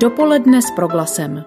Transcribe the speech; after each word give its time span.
Dopoledne 0.00 0.62
s 0.62 0.70
proglasem. 0.70 1.44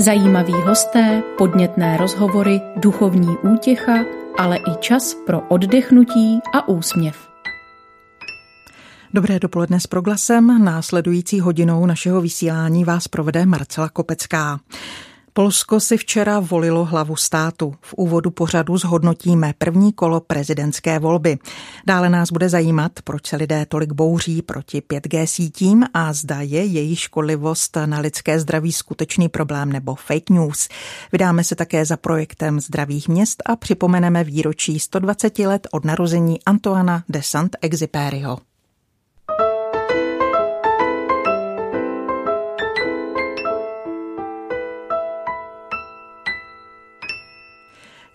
Zajímaví 0.00 0.52
hosté, 0.52 1.22
podnětné 1.38 1.96
rozhovory, 1.96 2.60
duchovní 2.76 3.36
útěcha, 3.52 3.94
ale 4.38 4.56
i 4.56 4.76
čas 4.80 5.14
pro 5.26 5.40
oddechnutí 5.40 6.38
a 6.54 6.68
úsměv. 6.68 7.28
Dobré 9.14 9.38
dopoledne 9.38 9.80
s 9.80 9.86
proglasem. 9.86 10.64
Následující 10.64 11.40
hodinou 11.40 11.86
našeho 11.86 12.20
vysílání 12.20 12.84
vás 12.84 13.08
provede 13.08 13.46
Marcela 13.46 13.88
Kopecká. 13.88 14.60
Polsko 15.38 15.80
si 15.80 15.96
včera 15.96 16.40
volilo 16.40 16.84
hlavu 16.84 17.16
státu. 17.16 17.74
V 17.80 17.94
úvodu 17.94 18.30
pořadu 18.30 18.76
zhodnotíme 18.76 19.54
první 19.58 19.92
kolo 19.92 20.20
prezidentské 20.20 20.98
volby. 20.98 21.38
Dále 21.86 22.10
nás 22.10 22.30
bude 22.32 22.48
zajímat, 22.48 22.92
proč 23.04 23.26
se 23.26 23.36
lidé 23.36 23.66
tolik 23.66 23.92
bouří 23.92 24.42
proti 24.42 24.80
5G 24.80 25.24
sítím 25.24 25.84
a 25.94 26.12
zda 26.12 26.40
je 26.40 26.64
jejich 26.64 27.00
škodlivost 27.00 27.76
na 27.86 27.98
lidské 28.00 28.40
zdraví 28.40 28.72
skutečný 28.72 29.28
problém 29.28 29.72
nebo 29.72 29.94
fake 29.94 30.30
news. 30.30 30.68
Vydáme 31.12 31.44
se 31.44 31.54
také 31.54 31.84
za 31.84 31.96
projektem 31.96 32.60
zdravých 32.60 33.08
měst 33.08 33.42
a 33.46 33.56
připomeneme 33.56 34.24
výročí 34.24 34.80
120 34.80 35.38
let 35.38 35.66
od 35.72 35.84
narození 35.84 36.44
Antoana 36.44 37.04
de 37.08 37.22
Saint-Exupéryho. 37.22 38.38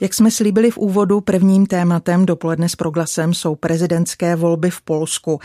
Jak 0.03 0.13
jsme 0.13 0.31
slíbili 0.31 0.71
v 0.71 0.77
úvodu, 0.77 1.21
prvním 1.21 1.65
tématem 1.65 2.25
dopoledne 2.25 2.69
s 2.69 2.75
proglasem 2.75 3.33
jsou 3.33 3.55
prezidentské 3.55 4.35
volby 4.35 4.69
v 4.69 4.81
Polsku. 4.81 5.39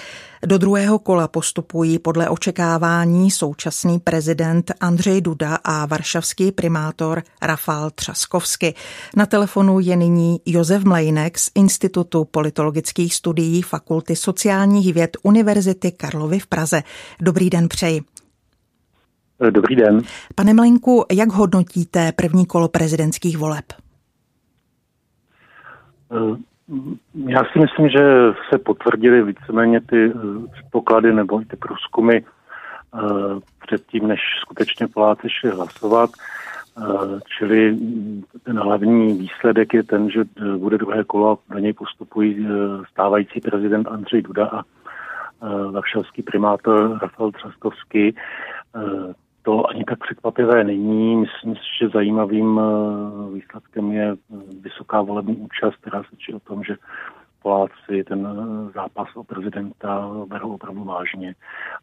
Do 0.46 0.58
druhého 0.58 0.98
kola 0.98 1.28
postupují 1.28 1.98
podle 1.98 2.28
očekávání 2.28 3.30
současný 3.30 3.98
prezident 3.98 4.72
Andřej 4.80 5.20
Duda 5.20 5.58
a 5.64 5.86
varšavský 5.86 6.52
primátor 6.52 7.23
Rafal 7.42 7.90
Třaskovsky. 7.90 8.74
Na 9.16 9.26
telefonu 9.26 9.80
je 9.80 9.96
nyní 9.96 10.40
Josef 10.46 10.84
Mlejnek 10.84 11.38
z 11.38 11.50
Institutu 11.54 12.24
politologických 12.24 13.15
studií 13.15 13.62
Fakulty 13.62 14.16
sociálních 14.16 14.95
věd 14.95 15.16
Univerzity 15.22 15.93
Karlovy 15.93 16.38
v 16.38 16.46
Praze. 16.46 16.82
Dobrý 17.20 17.50
den 17.50 17.68
přeji. 17.68 18.00
Dobrý 19.50 19.76
den. 19.76 20.00
Pane 20.34 20.54
Mlenku, 20.54 21.04
jak 21.12 21.32
hodnotíte 21.32 22.12
první 22.12 22.46
kolo 22.46 22.68
prezidentských 22.68 23.38
voleb? 23.38 23.65
Eh, 26.12 26.37
já 27.14 27.45
si 27.45 27.59
myslím, 27.59 27.88
že 27.88 28.32
se 28.51 28.59
potvrdily 28.59 29.23
víceméně 29.23 29.80
ty 29.80 30.12
eh, 30.15 30.48
předpoklady 30.52 31.12
nebo 31.12 31.40
ty 31.40 31.56
průzkumy 31.56 32.16
eh, 32.16 32.98
předtím, 33.66 34.09
než 34.09 34.20
skutečně 34.40 34.88
Poláci 34.88 35.28
šli 35.30 35.50
hlasovat. 35.50 36.10
Čili 37.38 37.76
ten 38.42 38.59
hlavní 38.59 39.18
výsledek 39.18 39.74
je 39.74 39.82
ten, 39.82 40.10
že 40.10 40.24
bude 40.56 40.78
druhé 40.78 41.04
kolo 41.04 41.38
a 41.50 41.54
do 41.54 41.59
něj 41.59 41.73
postupují 41.73 42.48
stávající 42.90 43.40
prezident 43.40 43.88
Andřej 43.88 44.22
Duda 44.22 44.46
a 44.46 44.62
varšavský 45.70 46.22
primátor 46.22 46.98
Rafal 47.02 47.32
Třaskovský 47.32 48.15
to 49.49 49.71
ani 49.71 49.85
tak 49.85 49.99
překvapivé 49.99 50.65
není. 50.65 51.16
Myslím 51.16 51.57
si, 51.57 51.63
že 51.80 51.88
zajímavým 51.88 52.60
eh, 52.60 53.35
výsledkem 53.35 53.93
je 53.93 54.13
eh, 54.13 54.37
vysoká 54.60 55.02
volební 55.02 55.37
účast, 55.37 55.77
která 55.77 56.02
svědčí 56.02 56.35
o 56.35 56.40
tom, 56.40 56.65
že 56.65 56.77
Poláci 57.43 58.05
ten 58.09 58.29
eh, 58.29 58.73
zápas 58.73 59.09
o 59.15 59.24
prezidenta 59.24 60.10
berou 60.27 60.55
opravdu 60.55 60.85
vážně. 60.85 61.35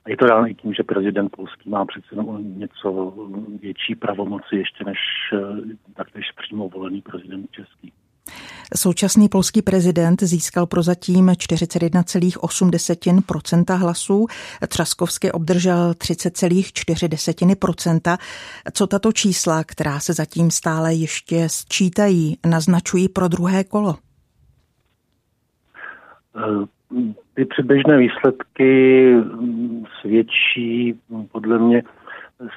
A 0.05 0.09
je 0.09 0.17
to 0.17 0.25
dáno 0.25 0.47
i 0.47 0.53
tím, 0.53 0.73
že 0.73 0.83
prezident 0.83 1.29
polský 1.29 1.69
má 1.69 1.85
přece 1.85 2.15
něco 2.39 3.13
větší 3.61 3.95
pravomoci 3.95 4.55
ještě 4.55 4.83
než 4.83 4.99
taktéž 5.93 6.31
přímo 6.31 6.69
volený 6.69 7.01
prezident 7.01 7.51
český. 7.51 7.93
Současný 8.75 9.29
polský 9.29 9.61
prezident 9.61 10.23
získal 10.23 10.65
prozatím 10.65 11.27
41,8% 11.27 13.77
hlasů, 13.77 14.27
Třaskovsky 14.67 15.31
obdržel 15.31 15.91
30,4%. 15.91 18.17
Co 18.73 18.87
tato 18.87 19.11
čísla, 19.11 19.63
která 19.63 19.99
se 19.99 20.13
zatím 20.13 20.51
stále 20.51 20.93
ještě 20.93 21.49
sčítají, 21.49 22.37
naznačují 22.45 23.09
pro 23.09 23.27
druhé 23.27 23.63
kolo? 23.63 23.95
Ty 27.33 27.45
předběžné 27.45 27.97
výsledky 27.97 29.13
svědčí 30.01 30.99
podle 31.31 31.59
mě 31.59 31.83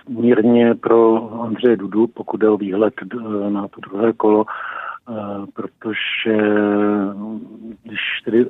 mírně 0.09 0.75
pro 0.75 1.31
Andřeje 1.43 1.77
Dudu, 1.77 2.07
pokud 2.07 2.43
je 2.43 2.49
o 2.49 2.57
výhled 2.57 2.95
na 3.49 3.69
to 3.69 3.81
druhé 3.81 4.13
kolo, 4.13 4.45
protože 5.55 6.37
když 7.83 8.01
tedy 8.25 8.47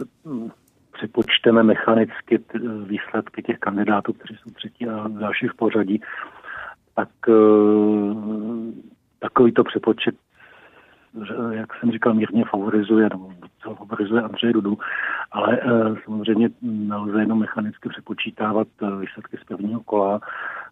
připočteme 0.92 1.62
mechanicky 1.62 2.44
výsledky 2.84 3.42
těch 3.42 3.58
kandidátů, 3.58 4.12
kteří 4.12 4.36
jsou 4.36 4.50
třetí 4.50 4.88
a 4.88 5.08
další 5.08 5.48
v 5.48 5.56
pořadí, 5.56 6.02
tak 6.94 7.08
e, 7.28 7.32
takovýto 9.18 9.64
přepočet, 9.64 10.14
jak 11.50 11.74
jsem 11.74 11.90
říkal, 11.92 12.14
mírně 12.14 12.44
favorizuje, 12.50 13.08
nebo 13.10 13.32
favorizuje 13.76 14.22
Andřeje 14.22 14.52
Dudu, 14.52 14.78
ale 15.30 15.60
samozřejmě 16.04 16.48
nelze 16.62 17.20
jenom 17.20 17.38
mechanicky 17.38 17.88
přepočítávat 17.88 18.68
výsledky 19.00 19.36
z 19.36 19.44
prvního 19.44 19.80
kola, 19.80 20.20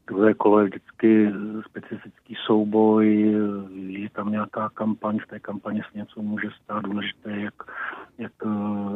Druhé 0.09 0.35
kolo 0.35 0.59
je 0.59 0.65
vždycky 0.65 1.33
specifický 1.71 2.35
souboj, 2.47 3.35
je 3.77 4.11
tam 4.11 4.33
nějaká 4.33 4.69
kampaň, 4.69 5.19
v 5.19 5.27
té 5.27 5.41
kampani 5.41 5.83
se 5.93 5.99
něco 5.99 6.23
může 6.23 6.49
stát 6.63 6.85
důležité, 6.85 7.41
jak, 7.41 7.55
jak, 8.19 8.33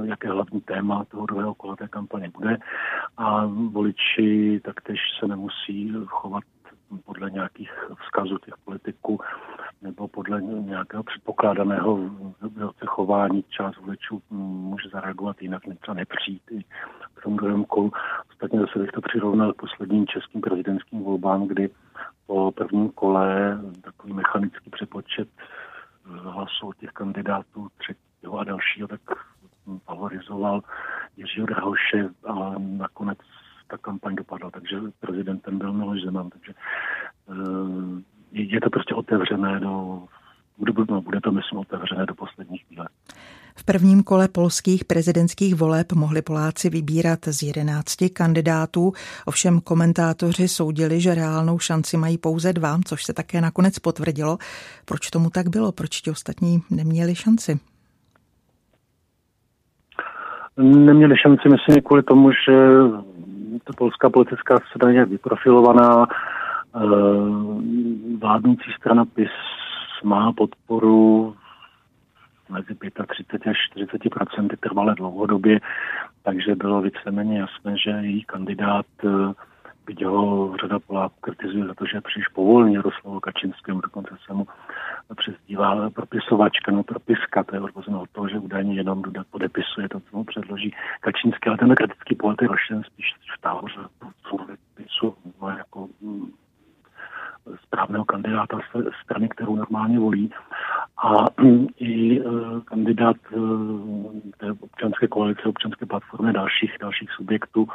jaké 0.05 0.29
hlavní 0.29 0.61
téma 0.61 1.05
toho 1.05 1.27
druhého 1.27 1.55
kola 1.55 1.77
té 1.77 1.89
kampaně 1.89 2.31
bude. 2.39 2.57
A 3.17 3.47
voliči 3.47 4.61
taktéž 4.65 4.99
se 5.21 5.27
nemusí 5.27 5.95
chovat 6.07 6.45
podle 6.99 7.31
nějakých 7.31 7.71
vzkazů 8.03 8.39
těch 8.39 8.55
politiků 8.65 9.21
nebo 9.83 10.09
podle 10.09 10.43
nějakého 10.43 11.03
předpokládaného 11.03 12.11
chování 12.87 13.45
část 13.49 13.77
voličů 13.77 14.23
může 14.31 14.89
zareagovat 14.89 15.43
jinak, 15.43 15.63
třeba 15.81 15.95
nepřijít 15.95 16.43
i 16.51 16.65
k 17.15 17.23
tomu 17.23 17.37
druhému 17.37 17.65
kolu. 17.65 17.93
Ostatně 18.31 18.61
zase 18.61 18.79
bych 18.79 18.91
to 18.91 19.01
přirovnal 19.01 19.53
k 19.53 19.61
posledním 19.61 20.07
českým 20.07 20.41
prezidentským 20.41 21.03
volbám, 21.03 21.47
kdy 21.47 21.71
po 22.27 22.53
prvním 22.53 22.91
kole 22.91 23.59
takový 23.83 24.13
mechanický 24.13 24.71
přepočet 24.71 25.29
hlasů 26.05 26.73
těch 26.73 26.91
kandidátů 26.91 27.69
třetího 27.79 28.39
a 28.39 28.45
dalšího 28.45 28.89
tak 28.89 29.01
favorizoval 29.85 30.61
Jiřího 31.17 31.47
Drahoše 31.47 32.09
a 32.27 32.55
nakonec 32.59 33.19
ta 33.71 33.79
kampaň 33.79 34.15
dopadla, 34.15 34.51
takže 34.51 34.77
prezidentem 35.01 35.59
byl 35.59 35.73
Miloš 35.73 36.03
Zeman, 36.03 36.31
takže 36.31 36.53
uh, 37.27 37.99
je 38.33 38.61
to 38.61 38.71
prostě 38.71 38.95
otevřené 38.95 39.61
do 39.61 40.03
bude, 40.61 40.73
no, 40.89 41.01
bude 41.01 41.21
to, 41.21 41.33
myslím, 41.33 41.59
otevřené 41.59 42.07
do 42.07 42.15
posledních 42.15 42.65
chvíle. 42.65 42.89
V 43.57 43.65
prvním 43.65 44.03
kole 44.03 44.29
polských 44.29 44.85
prezidentských 44.85 45.55
voleb 45.55 45.93
mohli 45.93 46.23
Poláci 46.23 46.71
vybírat 46.71 47.19
z 47.25 47.43
jedenácti 47.43 48.11
kandidátů, 48.11 48.93
ovšem 49.27 49.61
komentátoři 49.61 50.49
soudili, 50.49 51.01
že 51.01 51.15
reálnou 51.15 51.59
šanci 51.59 51.97
mají 51.97 52.19
pouze 52.19 52.53
dva, 52.53 52.79
což 52.85 53.05
se 53.05 53.13
také 53.13 53.41
nakonec 53.41 53.79
potvrdilo. 53.79 54.39
Proč 54.85 55.11
tomu 55.11 55.31
tak 55.31 55.49
bylo? 55.49 55.73
Proč 55.73 56.01
ti 56.01 56.11
ostatní 56.11 56.63
neměli 56.71 57.15
šanci? 57.15 57.59
Neměli 60.57 61.15
šanci, 61.23 61.49
myslím, 61.49 61.83
kvůli 61.83 62.03
tomu, 62.03 62.31
že 62.31 62.53
polská 63.77 64.11
politická 64.11 64.59
scéna 64.59 64.91
je 64.91 65.05
vyprofilovaná, 65.05 66.07
eh, 66.07 66.79
vládnoucí 68.19 68.73
strana 68.77 69.05
PIS 69.05 69.31
má 70.05 70.33
podporu 70.33 71.37
mezi 72.49 72.75
35 73.07 73.51
až 73.51 73.57
40 73.71 74.11
procenty 74.11 74.57
trvalé 74.57 74.95
dlouhodobě, 74.95 75.61
takže 76.23 76.55
bylo 76.55 76.83
víceméně 76.83 77.39
jasné, 77.39 77.79
že 77.79 77.91
její 77.91 78.25
kandidát 78.25 78.87
eh, 79.05 79.09
byť 79.87 80.05
ho 80.05 80.57
řada 80.61 80.79
Poláků 80.79 81.15
kritizuje 81.21 81.67
za 81.67 81.75
to, 81.75 81.87
že 81.87 81.97
je 81.97 82.01
příliš 82.01 82.29
povolný 82.29 82.75
Jaroslavu 82.75 83.21
Kačinskému, 83.21 83.81
dokonce 83.81 84.17
se 84.27 84.33
mu 84.33 84.47
přezdívá 85.17 85.91
propisovačka, 85.91 86.73
no 86.73 86.83
propiska, 86.83 87.45
to 87.45 87.55
je 87.55 87.61
odvozeno 87.61 88.03
od 88.03 88.11
toho, 88.11 88.29
že 88.29 88.39
údajně 88.39 88.75
jenom 88.75 89.03
podepisuje 89.31 89.89
to, 89.89 90.01
co 90.01 90.17
mu 90.17 90.25
předloží 90.25 90.75
Kačinský, 91.01 91.49
ale 91.49 91.59
ten 91.59 91.75
kritický 91.75 92.15
pohled 92.15 92.43
je 92.43 92.49
rošen 92.49 92.83
spíš 92.83 93.15
v 93.39 93.41
táboře 93.41 93.81
pisu, 94.75 95.15
no, 95.43 95.49
jako 95.49 95.89
mm, 96.01 96.31
správného 97.63 98.05
kandidáta 98.05 98.59
strany, 99.05 99.29
kterou 99.29 99.57
normálně 99.57 99.99
volí. 99.99 100.31
A 101.05 101.43
mm, 101.43 101.67
i 101.77 102.21
uh, 102.21 102.61
kandidát 102.61 103.17
uh, 103.33 104.13
té 104.39 104.53
občanské 104.61 105.09
koalice, 105.09 105.43
občanské 105.43 105.87
platformy 105.87 106.33
dalších, 106.33 106.77
dalších 106.81 107.11
subjektů 107.11 107.69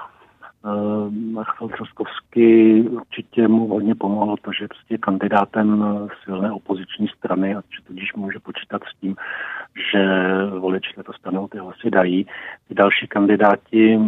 uh, 0.65 1.37
Rafal 1.37 1.69
Třaskovský 1.69 2.81
určitě 2.81 3.47
mu 3.47 3.67
hodně 3.67 3.95
pomohlo 3.95 4.35
to, 4.37 4.51
že 4.59 4.67
prostě 4.67 4.93
je 4.93 4.97
kandidátem 4.97 5.85
silné 6.23 6.51
opoziční 6.51 7.07
strany 7.07 7.55
a 7.55 7.61
že 7.61 7.83
tudíž 7.87 8.13
může 8.13 8.39
počítat 8.39 8.81
s 8.83 8.99
tím, 9.01 9.15
že 9.91 10.05
voliči 10.59 10.93
to 11.05 11.13
stanou 11.13 11.47
ty 11.47 11.57
hlasy 11.57 11.89
dají. 11.91 12.27
Ty 12.67 12.73
další 12.73 13.07
kandidáti 13.07 13.99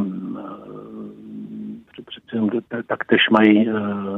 přece 2.05 2.35
jenom 2.35 2.49
taktéž 2.87 3.29
mají, 3.29 3.69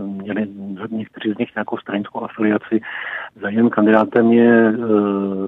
měli 0.05 0.47
někteří 0.89 1.33
z 1.33 1.37
nich 1.37 1.55
nějakou 1.55 1.77
stranickou 1.77 2.23
afiliaci. 2.23 2.81
Zajímavým 3.41 3.69
kandidátem 3.69 4.31
je 4.31 4.73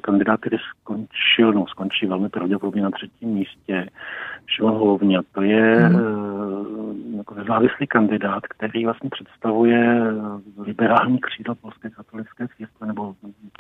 kandidát, 0.01 0.39
který 0.39 0.57
skončil, 0.57 1.53
no 1.53 1.67
skončí 1.67 2.05
velmi 2.05 2.29
pravděpodobně 2.29 2.81
na 2.81 2.91
třetím 2.91 3.29
místě, 3.29 3.89
Šimon 4.47 4.73
Holovňa. 4.73 5.21
To 5.31 5.41
je 5.41 5.75
hmm. 5.75 6.01
Jako 7.18 7.36
nezávislý 7.36 7.88
kandidát, 7.88 8.48
který 8.48 8.86
vlastně 8.86 9.10
představuje 9.10 10.01
liberální 10.57 11.19
křídlo 11.19 11.56
polské 11.56 11.89
katolické 11.89 12.48
církve 12.57 12.88
nebo 12.88 13.16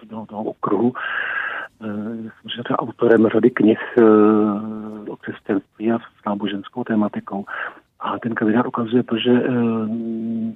toho, 0.09 0.25
toho 0.25 0.43
okruhu. 0.43 0.93
Jsem 1.79 2.63
třeba 2.63 2.79
autorem 2.79 3.27
řady 3.27 3.51
knih 3.51 3.79
o 5.09 5.15
křesťanství 5.15 5.91
a 5.91 5.99
s 5.99 6.25
náboženskou 6.25 6.83
tématikou. 6.83 7.45
A 7.99 8.19
ten 8.19 8.35
kandidát 8.35 8.65
ukazuje 8.65 9.03
to, 9.03 9.17
že 9.17 9.31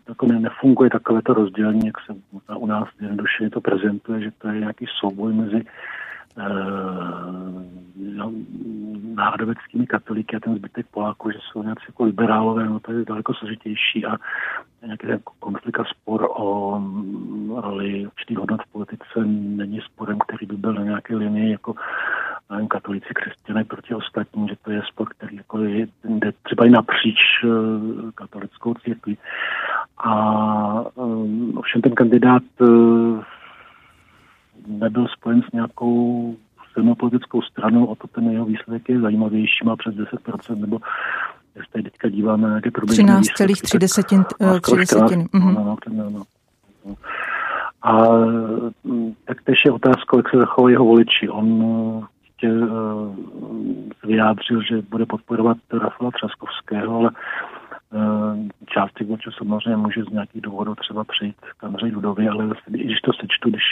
jako 0.09 0.25
nefunguje 0.25 0.89
takovéto 0.89 1.33
rozdělení, 1.33 1.85
jak 1.85 1.95
se 1.99 2.13
u 2.57 2.65
nás 2.65 2.87
jednoduše 3.01 3.49
to 3.49 3.61
prezentuje, 3.61 4.21
že 4.21 4.31
to 4.37 4.47
je 4.47 4.59
nějaký 4.59 4.85
souboj 4.99 5.33
mezi 5.33 5.65
národoveckými 9.15 9.87
katolíky 9.87 10.35
a 10.35 10.39
ten 10.39 10.55
zbytek 10.55 10.85
Poláků, 10.91 11.31
že 11.31 11.39
jsou 11.41 11.63
nějací 11.63 11.83
jako 11.87 12.03
liberálové, 12.03 12.65
no 12.65 12.79
to 12.79 12.91
je 12.91 13.05
daleko 13.05 13.33
složitější 13.33 14.05
a 14.05 14.17
nějaký 14.85 15.07
ten 15.07 15.19
konflikt 15.39 15.79
a 15.79 15.83
spor 15.83 16.27
o 16.29 16.81
roli 17.61 18.07
určitých 18.07 18.37
hodnot 18.37 18.61
v 18.61 18.71
politice 18.71 19.25
není 19.25 19.81
sporem, 19.81 20.19
který 20.19 20.45
by 20.45 20.57
byl 20.57 20.73
na 20.73 20.83
nějaké 20.83 21.15
linii 21.15 21.51
jako 21.51 21.75
nevím, 22.49 22.67
katolíci, 22.67 23.07
křesťané 23.13 23.63
proti 23.63 23.95
ostatním, 23.95 24.47
že 24.47 24.55
to 24.61 24.71
je 24.71 24.81
spor, 24.87 25.09
který 25.09 25.35
jako 25.35 25.59
je, 25.59 25.87
jde 26.03 26.31
třeba 26.43 26.65
i 26.65 26.69
napříč 26.69 27.17
uh, 27.43 28.11
katolickou 28.15 28.73
církví. 28.73 29.17
A 29.97 30.13
um, 30.95 31.57
ovšem 31.57 31.81
ten 31.81 31.93
kandidát 31.93 32.43
uh, 32.59 33.23
nebyl 34.67 35.07
spojen 35.07 35.41
s 35.41 35.51
nějakou 35.51 36.35
silnou 36.75 36.95
politickou 36.95 37.41
stranou, 37.41 37.85
o 37.85 37.95
to 37.95 38.07
ten 38.07 38.31
jeho 38.31 38.45
výsledek 38.45 38.89
je 38.89 38.99
zajímavější, 38.99 39.65
má 39.65 39.75
přes 39.75 39.95
10%, 39.95 40.59
nebo 40.59 40.79
jestli 41.55 41.71
tady 41.71 41.83
teďka 41.83 42.09
díváme 42.09 42.43
na 42.43 42.49
nějaké 42.49 42.71
průběžné 42.71 43.03
13,3 43.03 43.77
desetin, 43.79 44.25
desetiny. 44.77 45.25
No, 45.33 45.51
no, 45.51 45.77
no, 45.89 46.09
no. 46.09 46.23
A 47.81 48.07
tak 49.25 49.43
tež 49.43 49.55
je 49.65 49.71
otázka, 49.71 50.17
jak 50.17 50.29
se 50.29 50.37
zachovají 50.37 50.73
jeho 50.73 50.85
voliči. 50.85 51.29
On 51.29 52.07
tě, 52.39 52.51
uh, 52.51 53.15
vyjádřil, 54.03 54.61
že 54.61 54.81
bude 54.89 55.05
podporovat 55.05 55.57
Rafala 55.73 56.11
Třaskovského, 56.11 56.97
ale 56.97 57.09
uh, 57.09 57.15
část 58.65 58.93
těch 58.97 59.07
voličů 59.07 59.31
samozřejmě 59.31 59.77
může 59.77 60.03
z 60.03 60.09
nějakých 60.09 60.41
důvodů 60.41 60.75
třeba 60.75 61.03
přijít 61.03 61.35
k 61.57 61.63
Andřej 61.63 61.91
Dudovi, 61.91 62.27
ale 62.27 62.49
i 62.73 62.83
když 62.83 62.99
to 62.99 63.13
sečtu, 63.13 63.49
když 63.49 63.63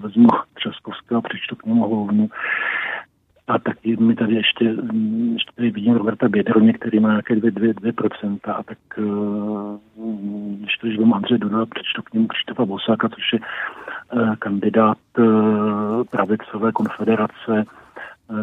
vezmu 0.00 0.28
Třaskovského 0.54 1.18
a 1.18 1.28
přečtu 1.28 1.56
k 1.56 1.66
němu 1.66 1.88
hlavnu, 1.88 2.28
a 3.50 3.58
taky 3.58 3.96
mi 3.96 4.14
tady 4.14 4.34
ještě, 4.34 4.64
ještě 5.32 5.52
tady 5.54 5.70
vidím 5.70 5.94
Roberta 5.94 6.28
Bědroně, 6.28 6.72
který 6.72 7.00
má 7.00 7.08
nějaké 7.08 7.34
2%, 7.34 7.50
2, 7.50 7.92
2% 7.92 8.38
a 8.54 8.62
tak 8.62 8.78
uh, 8.98 9.78
když 10.58 10.76
to 10.76 10.86
vezmu 10.86 11.14
Andřej 11.14 11.38
Duda 11.38 11.66
přečtu 11.66 12.02
k 12.02 12.12
němu 12.12 12.26
Krištofa 12.26 12.64
Bosáka, 12.64 13.08
což 13.08 13.32
je 13.32 13.38
uh, 13.40 14.36
kandidát 14.36 14.98
pravicové 16.10 16.72
konfederace, 16.72 17.64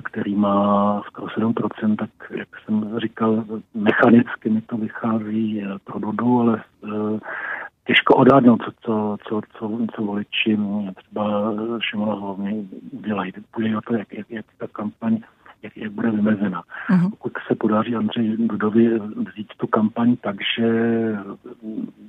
který 0.04 0.36
má 0.36 1.02
skoro 1.06 1.28
7%, 1.28 1.96
tak 1.96 2.10
jak 2.30 2.48
jsem 2.66 3.00
říkal, 3.00 3.44
mechanicky 3.74 4.50
mi 4.50 4.62
to 4.62 4.78
vychází 4.78 5.64
pro 5.84 6.00
Dudu, 6.00 6.42
ale 6.42 6.64
těžko 7.88 8.16
odhadnout, 8.16 8.62
co, 8.64 8.72
co, 8.82 9.18
co, 9.28 9.42
co, 9.58 9.80
co 9.96 10.02
voliči 10.02 10.58
třeba 10.96 11.54
Šimona 11.80 12.16
hlavně 12.16 12.54
udělají. 12.92 13.32
Půjde 13.52 13.78
o 13.78 13.82
to, 13.82 13.96
jak, 13.96 14.14
jak, 14.14 14.30
jak 14.30 14.46
ta 14.58 14.68
kampaň 14.68 15.20
jak, 15.64 15.78
jak 15.78 15.92
bude 15.92 16.12
vymezena. 16.12 16.64
Uh-huh. 16.90 17.10
Pokud 17.10 17.34
se 17.48 17.56
podaří 17.56 17.96
Andřej 17.96 18.38
Dudovi 18.38 19.00
vzít 19.00 19.48
tu 19.58 19.68
kampaň 19.68 20.16
tak, 20.16 20.36
že 20.58 20.68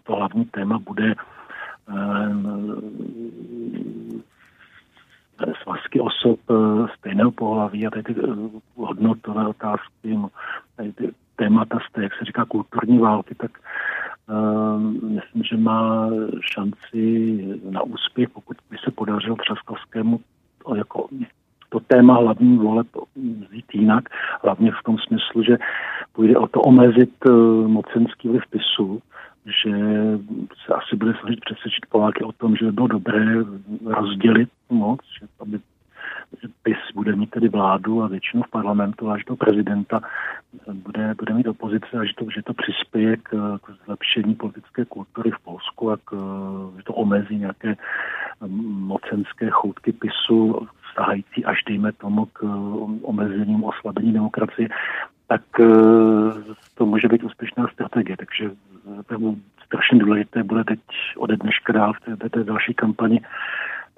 to 0.02 0.16
hlavní 0.16 0.44
téma 0.44 0.78
bude 0.78 1.14
svazky 5.62 6.00
osob 6.00 6.40
uh, 6.50 6.88
stejného 6.98 7.30
pohlaví 7.30 7.86
a 7.86 7.90
tady 7.90 8.02
ty 8.02 8.14
uh, 8.14 8.50
hodnotové 8.76 9.46
otázky, 9.46 10.14
no, 10.14 10.28
tady 10.76 10.92
ty 10.92 11.10
témata 11.36 11.78
z 11.88 11.92
té, 11.92 12.02
jak 12.02 12.12
se 12.14 12.24
říká, 12.24 12.44
kulturní 12.44 12.98
války, 12.98 13.34
tak 13.34 13.50
Ehm, 14.28 14.98
myslím, 15.02 15.42
že 15.42 15.56
má 15.56 16.10
šanci 16.52 17.02
na 17.70 17.82
úspěch, 17.82 18.28
pokud 18.30 18.56
by 18.70 18.76
se 18.84 18.90
podařilo 18.90 19.36
Třaskovskému 19.36 20.20
jako 20.76 21.08
to 21.68 21.80
téma 21.80 22.14
hlavní 22.14 22.58
voleb 22.58 22.86
vzít 23.16 23.74
jinak, 23.74 24.04
hlavně 24.42 24.70
v 24.70 24.84
tom 24.84 24.96
smyslu, 24.98 25.42
že 25.42 25.56
půjde 26.12 26.36
o 26.36 26.46
to 26.46 26.60
omezit 26.60 27.10
eh, 27.26 27.30
mocenský 27.68 28.28
vliv 28.28 28.42
PISu, 28.50 29.02
že 29.46 29.70
se 30.66 30.74
asi 30.74 30.96
bude 30.96 31.14
snažit 31.20 31.40
přesvědčit 31.40 31.86
Poláky 31.88 32.24
o 32.24 32.32
tom, 32.32 32.56
že 32.56 32.64
by 32.64 32.72
bylo 32.72 32.86
dobré 32.86 33.24
rozdělit 33.84 34.48
moc, 34.70 35.00
že 35.20 35.26
aby 35.40 35.60
PIS 36.62 36.76
bude 36.94 37.16
mít 37.16 37.30
tedy 37.30 37.48
vládu 37.48 38.02
a 38.02 38.08
většinu 38.08 38.42
v 38.42 38.50
parlamentu, 38.50 39.10
až 39.10 39.24
do 39.24 39.36
prezidenta 39.36 40.00
bude, 40.72 41.14
bude 41.18 41.34
mít 41.34 41.48
opozice 41.48 41.98
a 41.98 42.04
že 42.04 42.12
to, 42.14 42.30
že 42.30 42.42
to 42.42 42.54
přispěje 42.54 43.16
k, 43.16 43.58
k 43.62 43.84
zlepšení 43.84 44.34
politické 44.34 44.84
kultury 44.84 45.30
v 45.30 45.38
Polsku 45.44 45.90
a 45.90 45.96
k, 45.96 46.16
že 46.76 46.82
to 46.82 46.94
omezí 46.94 47.36
nějaké 47.36 47.76
mocenské 48.68 49.50
choutky 49.50 49.92
PISu, 49.92 50.66
vztahající 50.90 51.44
až 51.44 51.64
dejme 51.66 51.92
tomu 51.92 52.26
k 52.26 52.42
omezením 53.02 53.64
oslabení 53.64 54.12
demokracie, 54.12 54.68
tak 55.26 55.42
eh, 55.60 55.64
to 56.74 56.86
může 56.86 57.08
být 57.08 57.24
úspěšná 57.24 57.68
strategie. 57.68 58.16
Takže 58.16 58.50
to 59.06 59.14
je 59.14 59.34
strašně 59.66 59.98
důležité 59.98 60.42
bude 60.42 60.64
teď 60.64 60.80
ode 61.16 61.36
dneška 61.36 61.72
dál 61.72 61.92
v 61.92 62.16
té, 62.18 62.28
té 62.28 62.44
další 62.44 62.74
kampani 62.74 63.20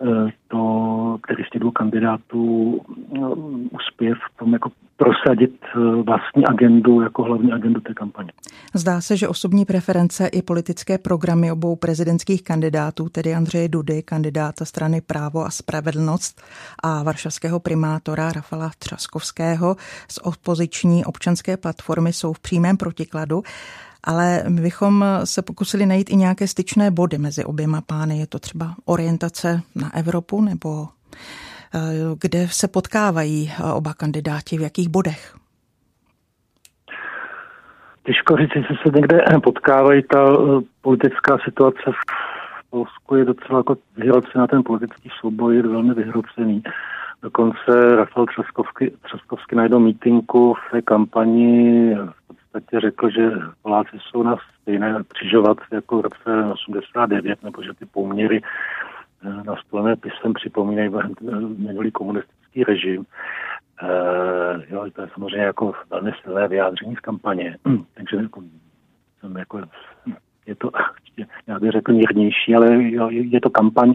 Eh, 0.03 0.31
to, 0.49 1.19
který 1.23 1.45
z 1.45 1.51
těch 1.51 1.61
dvou 1.61 1.71
kandidátů 1.71 2.81
no, 3.13 3.35
uspěje 3.71 4.15
v 4.15 4.39
tom 4.39 4.53
jako 4.53 4.71
prosadit 4.97 5.61
eh, 5.65 6.03
vlastní 6.03 6.47
agendu 6.47 7.01
jako 7.01 7.23
hlavní 7.23 7.53
agendu 7.53 7.81
té 7.81 7.95
kampaně. 7.95 8.33
Zdá 8.75 9.01
se, 9.01 9.17
že 9.17 9.29
osobní 9.29 9.65
preference 9.65 10.27
i 10.27 10.43
politické 10.43 10.99
programy 10.99 11.53
obou 11.53 11.77
prezidentských 11.77 12.43
kandidátů, 12.43 13.09
tedy 13.09 13.35
Andřeje 13.35 13.69
Dudy, 13.69 14.03
kandidáta 14.03 14.65
strany 14.65 15.01
Právo 15.01 15.45
a 15.45 15.51
spravedlnost 15.51 16.43
a 16.83 17.03
varšavského 17.03 17.61
primátora 17.61 18.33
Rafala 18.33 18.71
Třaskovského 18.79 19.77
z 20.09 20.19
opoziční 20.23 21.05
občanské 21.05 21.57
platformy 21.57 22.13
jsou 22.13 22.33
v 22.33 22.41
přímém 22.41 22.77
protikladu 22.77 23.43
ale 24.05 24.43
my 24.49 24.61
bychom 24.61 25.05
se 25.25 25.43
pokusili 25.43 25.87
najít 25.87 26.11
i 26.11 26.17
nějaké 26.17 26.47
styčné 26.47 26.91
body 26.91 27.19
mezi 27.19 27.45
oběma 27.45 27.81
pány. 27.81 28.19
Je 28.19 28.27
to 28.27 28.39
třeba 28.39 28.75
orientace 28.85 29.61
na 29.75 29.97
Evropu 29.97 30.41
nebo 30.41 30.89
eh, 31.75 31.79
kde 32.21 32.49
se 32.49 32.69
potkávají 32.69 33.51
eh, 33.51 33.73
oba 33.73 33.95
kandidáti, 33.95 34.59
v 34.59 34.61
jakých 34.61 34.89
bodech? 34.89 35.37
Těžko 38.05 38.37
říct, 38.37 38.51
jestli 38.55 38.77
se 38.77 38.91
někde 38.95 39.25
potkávají. 39.45 40.03
Ta 40.03 40.19
eh, 40.19 40.65
politická 40.81 41.39
situace 41.45 41.83
v 41.87 42.71
Polsku 42.71 43.17
je 43.17 43.25
docela 43.25 43.59
jako 43.59 43.77
vyhrocená, 43.97 44.47
ten 44.47 44.63
politický 44.63 45.11
souboj 45.21 45.57
je 45.57 45.63
velmi 45.63 45.95
vyhrocený. 45.95 46.63
Dokonce 47.23 47.97
Rafal 47.97 48.27
Třaskovský, 48.27 48.91
Třaskovský 49.03 49.57
na 49.57 49.79
mítinku 49.79 50.55
v 50.55 50.71
té 50.71 50.83
kampani 50.83 51.97
podstatě 52.53 52.81
řekl, 52.81 53.11
že 53.11 53.31
Poláci 53.63 53.97
jsou 54.01 54.23
na 54.23 54.37
stejné 54.63 55.03
křižovatce 55.09 55.67
jako 55.73 55.99
v 55.99 56.01
roce 56.01 56.53
89, 56.53 57.43
nebo 57.43 57.63
že 57.63 57.75
ty 57.75 57.87
poměry 57.87 58.41
eh, 58.43 59.43
nastolené 59.45 59.97
pisem 59.97 60.33
připomínají 60.35 60.91
minulý 61.59 61.91
komunistický 61.91 62.65
režim. 62.65 63.07
Uh, 63.83 64.63
jo, 64.71 64.91
to 64.93 65.03
je 65.03 65.09
samozřejmě 65.15 65.47
jako 65.47 65.73
velmi 65.91 66.13
silné 66.23 66.49
vyjádření 66.49 66.97
z 66.97 67.01
kampaně. 67.01 67.57
Takže 67.95 68.17
jako, 68.17 68.43
jsem 69.21 69.37
jako, 69.37 69.61
je 70.47 70.55
to, 70.55 70.71
já 71.47 71.59
bych 71.59 71.71
řekl, 71.71 71.93
mírnější, 71.93 72.55
ale 72.55 72.69
jo, 72.83 73.09
je 73.11 73.41
to 73.41 73.51
kampaň. 73.51 73.95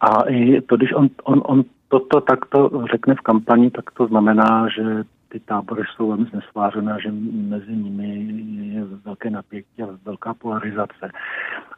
A 0.00 0.22
i 0.28 0.60
to, 0.60 0.76
když 0.76 0.92
on, 0.92 1.08
on, 1.24 1.42
on 1.44 1.64
toto 1.88 2.20
takto 2.20 2.86
řekne 2.90 3.14
v 3.14 3.20
kampani, 3.20 3.70
tak 3.70 3.90
to 3.90 4.06
znamená, 4.06 4.68
že 4.68 5.04
ty 5.32 5.40
tábory 5.40 5.82
jsou 5.96 6.08
velmi 6.08 6.24
znesvářené, 6.24 6.96
že 7.02 7.10
mezi 7.32 7.76
nimi 7.76 8.08
je 8.74 8.84
velké 8.84 9.30
napětí 9.30 9.82
a 9.82 9.86
velká 10.04 10.34
polarizace. 10.34 11.10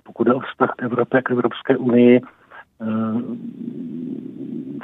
Pokud 0.03 0.27
je 0.27 0.35
o 0.35 0.41
vztah 0.41 0.71
k 0.77 0.83
Evropě 0.83 1.19
a 1.19 1.23
k 1.23 1.31
Evropské 1.31 1.77
unii, 1.77 2.21
Eh, 2.81 3.21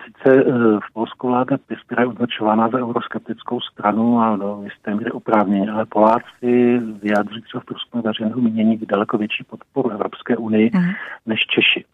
sice 0.05 0.31
eh, 0.31 0.53
v 0.89 0.93
Polsku 0.93 1.27
vláda 1.29 1.59
PIS, 1.67 1.79
která 1.87 2.03
je 2.03 2.09
označována 2.09 2.69
za 2.69 2.79
euroskeptickou 2.79 3.61
stranu 3.61 4.21
a 4.21 4.37
do 4.37 4.61
jisté 4.65 4.95
míry 4.95 5.11
oprávněně, 5.11 5.71
ale 5.71 5.87
Poláci 5.87 6.79
vyjádří 7.03 7.41
třeba 7.43 7.61
v 7.61 7.65
průzkumu 7.65 8.03
veřejného 8.03 8.41
mínění 8.41 8.77
daleko 8.77 9.19
větší 9.19 9.45
podporu 9.45 9.91
Evropské 9.91 10.37
unii 10.37 10.71
mm. 10.75 10.83
než 11.27 11.41
Češi. 11.47 11.85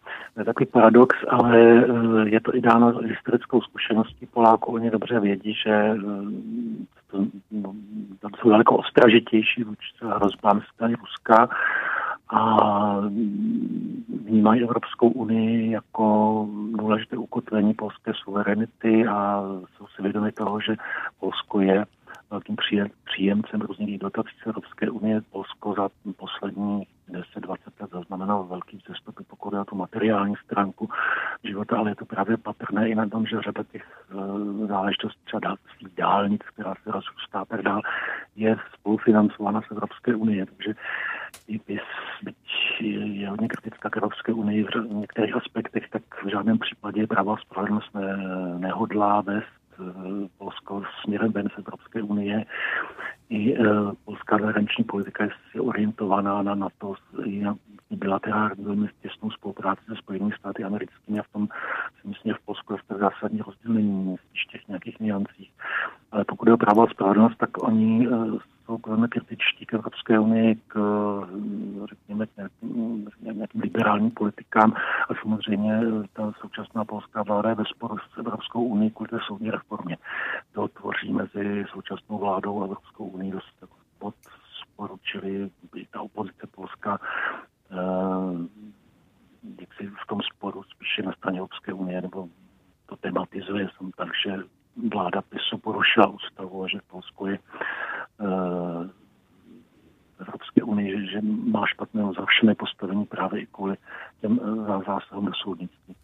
Takový 0.47 0.65
paradox, 0.65 1.15
ale 1.29 1.59
eh, 1.59 2.29
je 2.29 2.41
to 2.41 2.55
i 2.55 2.61
dáno 2.61 2.97
historickou 2.97 3.61
zkušeností 3.61 4.25
Poláků. 4.25 4.73
Oni 4.73 4.91
dobře 4.91 5.19
vědí, 5.19 5.53
že 5.53 5.95
to, 7.11 7.25
no, 7.51 7.73
jsou 8.39 8.49
daleko 8.49 8.77
ostražitější 8.77 9.63
vůči 9.63 9.91
hrozbám 10.01 10.61
strany 10.73 10.95
Ruska 10.95 11.49
a 12.29 12.61
vnímají 14.25 14.63
Evropskou 14.63 15.09
unii 15.09 15.71
jako 15.71 16.47
důležité 16.71 17.17
ukotvení 17.17 17.73
polské 17.73 18.11
suverenity 18.13 19.07
a 19.07 19.43
jsou 19.77 19.87
si 19.87 20.01
vědomi 20.01 20.31
toho, 20.31 20.61
že 20.61 20.75
Polsko 21.19 21.61
je 21.61 21.85
velkým 22.31 22.55
příjemcem 23.05 23.61
různých 23.61 23.99
dotací 23.99 24.29
z 24.43 24.47
Evropské 24.47 24.89
unie. 24.89 25.21
Polsko 25.31 25.73
za 25.77 25.89
poslední 26.17 26.83
10-20 27.09 27.57
let 27.81 27.89
zaznamenalo 27.91 28.43
velký 28.43 28.77
vzestup, 28.77 29.15
pokud 29.27 29.53
je 29.53 29.65
tu 29.65 29.75
materiální 29.75 30.35
stránku 30.45 30.89
života, 31.43 31.77
ale 31.77 31.91
je 31.91 31.95
to 31.95 32.05
právě 32.05 32.37
patrné 32.37 32.89
i 32.89 32.95
na 32.95 33.09
tom, 33.09 33.25
že 33.25 33.41
řada 33.41 33.63
těch 33.71 33.85
uh, 34.13 34.67
záležitostí, 34.67 35.21
třeba 35.25 35.55
dálnic, 35.97 36.41
která 36.53 36.73
se 36.83 36.91
rozrůstá 36.91 37.45
tak 37.45 37.61
dál, 37.61 37.81
je 38.35 38.57
spolufinancována 38.73 39.61
z 39.61 39.71
Evropské 39.71 40.15
unie. 40.15 40.45
Takže 40.45 40.73
i 41.47 41.59
PIS, 41.59 41.81
byť 42.23 42.37
je 42.81 43.29
hodně 43.29 43.47
kritická 43.47 43.89
k 43.89 43.97
Evropské 43.97 44.33
unii 44.33 44.63
v 44.63 44.93
některých 44.93 45.35
aspektech, 45.35 45.89
tak 45.89 46.03
v 46.23 46.29
žádném 46.29 46.59
případě 46.59 47.07
práva 47.07 47.37
spravedlnost 47.37 47.95
ne, 47.95 48.17
nehodlá 48.57 49.21
vést 49.21 49.66
Polsko 50.37 50.83
směrem 51.03 51.31
ven 51.31 51.49
z 51.55 51.57
Evropské 51.57 52.01
unie. 52.03 52.45
I 53.29 53.57
uh, 53.57 53.91
polská 54.05 54.37
zahraniční 54.37 54.83
politika 54.83 55.23
je 55.23 55.61
orientovaná 55.61 56.41
na 56.41 56.55
NATO, 56.55 56.93
na 57.41 57.55
bilaterální 57.91 58.63
velmi 58.63 58.87
těsnou 59.01 59.31
spolupráci 59.31 59.81
se 59.87 59.95
Spojenými 59.95 60.31
státy 60.39 60.63
americkými 60.63 61.19
a 61.19 61.23
v 61.23 61.33
tom 61.33 61.47
si 62.01 62.07
myslím, 62.07 62.33
že 62.33 62.39
v 62.41 62.45
Polsku 62.45 62.73
je 62.73 62.79
to 62.87 62.97
zásadní 62.97 63.39
rozdíl 63.39 63.73
není 63.73 64.17
v 64.17 64.51
těch 64.51 64.67
nějakých 64.67 64.99
niancích. 64.99 65.51
Ale 66.11 66.25
pokud 66.25 66.47
je 66.47 66.53
o 66.53 66.57
právo 66.57 66.83
a 66.83 66.87
spravedlnost, 66.87 67.37
tak 67.37 67.63
oni 67.63 68.07
jsou 68.67 68.79
velmi 68.87 69.07
kritičtí 69.07 69.65
k 69.65 69.73
Evropské 69.73 70.19
unii, 70.19 70.55
k 70.67 70.79
řekněme, 71.89 72.27
k 72.27 72.37
nějakým, 72.37 73.07
nějakým 73.31 73.61
liberálním 73.61 74.11
politikám 74.11 74.73
a 75.09 75.13
samozřejmě 75.21 75.79
ta 76.13 76.33
současná 76.41 76.85
polská 76.85 77.23
vláda 77.23 77.49
je 77.49 77.55
ve 77.55 77.65
sporu 77.65 77.97
s 77.97 78.17
Evropskou 78.17 78.63
unii 78.63 78.91
kvůli 78.91 79.09
té 79.09 79.19
soudní 79.27 79.51
reformě. 79.51 79.97
To 80.51 80.67
tvoří 80.67 81.13
mezi 81.13 81.65
současnou 81.71 82.17
vládou 82.17 82.61
a 82.61 82.65
Evropskou 82.65 83.05
unii 83.05 83.31
dost 83.31 83.63
pod 83.99 84.15
sporu, 84.63 84.99
čili 85.03 85.49
ta 85.91 86.01
opozice 86.01 86.47
polská 86.47 86.99
eh, 87.71 87.77
jak 89.61 89.73
si 89.73 89.87
v 89.87 90.07
tom 90.07 90.21
sporu 90.21 90.63
spíše 90.63 91.01
na 91.01 91.11
straně 91.11 91.37
Evropské 91.37 91.73
unie, 91.73 92.01
nebo 92.01 92.27
to 92.85 92.95
tematizuje 92.95 93.69
jsem 93.77 93.91
tak, 93.91 94.09
že 94.25 94.37
vláda 94.93 95.21
PISu 95.21 95.57
porušila 95.57 96.07
ústavu 96.07 96.63
a 96.63 96.67
že 96.67 96.79
Polsko 96.87 97.27
je 97.27 97.39
uh, 98.19 98.89
Evropské 100.19 100.63
unii, 100.63 100.91
že, 100.91 101.11
že 101.11 101.21
má 101.51 101.65
špatné 101.65 102.03
zavšené 102.17 102.55
postavení 102.55 103.05
právě 103.05 103.41
i 103.41 103.45
kvůli 103.45 103.75
těm 104.21 104.39
uh, 104.39 104.83
zásahům 104.83 105.25
do 105.25 105.33
soudnictví. 105.43 105.95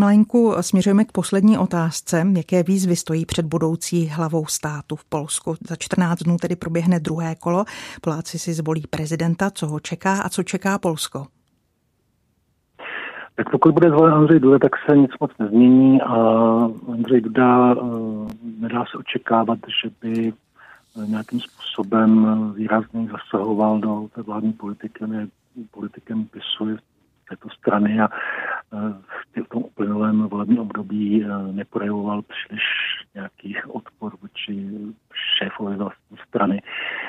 Pane 0.00 0.12
Malenku, 0.12 0.54
směřujeme 0.60 1.04
k 1.04 1.12
poslední 1.12 1.58
otázce. 1.58 2.26
Jaké 2.36 2.62
výzvy 2.62 2.96
stojí 2.96 3.26
před 3.26 3.46
budoucí 3.46 4.06
hlavou 4.06 4.46
státu 4.46 4.96
v 4.96 5.04
Polsku? 5.04 5.54
Za 5.68 5.76
14 5.76 6.18
dnů 6.18 6.36
tedy 6.36 6.56
proběhne 6.56 7.00
druhé 7.00 7.34
kolo. 7.34 7.64
Poláci 8.00 8.38
si 8.38 8.52
zvolí 8.52 8.82
prezidenta. 8.90 9.50
Co 9.50 9.66
ho 9.66 9.80
čeká 9.80 10.22
a 10.22 10.28
co 10.28 10.42
čeká 10.42 10.78
Polsko? 10.78 11.26
Tak 13.34 13.50
pokud 13.50 13.74
bude 13.74 13.88
zvolen 13.88 14.14
Andřej 14.14 14.40
Duda, 14.40 14.58
tak 14.58 14.72
se 14.90 14.96
nic 14.96 15.10
moc 15.20 15.30
nezmění 15.38 16.02
a 16.02 16.14
Andřej 16.92 17.20
Duda 17.20 17.74
uh, 17.74 18.30
nedá 18.60 18.84
se 18.90 18.98
očekávat, 18.98 19.58
že 19.82 19.90
by 20.00 20.32
nějakým 21.06 21.40
způsobem 21.40 22.52
výrazně 22.56 23.08
zasahoval 23.12 23.78
do 23.78 24.08
té 24.14 24.22
vládní 24.22 24.52
politiky, 24.52 25.06
ne 25.06 25.26
politikem 25.70 26.24
PISu 26.24 26.64
této 27.30 27.48
strany 27.50 28.00
a 28.00 28.08
v 29.44 29.48
tom 29.48 29.62
uplynulém 29.62 30.22
volebním 30.22 30.58
období 30.58 31.26
neprojevoval 31.52 32.22
příliš 32.22 32.62
nějakých 33.14 33.74
odpor 33.74 34.12
vůči 34.22 34.68
šéfovi 35.38 35.76
vlastní 35.76 36.16
strany. 36.28 36.62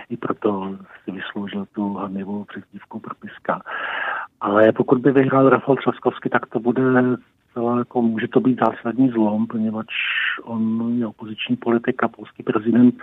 I 0.10 0.18
proto 0.18 0.78
si 1.04 1.12
vysloužil 1.12 1.66
tu 1.66 1.94
hanlivou 1.94 2.44
přezdívku 2.44 3.00
propiska. 3.00 3.62
Ale 4.42 4.72
pokud 4.72 5.00
by 5.02 5.12
vyhrál 5.12 5.50
Rafal 5.50 5.76
Třaskovský, 5.76 6.30
tak 6.30 6.46
to 6.46 6.60
bude 6.60 6.82
celá 7.54 7.78
jako, 7.78 8.02
může 8.02 8.28
to 8.28 8.40
být 8.40 8.60
zásadní 8.60 9.10
zlom, 9.10 9.48
poněvadž 9.48 9.94
on 10.44 10.94
je 10.98 11.08
opoziční 11.08 11.56
politik 11.56 12.04
a 12.04 12.08
polský 12.08 12.44
prezident 12.44 12.96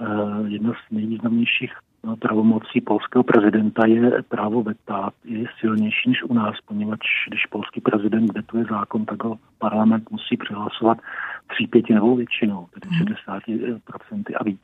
eh, 0.00 0.04
jedna 0.46 0.72
z 0.72 0.92
nejvýznamnějších 0.92 1.72
pravomocí 2.20 2.80
polského 2.80 3.24
prezidenta 3.24 3.86
je 3.86 4.22
právo 4.28 4.62
veta, 4.62 5.10
je 5.24 5.46
silnější 5.60 6.08
než 6.08 6.22
u 6.22 6.34
nás, 6.34 6.54
poněvadž 6.66 7.06
když 7.28 7.46
polský 7.46 7.80
prezident 7.80 8.32
vetuje 8.34 8.64
zákon, 8.70 9.04
tak 9.04 9.24
ho 9.24 9.38
parlament 9.58 10.10
musí 10.10 10.36
přihlasovat 10.36 10.98
tří 11.46 11.66
pětinovou 11.66 12.16
většinou, 12.16 12.66
tedy 12.74 12.88
60% 12.88 13.80
mhm. 14.12 14.24
a 14.40 14.44
víc. 14.44 14.60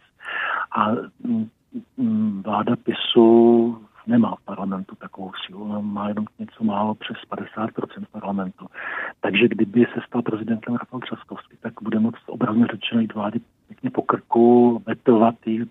A 0.76 0.90
mm, 1.24 1.48
mm, 1.96 2.42
vláda 2.42 2.76
PISu 2.76 3.78
nemá 4.06 4.34
v 4.36 4.44
parlamentu 4.44 4.96
takovou 4.96 5.32
sílu, 5.46 5.64
ona 5.64 5.80
má 5.80 6.08
jenom 6.08 6.24
něco 6.38 6.64
málo 6.64 6.94
přes 6.94 7.16
50% 7.30 8.04
parlamentu. 8.12 8.66
Takže 9.20 9.48
kdyby 9.48 9.86
se 9.94 10.00
stal 10.06 10.22
prezidentem 10.22 10.74
Rafal 10.74 11.00
Třaskovský, 11.00 11.56
tak 11.60 11.72
bude 11.82 11.98
moc 11.98 12.14
obrazně 12.26 12.66
řečeno 12.66 13.00
jít 13.00 13.14
vládě 13.14 13.40
pěkně 13.70 13.90
po 13.90 14.02
krku, 14.02 14.82
vetovat 14.86 15.34
eh, 15.46 15.64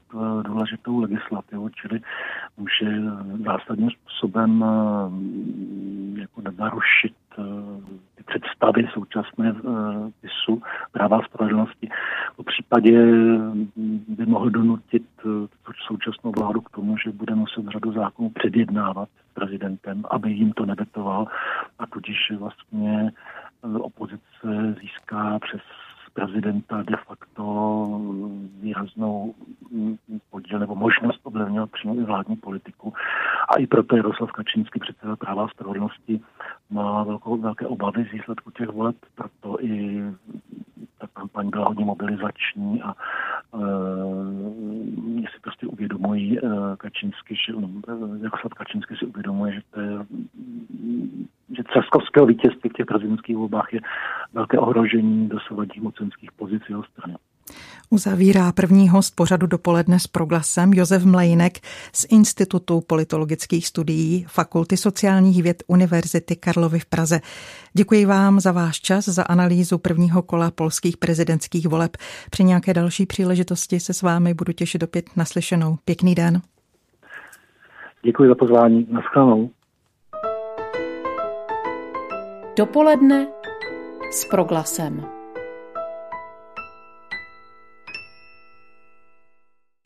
důležitou 0.44 1.00
legislativu, 1.00 1.70
čili 1.70 2.00
může 2.58 3.02
zásadním 3.46 3.90
způsobem 3.90 4.64
eh, 4.64 6.20
jako 6.22 6.42
narušit 6.58 7.16
eh, 7.38 7.44
ty 8.16 8.24
představy 8.24 8.88
současné 8.94 9.56
PISu 10.22 10.62
práva 10.92 11.22
spravedlnosti. 11.22 11.90
V 12.38 12.44
případě 12.44 12.92
by 14.08 14.26
mohl 14.26 14.50
donutit 14.50 15.04
současnou 15.88 16.32
vládu 16.32 16.62
k 16.62 16.70
tomu, 16.70 16.98
že 16.98 17.12
bude 17.12 17.36
muset 17.36 17.66
řadu 17.68 17.92
zákonů 17.94 18.30
předjednávat 18.30 19.10
s 19.10 19.34
prezidentem, 19.34 20.04
aby 20.12 20.32
jim 20.32 20.52
to 20.52 20.66
nevetoval 20.66 21.28
a 21.80 21.86
tudíž 21.86 22.32
vlastně 22.40 23.12
opozice 23.62 24.76
získá 24.82 25.40
přes 25.40 25.62
prezidenta 26.14 26.84
de 26.84 26.98
facto 26.98 27.44
výraznou 28.62 29.34
podíl 30.30 30.60
nebo 30.60 30.76
možnost 30.76 31.20
ovlivňovat 31.24 31.72
přímo 31.72 31.96
i 31.96 32.04
vládní 32.04 32.36
politiku. 32.36 32.94
A 33.50 33.60
i 33.60 33.68
proto 33.68 33.96
Jaroslav 33.96 34.32
Kačínský 34.32 34.80
předseda 34.80 35.16
práva 35.16 35.46
a 35.46 35.48
spravedlnosti 35.48 36.22
má 36.70 37.04
velkou, 37.04 37.38
velké 37.38 37.68
obavy 37.68 38.06
z 38.10 38.12
výsledku 38.12 38.52
těch 38.52 38.70
voleb, 38.70 38.96
proto 39.16 39.64
i 39.64 40.04
kampaň 41.20 41.50
byla 41.50 41.68
hodně 41.68 41.86
mobilizační 41.86 42.84
a 42.84 42.94
e, 43.54 43.60
si 45.34 45.40
prostě 45.42 45.68
uvědomují 45.68 46.40
e, 46.40 46.42
Kačínsky, 46.78 47.36
že 47.36 47.54
no, 47.54 47.70
Jaroslav 48.22 48.54
Kačínský 48.54 48.96
si 48.96 49.06
uvědomuje, 49.06 49.54
že 49.54 49.62
to 49.72 49.82
je 49.82 49.92
že 51.58 51.64
Třaskovského 51.64 52.26
vítězství 52.26 52.70
v 52.70 52.74
těch 52.74 52.86
prezidentských 52.86 53.38
volbách 53.38 53.74
je 53.74 53.80
velké 54.34 54.58
ohrožení 54.60 55.30
dosavadních 55.30 55.82
mocenských 55.82 56.32
pozic 56.32 56.64
jeho 56.70 56.84
strany. 56.84 57.16
Uzavírá 57.90 58.52
první 58.52 58.90
host 58.90 59.16
pořadu 59.16 59.48
dopoledne 59.48 60.00
s 60.00 60.08
proglasem 60.08 60.74
Josef 60.74 61.04
Mlejnek 61.04 61.60
z 61.94 62.06
Institutu 62.10 62.82
politologických 62.82 63.68
studií 63.68 64.26
Fakulty 64.30 64.78
sociálních 64.78 65.44
věd 65.44 65.64
Univerzity 65.68 66.36
Karlovy 66.36 66.80
v 66.80 66.86
Praze. 66.86 67.20
Děkuji 67.74 68.06
vám 68.06 68.40
za 68.40 68.52
váš 68.52 68.82
čas, 68.82 69.06
za 69.06 69.24
analýzu 69.24 69.78
prvního 69.78 70.22
kola 70.22 70.52
polských 70.52 70.98
prezidentských 70.98 71.68
voleb. 71.68 71.98
Při 72.30 72.44
nějaké 72.44 72.74
další 72.74 73.06
příležitosti 73.06 73.80
se 73.80 73.94
s 73.94 74.02
vámi 74.02 74.34
budu 74.34 74.54
těšit 74.54 74.84
opět 74.84 75.06
naslyšenou. 75.16 75.78
Pěkný 75.86 76.16
den. 76.16 76.42
Děkuji 78.04 78.30
za 78.30 78.36
pozvání. 78.36 78.88
Naschledanou. 78.92 79.50
Dopoledne 82.58 83.28
s 84.12 84.26
proglasem. 84.26 85.19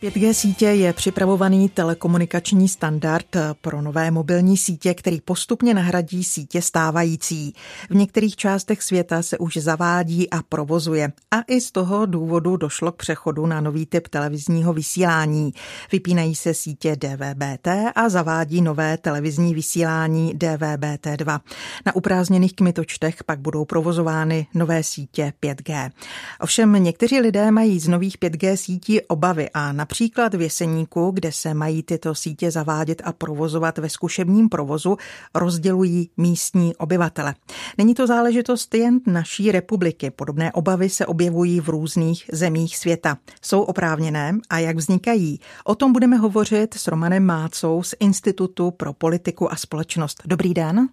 5G 0.04 0.34
sítě 0.34 0.66
je 0.66 0.94
připravovaný 0.94 1.70
telekomunikační 1.70 2.68
standard 2.68 3.26
pro 3.62 3.82
nové 3.82 4.12
mobilní 4.12 4.58
sítě, 4.58 4.94
který 4.94 5.22
postupně 5.22 5.74
nahradí 5.74 6.24
sítě 6.24 6.62
stávající. 6.62 7.54
V 7.90 7.96
některých 7.96 8.36
částech 8.36 8.84
světa 8.84 9.22
se 9.22 9.38
už 9.38 9.58
zavádí 9.58 10.30
a 10.30 10.44
provozuje. 10.50 11.12
A 11.32 11.42
i 11.48 11.62
z 11.62 11.72
toho 11.72 12.06
důvodu 12.06 12.58
došlo 12.58 12.92
k 12.92 12.96
přechodu 12.96 13.46
na 13.46 13.62
nový 13.62 13.86
typ 13.86 14.08
televizního 14.08 14.74
vysílání. 14.74 15.54
Vypínají 15.92 16.36
se 16.36 16.54
sítě 16.54 16.96
DVBT 16.96 17.68
a 17.96 18.10
zavádí 18.10 18.62
nové 18.62 18.98
televizní 18.98 19.54
vysílání 19.54 20.34
DVBT2. 20.36 21.40
Na 21.86 21.96
uprázdněných 21.96 22.56
kmitočtech 22.56 23.24
pak 23.24 23.40
budou 23.40 23.66
provozovány 23.66 24.48
nové 24.54 24.84
sítě 24.84 25.34
5G. 25.42 25.92
Ovšem 26.40 26.84
někteří 26.84 27.20
lidé 27.20 27.52
mají 27.52 27.80
z 27.80 27.88
nových 27.88 28.18
5G 28.18 28.56
sítí 28.56 29.02
obavy 29.02 29.50
a 29.54 29.72
na 29.72 29.86
Například 29.94 30.34
v 30.34 30.42
Jeseníku, 30.42 31.12
kde 31.12 31.32
se 31.32 31.54
mají 31.54 31.84
tyto 31.84 32.16
sítě 32.16 32.52
zavádět 32.52 33.02
a 33.06 33.14
provozovat 33.14 33.78
ve 33.78 33.90
zkušebním 33.90 34.50
provozu, 34.50 34.98
rozdělují 35.36 36.10
místní 36.18 36.76
obyvatele. 36.76 37.36
Není 37.78 37.94
to 37.94 38.08
záležitost 38.08 38.76
jen 38.76 39.00
naší 39.08 39.52
republiky. 39.52 40.12
Podobné 40.12 40.52
obavy 40.52 40.90
se 40.90 41.06
objevují 41.06 41.60
v 41.60 41.70
různých 41.70 42.26
zemích 42.32 42.78
světa. 42.78 43.18
Jsou 43.42 43.62
oprávněné 43.62 44.38
a 44.50 44.60
jak 44.60 44.78
vznikají? 44.78 45.40
O 45.64 45.76
tom 45.76 45.94
budeme 45.94 46.18
hovořit 46.18 46.74
s 46.74 46.88
Romanem 46.88 47.26
Mácou 47.26 47.84
z 47.84 47.96
Institutu 48.00 48.72
pro 48.72 48.94
politiku 48.94 49.52
a 49.52 49.56
společnost. 49.56 50.22
Dobrý 50.26 50.54
den. 50.54 50.90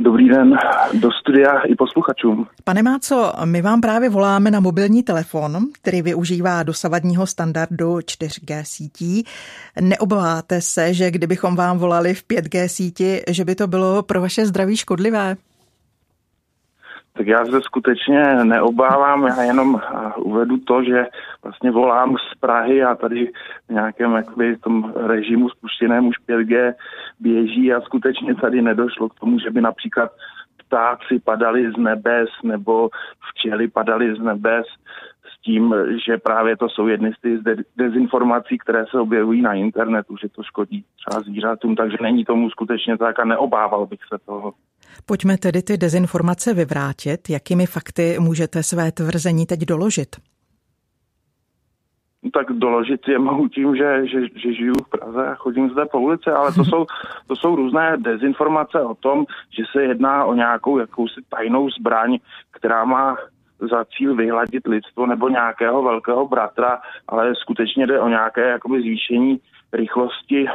Dobrý 0.00 0.28
den 0.28 0.56
do 1.00 1.08
studia 1.12 1.60
i 1.60 1.74
posluchačům. 1.74 2.46
Pane 2.64 2.82
Máco, 2.82 3.32
my 3.44 3.62
vám 3.62 3.80
právě 3.80 4.10
voláme 4.10 4.50
na 4.50 4.60
mobilní 4.60 5.02
telefon, 5.02 5.58
který 5.82 6.02
využívá 6.02 6.62
dosavadního 6.62 7.26
standardu 7.26 7.96
4G 7.96 8.62
sítí. 8.62 9.24
Neobáváte 9.80 10.60
se, 10.60 10.94
že 10.94 11.10
kdybychom 11.10 11.56
vám 11.56 11.78
volali 11.78 12.14
v 12.14 12.22
5G 12.22 12.66
síti, 12.66 13.22
že 13.28 13.44
by 13.44 13.54
to 13.54 13.66
bylo 13.66 14.02
pro 14.02 14.20
vaše 14.20 14.46
zdraví 14.46 14.76
škodlivé? 14.76 15.36
Tak 17.18 17.26
já 17.26 17.44
se 17.44 17.60
skutečně 17.60 18.44
neobávám, 18.44 19.26
já 19.26 19.42
jenom 19.42 19.80
uvedu 20.16 20.58
to, 20.58 20.84
že 20.84 21.06
vlastně 21.42 21.70
volám 21.70 22.16
z 22.16 22.38
Prahy 22.40 22.82
a 22.82 22.94
tady 22.94 23.30
v 23.68 23.72
nějakém 23.72 24.12
jakoby, 24.12 24.56
tom 24.56 24.92
režimu 24.96 25.48
spuštěném 25.48 26.06
už 26.06 26.16
5G 26.28 26.74
běží 27.20 27.72
a 27.72 27.80
skutečně 27.80 28.34
tady 28.34 28.62
nedošlo 28.62 29.08
k 29.08 29.14
tomu, 29.14 29.38
že 29.38 29.50
by 29.50 29.60
například 29.60 30.10
ptáci 30.66 31.18
padali 31.24 31.72
z 31.72 31.76
nebes 31.76 32.28
nebo 32.42 32.88
včely 33.30 33.68
padali 33.68 34.14
z 34.14 34.18
nebes 34.18 34.66
s 35.34 35.42
tím, 35.42 35.74
že 36.06 36.18
právě 36.18 36.56
to 36.56 36.68
jsou 36.68 36.86
jedny 36.86 37.12
z 37.12 37.20
těch 37.20 37.56
dezinformací, 37.76 38.58
které 38.58 38.84
se 38.90 39.00
objevují 39.00 39.42
na 39.42 39.54
internetu, 39.54 40.16
že 40.16 40.28
to 40.28 40.42
škodí 40.42 40.84
třeba 40.96 41.22
zvířatům, 41.22 41.76
takže 41.76 41.96
není 42.00 42.24
tomu 42.24 42.50
skutečně 42.50 42.98
tak 42.98 43.20
a 43.20 43.24
neobával 43.24 43.86
bych 43.86 44.00
se 44.08 44.18
toho. 44.26 44.52
Pojďme 45.06 45.38
tedy 45.38 45.62
ty 45.62 45.76
dezinformace 45.76 46.54
vyvrátit. 46.54 47.30
Jakými 47.30 47.66
fakty 47.66 48.16
můžete 48.18 48.62
své 48.62 48.92
tvrzení 48.92 49.46
teď 49.46 49.60
doložit? 49.60 50.16
tak 52.32 52.52
doložit 52.52 53.08
je 53.08 53.18
mohu 53.18 53.48
tím, 53.48 53.76
že, 53.76 54.06
že, 54.06 54.20
že 54.36 54.52
žiju 54.52 54.74
v 54.86 54.90
Praze 54.90 55.26
a 55.26 55.34
chodím 55.34 55.70
zde 55.70 55.86
po 55.86 56.00
ulici, 56.00 56.30
ale 56.30 56.52
to 56.52 56.64
jsou, 56.64 56.86
to 57.26 57.36
jsou 57.36 57.56
různé 57.56 57.96
dezinformace 57.96 58.80
o 58.80 58.94
tom, 58.94 59.24
že 59.58 59.62
se 59.72 59.82
jedná 59.82 60.24
o 60.24 60.34
nějakou 60.34 60.78
jakousi 60.78 61.20
tajnou 61.28 61.70
zbraň, 61.70 62.18
která 62.50 62.84
má 62.84 63.16
za 63.70 63.84
cíl 63.84 64.14
vyhladit 64.14 64.66
lidstvo 64.66 65.06
nebo 65.06 65.28
nějakého 65.28 65.82
velkého 65.82 66.28
bratra, 66.28 66.78
ale 67.08 67.34
skutečně 67.34 67.86
jde 67.86 68.00
o 68.00 68.08
nějaké 68.08 68.48
jakoby 68.48 68.80
zvýšení 68.80 69.40
rychlosti 69.72 70.46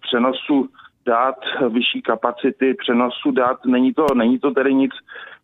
přenosu 0.00 0.68
dat, 1.06 1.34
vyšší 1.68 2.02
kapacity 2.02 2.74
přenosu 2.74 3.30
dat. 3.30 3.64
Není 3.66 3.94
to, 3.94 4.06
není 4.14 4.38
to 4.38 4.50
tedy 4.50 4.74
nic 4.74 4.92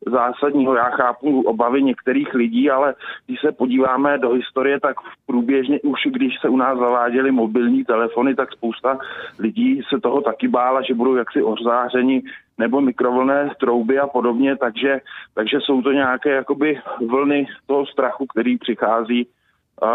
zásadního. 0.07 0.75
Já 0.75 0.91
chápu 0.91 1.43
obavy 1.43 1.83
některých 1.83 2.35
lidí, 2.35 2.71
ale 2.71 2.95
když 3.27 3.41
se 3.41 3.53
podíváme 3.53 4.19
do 4.19 4.31
historie, 4.31 4.81
tak 4.81 4.97
průběžně 5.27 5.81
už 5.81 6.01
když 6.11 6.35
se 6.41 6.49
u 6.49 6.57
nás 6.57 6.79
zaváděly 6.79 7.31
mobilní 7.31 7.85
telefony, 7.85 8.35
tak 8.35 8.53
spousta 8.53 8.99
lidí 9.39 9.81
se 9.89 10.01
toho 10.01 10.21
taky 10.21 10.49
bála, 10.49 10.83
že 10.83 10.95
budou 10.95 11.15
jaksi 11.15 11.43
ořářeni 11.43 12.23
nebo 12.59 12.81
mikrovlné 12.81 13.51
trouby 13.61 13.99
a 13.99 14.07
podobně, 14.07 14.57
takže, 14.57 15.01
takže 15.35 15.59
jsou 15.61 15.83
to 15.83 15.93
nějaké 15.93 16.31
jakoby 16.31 16.81
vlny 17.09 17.47
toho 17.67 17.87
strachu, 17.87 18.27
který 18.27 18.59
přichází 18.59 19.27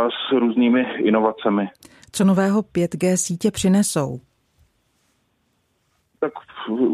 s 0.09 0.31
různými 0.31 0.87
inovacemi. 0.97 1.69
Co 2.11 2.23
nového 2.25 2.61
5G 2.61 3.15
sítě 3.15 3.51
přinesou? 3.51 4.19
Tak 6.19 6.31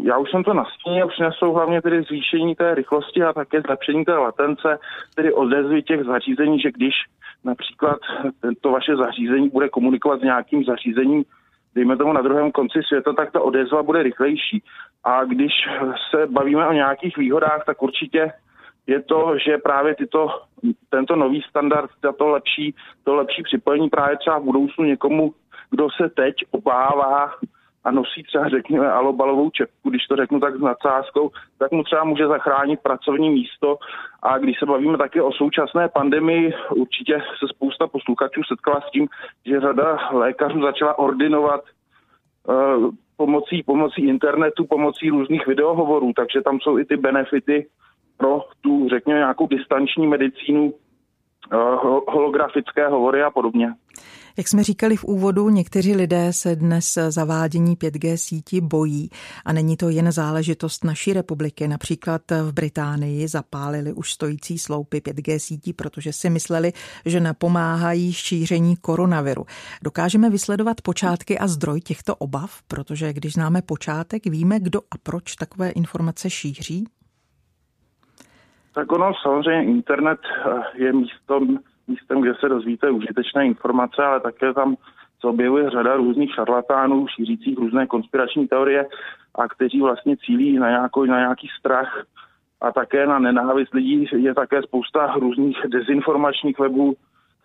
já 0.03 0.17
už 0.17 0.31
jsem 0.31 0.43
to 0.43 0.53
nastínil, 0.53 1.07
přinesou 1.07 1.53
hlavně 1.53 1.81
tedy 1.81 2.03
zvýšení 2.03 2.55
té 2.55 2.75
rychlosti 2.75 3.23
a 3.23 3.33
také 3.33 3.61
zlepšení 3.61 4.05
té 4.05 4.13
latence, 4.13 4.79
tedy 5.15 5.33
odezvy 5.33 5.83
těch 5.83 6.03
zařízení, 6.03 6.59
že 6.59 6.71
když 6.71 6.93
například 7.43 7.99
to 8.61 8.71
vaše 8.71 8.95
zařízení 8.95 9.49
bude 9.49 9.69
komunikovat 9.69 10.19
s 10.19 10.23
nějakým 10.23 10.63
zařízením, 10.63 11.23
dejme 11.75 11.97
tomu 11.97 12.13
na 12.13 12.21
druhém 12.21 12.51
konci 12.51 12.79
světa, 12.87 13.13
tak 13.13 13.31
ta 13.31 13.41
odezva 13.41 13.83
bude 13.83 14.03
rychlejší. 14.03 14.63
A 15.03 15.23
když 15.23 15.51
se 16.09 16.27
bavíme 16.27 16.67
o 16.67 16.73
nějakých 16.73 17.17
výhodách, 17.17 17.63
tak 17.65 17.81
určitě 17.81 18.31
je 18.87 19.01
to, 19.01 19.35
že 19.45 19.57
právě 19.57 19.95
tyto, 19.95 20.27
tento 20.89 21.15
nový 21.15 21.41
standard, 21.49 21.89
to 22.17 22.27
lepší, 22.27 22.75
to 23.03 23.15
lepší 23.15 23.43
připojení 23.43 23.89
právě 23.89 24.17
třeba 24.17 24.39
v 24.39 24.43
budoucnu 24.43 24.85
někomu, 24.85 25.33
kdo 25.69 25.87
se 26.01 26.09
teď 26.09 26.35
obává 26.51 27.31
a 27.83 27.91
nosí 27.91 28.23
třeba, 28.23 28.49
řekněme, 28.49 28.91
alobalovou 28.91 29.49
čepku, 29.49 29.89
když 29.89 30.05
to 30.05 30.15
řeknu 30.15 30.39
tak 30.39 30.55
s 30.55 30.61
nadsázkou, 30.61 31.31
tak 31.59 31.71
mu 31.71 31.83
třeba 31.83 32.03
může 32.03 32.27
zachránit 32.27 32.79
pracovní 32.79 33.29
místo. 33.29 33.77
A 34.23 34.37
když 34.37 34.59
se 34.59 34.65
bavíme 34.65 34.97
také 34.97 35.21
o 35.21 35.31
současné 35.31 35.89
pandemii, 35.89 36.53
určitě 36.75 37.21
se 37.39 37.47
spousta 37.47 37.87
posluchačů 37.87 38.41
setkala 38.47 38.81
s 38.81 38.91
tím, 38.91 39.07
že 39.45 39.59
řada 39.59 39.97
lékařů 40.11 40.61
začala 40.61 40.99
ordinovat 40.99 41.61
uh, 42.47 42.89
pomocí, 43.17 43.63
pomocí 43.63 44.01
internetu, 44.07 44.65
pomocí 44.65 45.09
různých 45.09 45.47
videohovorů, 45.47 46.13
takže 46.15 46.41
tam 46.41 46.59
jsou 46.59 46.77
i 46.77 46.85
ty 46.85 46.97
benefity 46.97 47.67
pro 48.17 48.41
tu, 48.61 48.89
řekněme, 48.89 49.19
nějakou 49.19 49.47
distanční 49.47 50.07
medicínu, 50.07 50.73
uh, 51.53 51.99
holografické 52.07 52.87
hovory 52.87 53.23
a 53.23 53.31
podobně. 53.31 53.73
Jak 54.37 54.47
jsme 54.47 54.63
říkali 54.63 54.97
v 54.97 55.03
úvodu, 55.03 55.49
někteří 55.49 55.95
lidé 55.95 56.33
se 56.33 56.55
dnes 56.55 56.97
zavádění 57.09 57.75
5G 57.75 58.15
sítí 58.15 58.61
bojí 58.61 59.09
a 59.45 59.53
není 59.53 59.77
to 59.77 59.89
jen 59.89 60.11
záležitost 60.11 60.83
naší 60.83 61.13
republiky. 61.13 61.67
Například 61.67 62.21
v 62.31 62.53
Británii 62.53 63.27
zapálili 63.27 63.93
už 63.93 64.11
stojící 64.11 64.57
sloupy 64.57 64.97
5G 64.97 65.37
sítí, 65.37 65.73
protože 65.73 66.13
si 66.13 66.29
mysleli, 66.29 66.73
že 67.05 67.19
napomáhají 67.19 68.13
šíření 68.13 68.75
koronaviru. 68.77 69.45
Dokážeme 69.83 70.29
vysledovat 70.29 70.81
počátky 70.81 71.39
a 71.39 71.47
zdroj 71.47 71.81
těchto 71.81 72.15
obav, 72.15 72.61
protože 72.67 73.13
když 73.13 73.33
známe 73.33 73.61
počátek, 73.61 74.25
víme, 74.25 74.59
kdo 74.59 74.79
a 74.79 74.95
proč 75.03 75.35
takové 75.35 75.69
informace 75.69 76.29
šíří? 76.29 76.85
Tak 78.75 78.91
ono 78.91 79.11
samozřejmě 79.23 79.71
internet 79.71 80.19
je 80.75 80.93
místem 80.93 81.59
místem, 81.87 82.21
kde 82.21 82.35
se 82.35 82.49
dozvíte 82.49 82.91
užitečné 82.91 83.45
informace, 83.45 84.03
ale 84.03 84.19
také 84.19 84.53
tam 84.53 84.75
se 85.21 85.27
objevuje 85.27 85.69
řada 85.69 85.95
různých 85.95 86.33
šarlatánů, 86.33 87.07
šířících 87.07 87.57
různé 87.57 87.87
konspirační 87.87 88.47
teorie 88.47 88.85
a 89.35 89.47
kteří 89.47 89.81
vlastně 89.81 90.17
cílí 90.17 90.59
na, 90.59 90.69
nějakou, 90.69 91.05
na 91.05 91.19
nějaký 91.19 91.47
strach 91.59 92.05
a 92.61 92.71
také 92.71 93.07
na 93.07 93.19
nenávist 93.19 93.73
lidí. 93.73 94.07
Je 94.15 94.33
také 94.33 94.61
spousta 94.61 95.13
různých 95.15 95.57
dezinformačních 95.67 96.59
webů, 96.59 96.95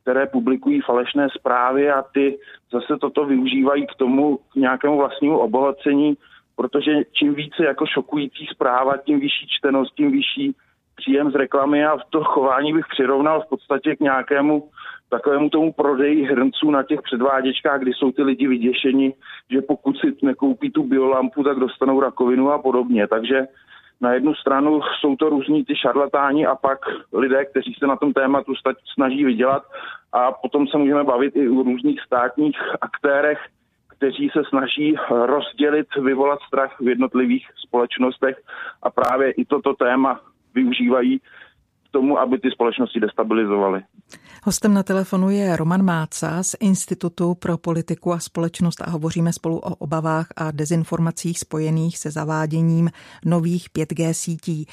které 0.03 0.27
publikují 0.27 0.81
falešné 0.81 1.29
zprávy 1.39 1.91
a 1.91 2.03
ty 2.03 2.39
zase 2.73 2.97
toto 3.01 3.25
využívají 3.25 3.87
k 3.87 3.95
tomu 3.95 4.37
k 4.37 4.55
nějakému 4.55 4.97
vlastnímu 4.97 5.39
obohacení, 5.39 6.17
protože 6.57 6.93
čím 7.13 7.35
více 7.35 7.65
jako 7.65 7.87
šokující 7.87 8.47
zpráva, 8.47 8.97
tím 8.97 9.21
vyšší 9.21 9.47
čtenost, 9.49 9.95
tím 9.95 10.13
vyšší 10.13 10.55
příjem 10.99 11.31
z 11.31 11.35
reklamy 11.35 11.87
a 11.87 11.97
to 12.11 12.25
chování 12.25 12.73
bych 12.73 12.87
přirovnal 12.91 13.41
v 13.41 13.49
podstatě 13.49 13.97
k 13.97 14.01
nějakému 14.01 14.69
takovému 15.11 15.51
tomu 15.51 15.73
prodeji 15.73 16.25
hrnců 16.25 16.71
na 16.71 16.83
těch 16.83 17.03
předváděčkách, 17.03 17.81
kdy 17.81 17.93
jsou 17.93 18.13
ty 18.13 18.23
lidi 18.23 18.47
vyděšeni, 18.49 19.15
že 19.51 19.63
pokud 19.63 19.99
si 19.99 20.17
nekoupí 20.23 20.71
tu 20.71 20.83
biolampu, 20.83 21.43
tak 21.43 21.59
dostanou 21.59 22.01
rakovinu 22.01 22.53
a 22.53 22.59
podobně. 22.59 23.09
Takže 23.09 23.47
na 24.01 24.13
jednu 24.13 24.35
stranu 24.35 24.81
jsou 25.01 25.17
to 25.17 25.29
různí 25.29 25.65
ty 25.65 25.77
šarlatáni 25.77 26.47
a 26.47 26.55
pak 26.55 26.79
lidé, 27.13 27.45
kteří 27.45 27.75
se 27.79 27.87
na 27.87 27.97
tom 27.97 28.13
tématu 28.13 28.53
snaží 28.95 29.25
vydělat 29.25 29.63
a 30.13 30.33
potom 30.33 30.67
se 30.67 30.79
můžeme 30.79 31.05
bavit 31.05 31.37
i 31.37 31.49
o 31.49 31.63
různých 31.63 32.01
státních 32.01 32.59
aktérech, 32.81 33.39
kteří 33.97 34.31
se 34.33 34.43
snaží 34.49 34.97
rozdělit, 35.11 35.87
vyvolat 36.03 36.39
strach 36.47 36.81
v 36.81 36.89
jednotlivých 36.89 37.47
společnostech 37.67 38.37
a 38.83 38.91
právě 38.91 39.31
i 39.31 39.45
toto 39.45 39.75
téma 39.75 40.21
využívají 40.55 41.19
k 41.89 41.91
tomu, 41.91 42.19
aby 42.19 42.39
ty 42.39 42.51
společnosti 42.51 43.01
destabilizovaly. 43.01 43.83
Hostem 44.45 44.75
na 44.75 44.83
telefonu 44.83 45.31
je 45.31 45.57
Roman 45.57 45.83
Máca 45.83 46.43
z 46.43 46.57
Institutu 46.61 47.35
pro 47.35 47.59
politiku 47.59 48.13
a 48.13 48.19
společnost 48.19 48.81
a 48.81 48.91
hovoříme 48.91 49.33
spolu 49.33 49.59
o 49.59 49.75
obavách 49.75 50.27
a 50.37 50.51
dezinformacích 50.51 51.39
spojených 51.39 51.99
se 51.99 52.11
zaváděním 52.11 52.91
nových 53.25 53.67
5G 53.79 54.13
sítí. 54.13 54.67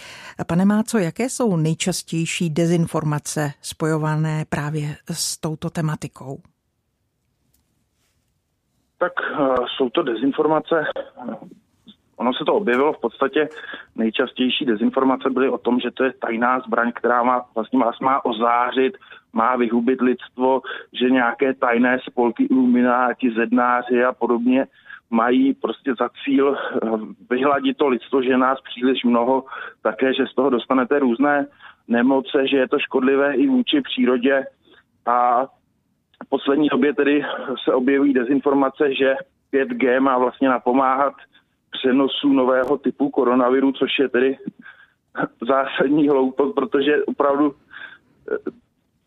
Pane 0.47 0.65
Máco, 0.65 0.97
jaké 0.97 1.29
jsou 1.29 1.57
nejčastější 1.57 2.49
dezinformace 2.49 3.51
spojované 3.61 4.45
právě 4.49 4.95
s 5.11 5.37
touto 5.37 5.69
tematikou? 5.69 6.37
Tak 8.97 9.13
uh, 9.39 9.55
jsou 9.77 9.89
to 9.89 10.03
dezinformace 10.03 10.75
Ono 12.17 12.33
se 12.33 12.45
to 12.45 12.53
objevilo 12.53 12.93
v 12.93 13.01
podstatě 13.01 13.49
nejčastější 13.95 14.65
dezinformace 14.65 15.29
byly 15.29 15.49
o 15.49 15.57
tom, 15.57 15.79
že 15.79 15.91
to 15.91 16.03
je 16.03 16.13
tajná 16.13 16.59
zbraň, 16.59 16.91
která 16.95 17.23
má, 17.23 17.45
vlastně 17.55 17.79
vás 17.79 17.99
má 17.99 18.25
ozářit, 18.25 18.97
má 19.33 19.55
vyhubit 19.55 20.01
lidstvo, 20.01 20.61
že 20.93 21.09
nějaké 21.09 21.53
tajné 21.53 21.99
spolky 22.09 22.43
ilumináti, 22.43 23.31
zednáři 23.31 24.03
a 24.03 24.13
podobně 24.13 24.67
mají 25.09 25.53
prostě 25.53 25.93
za 25.99 26.09
cíl 26.23 26.57
eh, 26.57 26.89
vyhladit 27.29 27.77
to 27.77 27.87
lidstvo, 27.87 28.21
že 28.21 28.37
nás 28.37 28.61
příliš 28.61 29.03
mnoho, 29.03 29.43
také, 29.81 30.13
že 30.13 30.27
z 30.27 30.35
toho 30.35 30.49
dostanete 30.49 30.99
různé 30.99 31.47
nemoce, 31.87 32.47
že 32.47 32.57
je 32.57 32.67
to 32.67 32.79
škodlivé 32.79 33.35
i 33.35 33.47
vůči 33.47 33.81
přírodě. 33.81 34.45
A 35.05 35.45
v 36.25 36.29
poslední 36.29 36.67
době 36.67 36.93
tedy 36.93 37.25
se 37.63 37.73
objevují 37.73 38.13
dezinformace, 38.13 38.93
že 38.93 39.15
5G 39.53 39.99
má 39.99 40.17
vlastně 40.17 40.49
napomáhat 40.49 41.13
přenosu 41.77 42.33
nového 42.33 42.77
typu 42.77 43.09
koronaviru, 43.09 43.71
což 43.71 43.99
je 43.99 44.09
tedy 44.09 44.37
zásadní 45.47 46.09
hloupost, 46.09 46.53
protože 46.53 47.03
opravdu 47.05 47.55
eh, 48.31 48.51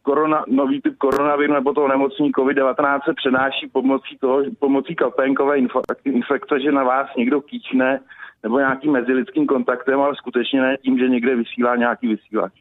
korona, 0.03 0.45
nový 0.49 0.81
typ 0.81 0.99
koronaviru 0.99 1.55
nebo 1.55 1.73
toho 1.73 1.89
nemocní 1.89 2.33
COVID-19 2.33 3.01
se 3.05 3.15
přenáší 3.15 3.69
pomocí, 3.73 4.19
toho, 4.21 4.43
pomocí 4.59 4.95
kapénkové 4.95 5.59
infekce, 6.05 6.61
že 6.61 6.73
na 6.73 6.85
vás 6.85 7.09
někdo 7.17 7.41
kýčne 7.41 8.01
nebo 8.43 8.59
nějakým 8.59 8.93
mezilidským 8.93 9.47
kontaktem, 9.47 10.01
ale 10.01 10.17
skutečně 10.17 10.61
ne 10.61 10.77
tím, 10.77 10.99
že 10.99 11.09
někde 11.09 11.37
vysílá 11.37 11.77
nějaký 11.77 12.09
vysílač. 12.09 12.53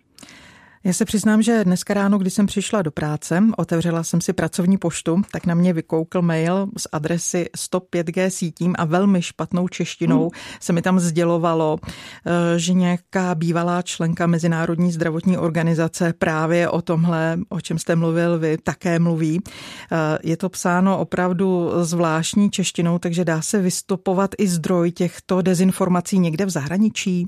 Já 0.84 0.94
se 0.94 1.06
přiznám, 1.06 1.42
že 1.42 1.64
dneska 1.64 1.94
ráno, 1.94 2.18
když 2.18 2.34
jsem 2.34 2.46
přišla 2.46 2.82
do 2.82 2.92
práce, 2.92 3.44
otevřela 3.58 4.04
jsem 4.04 4.22
si 4.22 4.34
pracovní 4.34 4.78
poštu, 4.78 5.22
tak 5.32 5.46
na 5.46 5.56
mě 5.56 5.74
vykoukl 5.74 6.22
mail 6.22 6.68
z 6.78 6.88
adresy 6.92 7.50
105G 7.58 8.28
sítím 8.28 8.76
a 8.78 8.86
velmi 8.86 9.22
špatnou 9.22 9.68
češtinou 9.68 10.20
hmm. 10.20 10.30
se 10.60 10.74
mi 10.74 10.82
tam 10.82 11.00
sdělovalo, 11.00 11.78
eh, 11.84 12.60
že 12.60 12.74
nějaká 12.74 13.36
bývalá 13.36 13.82
členka 13.82 14.28
Mezinárodní 14.28 14.92
zdravotní 14.92 15.38
organizace 15.38 16.14
právě 16.14 16.70
o 16.70 16.82
tomhle, 16.82 17.40
o 17.50 17.62
čem 17.62 17.80
jste 17.80 17.96
mluvil 17.96 18.40
vy, 18.40 18.58
také 18.58 19.00
mluví. 19.00 19.42
Eh, 19.92 20.18
je 20.24 20.38
to 20.38 20.50
psáno 20.50 21.00
opravdu 21.00 21.72
zvláštní 21.82 22.50
češtinou, 22.50 23.00
takže 23.00 23.26
dá 23.26 23.42
se 23.42 23.62
vystupovat 23.62 24.32
i 24.38 24.48
zdroj 24.48 24.92
těchto 24.92 25.42
dezinformací 25.42 26.20
někde 26.20 26.46
v 26.46 26.50
zahraničí? 26.50 27.28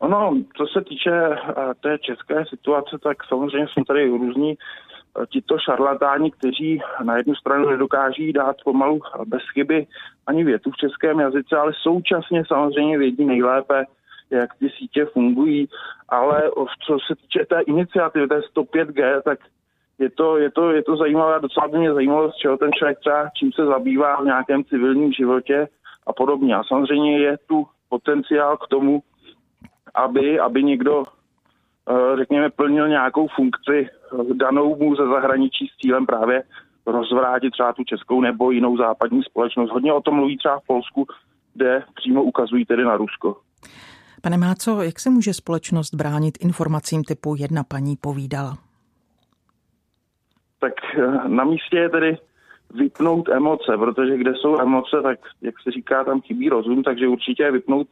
Ono, 0.00 0.32
co 0.56 0.66
se 0.66 0.84
týče 0.84 1.28
uh, 1.28 1.36
té 1.82 1.98
české 1.98 2.44
situace, 2.46 2.98
tak 3.02 3.24
samozřejmě 3.24 3.68
jsou 3.68 3.84
tady 3.84 4.08
různí 4.08 4.56
uh, 4.56 5.26
tito 5.26 5.58
šarlatáni, 5.58 6.30
kteří 6.30 6.80
na 7.02 7.16
jednu 7.16 7.34
stranu 7.34 7.70
nedokáží 7.70 8.32
dát 8.32 8.56
pomalu 8.64 9.00
bez 9.26 9.42
chyby 9.52 9.86
ani 10.26 10.44
větu 10.44 10.70
v 10.70 10.76
českém 10.76 11.20
jazyce, 11.20 11.56
ale 11.56 11.72
současně 11.82 12.42
samozřejmě 12.46 12.98
vědí 12.98 13.24
nejlépe, 13.24 13.84
jak 14.30 14.54
ty 14.58 14.70
sítě 14.78 15.04
fungují, 15.04 15.68
ale 16.08 16.50
co 16.86 16.98
se 17.06 17.14
týče 17.16 17.46
té 17.46 17.60
iniciativy, 17.60 18.28
té 18.28 18.40
105G, 18.40 19.22
tak 19.22 19.38
je 19.98 20.10
to, 20.10 20.38
je 20.38 20.50
to, 20.50 20.70
je 20.70 20.82
to 20.82 20.96
zajímavé, 20.96 21.40
docela 21.40 21.68
by 21.68 21.78
mě 21.78 21.94
zajímalo, 21.94 22.32
z 22.32 22.36
čeho 22.36 22.56
ten 22.56 22.72
člověk 22.72 22.98
třeba, 22.98 23.28
čím 23.36 23.52
se 23.52 23.64
zabývá 23.66 24.20
v 24.20 24.24
nějakém 24.24 24.64
civilním 24.64 25.12
životě 25.12 25.68
a 26.06 26.12
podobně. 26.12 26.56
A 26.56 26.64
samozřejmě 26.64 27.18
je 27.18 27.38
tu 27.46 27.66
potenciál 27.88 28.56
k 28.56 28.68
tomu, 28.68 29.02
aby, 29.94 30.40
aby 30.40 30.62
někdo, 30.62 31.04
eh, 31.90 32.16
řekněme, 32.16 32.50
plnil 32.50 32.88
nějakou 32.88 33.28
funkci 33.36 33.88
eh, 33.88 34.34
danou 34.34 34.76
mu 34.76 34.96
ze 34.96 35.06
zahraničí 35.06 35.66
s 35.66 35.76
cílem 35.76 36.06
právě 36.06 36.42
rozvrátit 36.86 37.52
třeba 37.52 37.72
tu 37.72 37.84
českou 37.84 38.20
nebo 38.20 38.50
jinou 38.50 38.76
západní 38.76 39.22
společnost. 39.22 39.70
Hodně 39.70 39.92
o 39.92 40.00
tom 40.00 40.14
mluví 40.14 40.38
třeba 40.38 40.58
v 40.60 40.66
Polsku, 40.66 41.06
kde 41.54 41.84
přímo 41.94 42.22
ukazují 42.22 42.64
tedy 42.64 42.84
na 42.84 42.96
Rusko. 42.96 43.36
Pane 44.22 44.38
Máco, 44.38 44.82
jak 44.82 45.00
se 45.00 45.10
může 45.10 45.34
společnost 45.34 45.94
bránit 45.94 46.38
informacím 46.40 47.04
typu 47.04 47.34
jedna 47.38 47.64
paní 47.64 47.96
povídala? 47.96 48.58
Tak 50.60 50.72
eh, 50.98 51.28
na 51.28 51.44
místě 51.44 51.76
je 51.76 51.88
tedy 51.88 52.18
vypnout 52.74 53.28
emoce, 53.28 53.76
protože 53.78 54.16
kde 54.16 54.34
jsou 54.34 54.60
emoce, 54.60 55.02
tak 55.02 55.18
jak 55.42 55.54
se 55.62 55.70
říká, 55.70 56.04
tam 56.04 56.20
chybí 56.20 56.48
rozum, 56.48 56.82
takže 56.82 57.08
určitě 57.08 57.50
vypnout, 57.50 57.86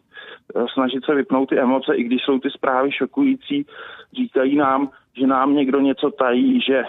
eh, 0.56 0.64
snažit 0.72 1.04
se 1.04 1.14
vypnout 1.14 1.48
ty 1.48 1.58
emoce, 1.58 1.94
i 1.96 2.02
když 2.02 2.22
jsou 2.22 2.38
ty 2.38 2.50
zprávy 2.50 2.92
šokující, 2.92 3.66
říkají 4.12 4.56
nám, 4.56 4.90
že 5.18 5.26
nám 5.26 5.54
někdo 5.54 5.80
něco 5.80 6.10
tají, 6.10 6.60
že 6.60 6.82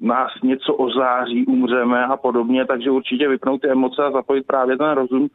nás 0.00 0.30
něco 0.42 0.74
ozáří, 0.74 1.46
umřeme 1.46 2.06
a 2.06 2.16
podobně, 2.16 2.64
takže 2.64 2.90
určitě 2.90 3.28
vypnout 3.28 3.60
ty 3.60 3.68
emoce 3.68 4.04
a 4.04 4.10
zapojit 4.10 4.46
právě 4.46 4.76
ten 4.76 4.90
rozum, 4.90 5.28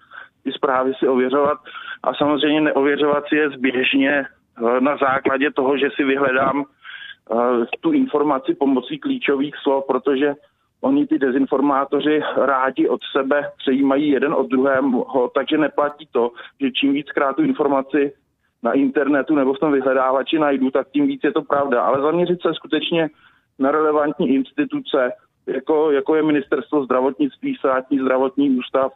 ty 0.44 0.52
zprávy 0.52 0.94
si 1.00 1.08
ověřovat. 1.08 1.58
A 2.04 2.14
samozřejmě 2.14 2.62
neověřovat 2.62 3.24
si 3.28 3.36
je 3.36 3.50
zběžně 3.50 4.26
eh, 4.26 4.82
na 4.82 4.98
základě 4.98 5.52
toho, 5.52 5.78
že 5.78 5.90
si 5.96 6.04
vyhledám 6.04 6.64
eh, 6.64 7.36
tu 7.80 7.92
informaci 7.92 8.56
pomocí 8.56 8.98
klíčových 8.98 9.56
slov, 9.64 9.86
protože 9.88 10.34
Oni 10.82 11.08
ty 11.08 11.20
dezinformátoři 11.20 12.22
rádi 12.38 12.90
od 12.90 13.02
sebe 13.18 13.52
přejímají 13.58 14.10
jeden 14.10 14.34
od 14.34 14.48
druhého, 14.48 15.32
takže 15.34 15.58
neplatí 15.58 16.08
to, 16.12 16.32
že 16.62 16.72
čím 16.72 16.94
víckrát 16.94 17.36
tu 17.36 17.42
informaci 17.42 18.14
na 18.64 18.72
internetu 18.72 19.36
nebo 19.36 19.54
v 19.54 19.60
tom 19.60 19.72
vyhledávači 19.72 20.40
najdu, 20.40 20.72
tak 20.72 20.90
tím 20.90 21.08
víc 21.08 21.22
je 21.24 21.32
to 21.32 21.42
pravda. 21.42 21.82
Ale 21.82 22.02
zaměřit 22.02 22.42
se 22.42 22.54
skutečně 22.54 23.10
na 23.60 23.72
relevantní 23.72 24.30
instituce, 24.30 25.12
jako, 25.48 25.92
jako 25.92 26.16
je 26.16 26.24
ministerstvo 26.24 26.86
zdravotnictví, 26.86 27.56
státní 27.56 28.00
zdravotní 28.00 28.50
ústav. 28.50 28.92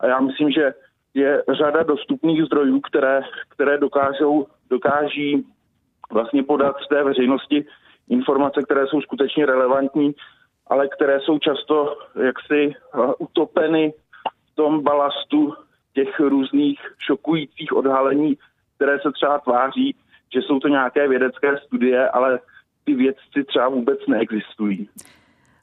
A 0.00 0.06
já 0.06 0.20
myslím, 0.20 0.50
že 0.50 0.74
je 1.14 1.42
řada 1.52 1.82
dostupných 1.82 2.44
zdrojů, 2.44 2.80
které, 2.80 3.22
které 3.48 3.78
dokážou, 3.78 4.46
dokáží 4.70 5.46
vlastně 6.12 6.42
podat 6.42 6.76
z 6.84 6.88
té 6.88 7.04
veřejnosti 7.04 7.64
informace, 8.08 8.62
které 8.62 8.86
jsou 8.86 9.00
skutečně 9.00 9.46
relevantní 9.46 10.14
ale 10.66 10.88
které 10.88 11.20
jsou 11.20 11.38
často 11.38 11.96
jaksi 12.24 12.74
eh, 12.74 12.98
utopeny 13.18 13.92
v 14.52 14.54
tom 14.54 14.82
balastu 14.82 15.54
těch 15.94 16.20
různých 16.20 16.80
šokujících 16.98 17.72
odhalení, 17.72 18.38
které 18.76 18.98
se 19.00 19.12
třeba 19.12 19.38
tváří, 19.38 19.96
že 20.34 20.40
jsou 20.42 20.60
to 20.60 20.68
nějaké 20.68 21.08
vědecké 21.08 21.58
studie, 21.66 22.08
ale 22.08 22.40
ty 22.84 22.94
vědci 22.94 23.44
třeba 23.46 23.68
vůbec 23.68 23.98
neexistují. 24.06 24.88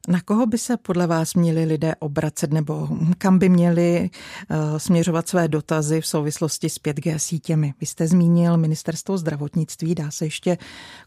Na 0.08 0.20
koho 0.26 0.46
by 0.46 0.58
se 0.58 0.78
podle 0.78 1.08
vás 1.08 1.34
měli 1.34 1.66
lidé 1.66 1.94
obracet 2.00 2.54
nebo 2.54 2.88
kam 3.18 3.40
by 3.40 3.50
měli 3.50 4.10
uh, 4.10 4.78
směřovat 4.78 5.28
své 5.28 5.48
dotazy 5.48 6.02
v 6.02 6.06
souvislosti 6.06 6.70
s 6.70 6.78
5G 6.78 7.16
sítěmi? 7.18 7.74
Vy 7.80 7.86
jste 7.86 8.08
zmínil 8.08 8.58
ministerstvo 8.58 9.18
zdravotnictví, 9.18 9.96
dá 9.96 10.12
se 10.12 10.26
ještě 10.26 10.58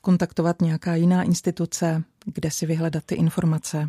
kontaktovat 0.01 0.63
nějaká 0.63 0.95
jiná 0.95 1.23
instituce, 1.23 2.03
kde 2.25 2.51
si 2.51 2.67
vyhledat 2.67 3.03
ty 3.07 3.15
informace? 3.15 3.89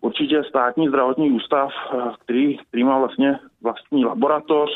Určitě 0.00 0.42
státní 0.48 0.88
zdravotní 0.88 1.30
ústav, 1.30 1.70
eh, 1.94 1.96
který, 2.24 2.58
který 2.68 2.84
má 2.84 2.98
vlastně 2.98 3.38
vlastní 3.62 4.04
laboratoř 4.04 4.70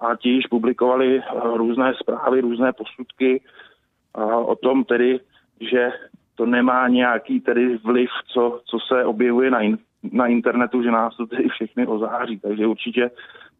a 0.00 0.16
ti 0.16 0.28
již 0.28 0.46
publikovali 0.46 1.18
eh, 1.18 1.22
různé 1.56 1.94
zprávy, 2.00 2.40
různé 2.40 2.72
posudky 2.72 3.42
o 4.46 4.56
tom 4.56 4.84
tedy, 4.84 5.20
že 5.60 5.92
to 6.36 6.46
nemá 6.46 6.88
nějaký 6.88 7.40
tedy 7.40 7.76
vliv, 7.76 8.10
co, 8.32 8.60
co 8.64 8.78
se 8.88 9.04
objevuje 9.04 9.50
na, 9.50 9.60
in, 9.60 9.78
na 10.12 10.26
internetu, 10.26 10.82
že 10.82 10.90
nás 10.90 11.16
to 11.16 11.26
tedy 11.26 11.48
všechny 11.48 11.86
ozáří. 11.86 12.38
Takže 12.38 12.66
určitě 12.66 13.10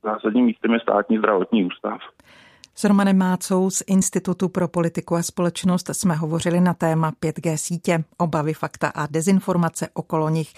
zásadním 0.02 0.44
místem 0.44 0.72
je 0.72 0.80
státní 0.80 1.18
zdravotní 1.18 1.64
ústav. 1.64 2.00
S 2.78 2.84
Romanem 2.84 3.18
Mácou 3.18 3.70
z 3.70 3.82
Institutu 3.86 4.48
pro 4.48 4.68
politiku 4.68 5.14
a 5.14 5.22
společnost 5.22 5.90
jsme 5.92 6.14
hovořili 6.14 6.60
na 6.60 6.74
téma 6.74 7.12
5G 7.22 7.54
sítě, 7.56 7.98
obavy, 8.18 8.54
fakta 8.54 8.88
a 8.94 9.06
dezinformace 9.10 9.88
okolo 9.94 10.28
nich. 10.28 10.48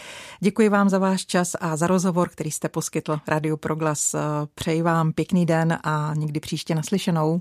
Děkuji 0.40 0.68
vám 0.68 0.88
za 0.88 0.98
váš 0.98 1.26
čas 1.26 1.56
a 1.60 1.76
za 1.76 1.86
rozhovor, 1.86 2.28
který 2.28 2.50
jste 2.50 2.68
poskytl 2.68 3.16
Radio 3.28 3.56
Proglas. 3.56 4.16
Přeji 4.54 4.82
vám 4.82 5.12
pěkný 5.12 5.46
den 5.46 5.72
a 5.84 6.14
někdy 6.14 6.40
příště 6.40 6.74
naslyšenou. 6.74 7.40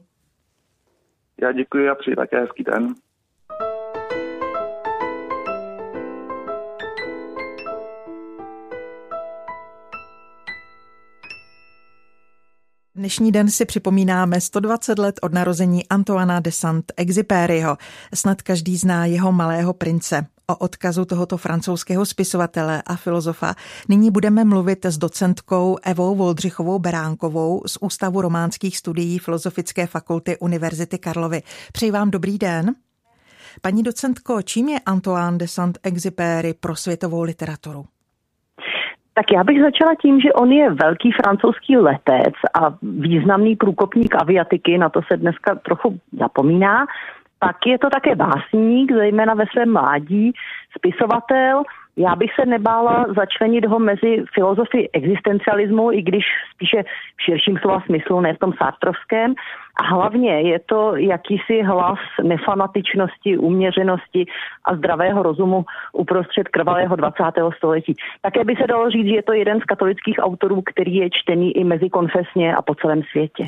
Já 1.41 1.51
děkuji 1.51 1.89
a 1.89 1.95
přeji 1.95 2.15
také 2.15 2.39
hezký 2.39 2.63
den. 2.63 2.95
Dnešní 12.97 13.31
den 13.31 13.51
si 13.51 13.65
připomínáme 13.65 14.41
120 14.41 14.99
let 14.99 15.19
od 15.21 15.33
narození 15.33 15.87
Antoana 15.87 16.39
de 16.39 16.51
Saint-Exupéryho. 16.51 17.77
Snad 18.13 18.41
každý 18.41 18.77
zná 18.77 19.05
jeho 19.05 19.31
malého 19.31 19.73
prince. 19.73 20.25
O 20.47 20.55
odkazu 20.55 21.05
tohoto 21.05 21.37
francouzského 21.37 22.05
spisovatele 22.05 22.81
a 22.85 22.95
filozofa 22.95 23.55
nyní 23.89 24.11
budeme 24.11 24.45
mluvit 24.45 24.85
s 24.85 24.97
docentkou 24.97 25.77
Evou 25.83 26.15
Voldřichovou 26.15 26.79
Beránkovou 26.79 27.63
z 27.67 27.77
Ústavu 27.81 28.21
románských 28.21 28.77
studií 28.77 29.19
Filozofické 29.19 29.87
fakulty 29.87 30.37
Univerzity 30.37 30.97
Karlovy. 30.97 31.41
Přeji 31.73 31.91
vám 31.91 32.11
dobrý 32.11 32.37
den. 32.37 32.75
Paní 33.61 33.83
docentko, 33.83 34.41
čím 34.41 34.69
je 34.69 34.79
Antoine 34.79 35.37
de 35.37 35.47
Saint-Exupéry 35.47 36.53
pro 36.53 36.75
světovou 36.75 37.21
literaturu? 37.21 37.85
Tak 39.17 39.31
já 39.31 39.43
bych 39.43 39.61
začala 39.61 39.95
tím, 40.01 40.19
že 40.19 40.33
on 40.33 40.51
je 40.51 40.73
velký 40.73 41.11
francouzský 41.11 41.77
letec 41.77 42.33
a 42.53 42.77
významný 42.81 43.55
průkopník 43.55 44.15
aviatiky, 44.15 44.77
na 44.77 44.89
to 44.89 45.01
se 45.07 45.17
dneska 45.17 45.55
trochu 45.55 45.99
zapomíná. 46.19 46.85
Pak 47.39 47.57
je 47.65 47.77
to 47.79 47.89
také 47.89 48.15
básník, 48.15 48.91
zejména 48.91 49.33
ve 49.33 49.45
svém 49.45 49.73
mládí, 49.73 50.31
spisovatel. 50.77 51.63
Já 51.97 52.15
bych 52.15 52.33
se 52.39 52.45
nebála 52.45 53.05
začlenit 53.17 53.65
ho 53.65 53.79
mezi 53.79 54.23
filozofii 54.33 54.89
existencialismu, 54.93 55.91
i 55.91 56.01
když 56.01 56.25
spíše 56.53 56.83
v 57.17 57.21
širším 57.21 57.57
slova 57.57 57.81
smyslu, 57.85 58.21
ne 58.21 58.33
v 58.33 58.39
tom 58.39 58.53
sartrovském. 58.53 59.33
A 59.81 59.83
hlavně 59.95 60.41
je 60.41 60.59
to 60.59 60.95
jakýsi 60.95 61.61
hlas 61.61 61.99
nefanatičnosti, 62.23 63.37
uměřenosti 63.37 64.25
a 64.65 64.75
zdravého 64.75 65.23
rozumu 65.23 65.65
uprostřed 65.93 66.47
krvavého 66.47 66.95
20. 66.95 67.23
století. 67.57 67.95
Také 68.21 68.43
by 68.43 68.55
se 68.55 68.67
dalo 68.67 68.89
říct, 68.89 69.07
že 69.07 69.15
je 69.15 69.23
to 69.23 69.33
jeden 69.33 69.59
z 69.59 69.63
katolických 69.63 70.19
autorů, 70.19 70.61
který 70.61 70.95
je 70.95 71.09
čtený 71.09 71.57
i 71.57 71.63
mezikonfesně 71.63 72.55
a 72.55 72.61
po 72.61 72.75
celém 72.75 73.03
světě. 73.03 73.43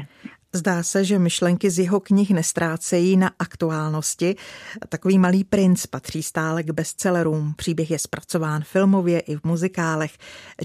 Zdá 0.53 0.83
se, 0.83 1.03
že 1.03 1.19
myšlenky 1.19 1.69
z 1.69 1.79
jeho 1.79 1.99
knih 1.99 2.31
nestrácejí 2.31 3.17
na 3.17 3.29
aktuálnosti. 3.39 4.35
Takový 4.89 5.17
malý 5.19 5.43
princ 5.43 5.85
patří 5.85 6.23
stále 6.23 6.63
k 6.63 6.71
bestsellerům. 6.71 7.53
Příběh 7.57 7.91
je 7.91 7.99
zpracován 7.99 8.61
filmově 8.61 9.19
i 9.19 9.35
v 9.35 9.43
muzikálech. 9.43 10.11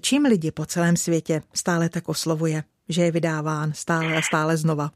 Čím 0.01 0.23
lidi 0.23 0.51
po 0.51 0.67
celém 0.67 0.97
světě 0.97 1.41
stále 1.55 1.89
tak 1.89 2.09
oslovuje, 2.09 2.63
že 2.89 3.03
je 3.03 3.11
vydáván 3.11 3.73
stále 3.73 4.17
a 4.17 4.23
stále 4.23 4.57
znova? 4.57 4.91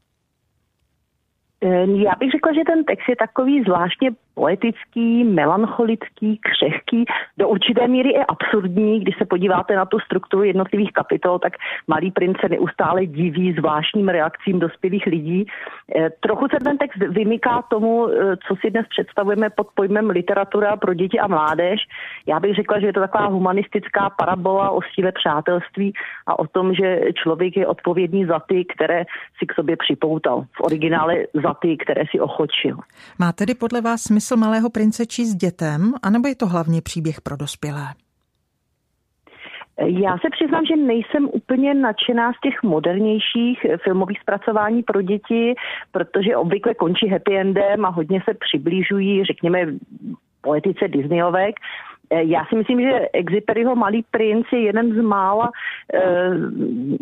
Ehm, 1.61 1.95
já 1.95 2.11
bych 2.19 2.31
řekla, 2.31 2.53
že 2.53 2.61
ten 2.67 2.83
text 2.83 3.09
je 3.09 3.15
takový 3.15 3.63
zvláštně 3.63 4.11
poetický, 4.39 5.23
melancholický, 5.23 6.39
křehký, 6.47 7.05
do 7.37 7.47
určité 7.47 7.87
míry 7.87 8.09
i 8.09 8.25
absurdní. 8.25 8.99
Když 8.99 9.15
se 9.17 9.25
podíváte 9.25 9.75
na 9.75 9.85
tu 9.85 9.99
strukturu 9.99 10.43
jednotlivých 10.43 10.93
kapitol, 10.93 11.39
tak 11.39 11.53
Malý 11.87 12.11
princ 12.11 12.37
se 12.41 12.49
neustále 12.49 13.05
diví 13.05 13.53
zvláštním 13.59 14.07
reakcím 14.09 14.59
dospělých 14.59 15.05
lidí. 15.05 15.45
Ehm, 15.95 16.09
trochu 16.19 16.47
se 16.47 16.57
ten 16.63 16.77
text 16.77 16.97
vymyká 17.09 17.61
tomu, 17.69 18.07
ehm, 18.07 18.37
co 18.47 18.55
si 18.61 18.71
dnes 18.71 18.85
představujeme 18.89 19.49
pod 19.49 19.67
pojmem 19.75 20.09
literatura 20.09 20.77
pro 20.77 20.93
děti 20.93 21.19
a 21.19 21.27
mládež. 21.27 21.79
Já 22.27 22.39
bych 22.39 22.55
řekla, 22.55 22.79
že 22.79 22.85
je 22.85 22.93
to 22.93 22.99
taková 22.99 23.25
humanistická 23.27 24.09
parabola 24.09 24.69
o 24.69 24.79
síle 24.93 25.11
přátelství 25.11 25.93
a 26.27 26.39
o 26.39 26.47
tom, 26.47 26.73
že 26.73 26.99
člověk 27.23 27.57
je 27.57 27.67
odpovědný 27.67 28.25
za 28.25 28.39
ty, 28.39 28.65
které 28.65 29.03
si 29.37 29.45
k 29.45 29.53
sobě 29.53 29.75
připoutal. 29.77 30.45
V 30.57 30.61
originále 30.61 31.15
za 31.33 31.49
za 31.49 31.53
ty, 31.53 31.77
které 31.77 32.03
si 32.11 32.19
ochočil. 32.19 32.77
Má 33.19 33.31
tedy 33.31 33.53
podle 33.55 33.81
vás 33.81 34.01
smysl 34.01 34.28
Malého 34.37 34.69
prince 34.69 35.05
číst 35.05 35.35
dětem, 35.35 35.93
anebo 36.03 36.27
je 36.27 36.35
to 36.35 36.47
hlavně 36.47 36.81
příběh 36.81 37.21
pro 37.21 37.37
dospělé? 37.37 37.85
Já 39.81 40.11
se 40.11 40.27
přiznám, 40.31 40.65
že 40.65 40.75
nejsem 40.75 41.29
úplně 41.31 41.73
nadšená 41.73 42.33
z 42.33 42.39
těch 42.43 42.63
modernějších 42.63 43.65
filmových 43.83 44.19
zpracování 44.21 44.83
pro 44.83 45.01
děti, 45.01 45.55
protože 45.91 46.35
obvykle 46.35 46.73
končí 46.73 47.07
happy 47.09 47.37
endem 47.37 47.85
a 47.85 47.89
hodně 47.89 48.21
se 48.29 48.33
přiblížují, 48.33 49.23
řekněme, 49.23 49.59
poetice 50.41 50.87
Disneyovek. 50.87 51.55
Eh, 52.09 52.23
já 52.23 52.45
si 52.45 52.55
myslím, 52.55 52.81
že 52.81 53.09
Exuperyho 53.13 53.75
Malý 53.75 54.05
princ 54.11 54.45
je 54.53 54.59
jeden 54.59 54.93
z 54.93 55.01
mála, 55.01 55.51
eh, 55.93 56.29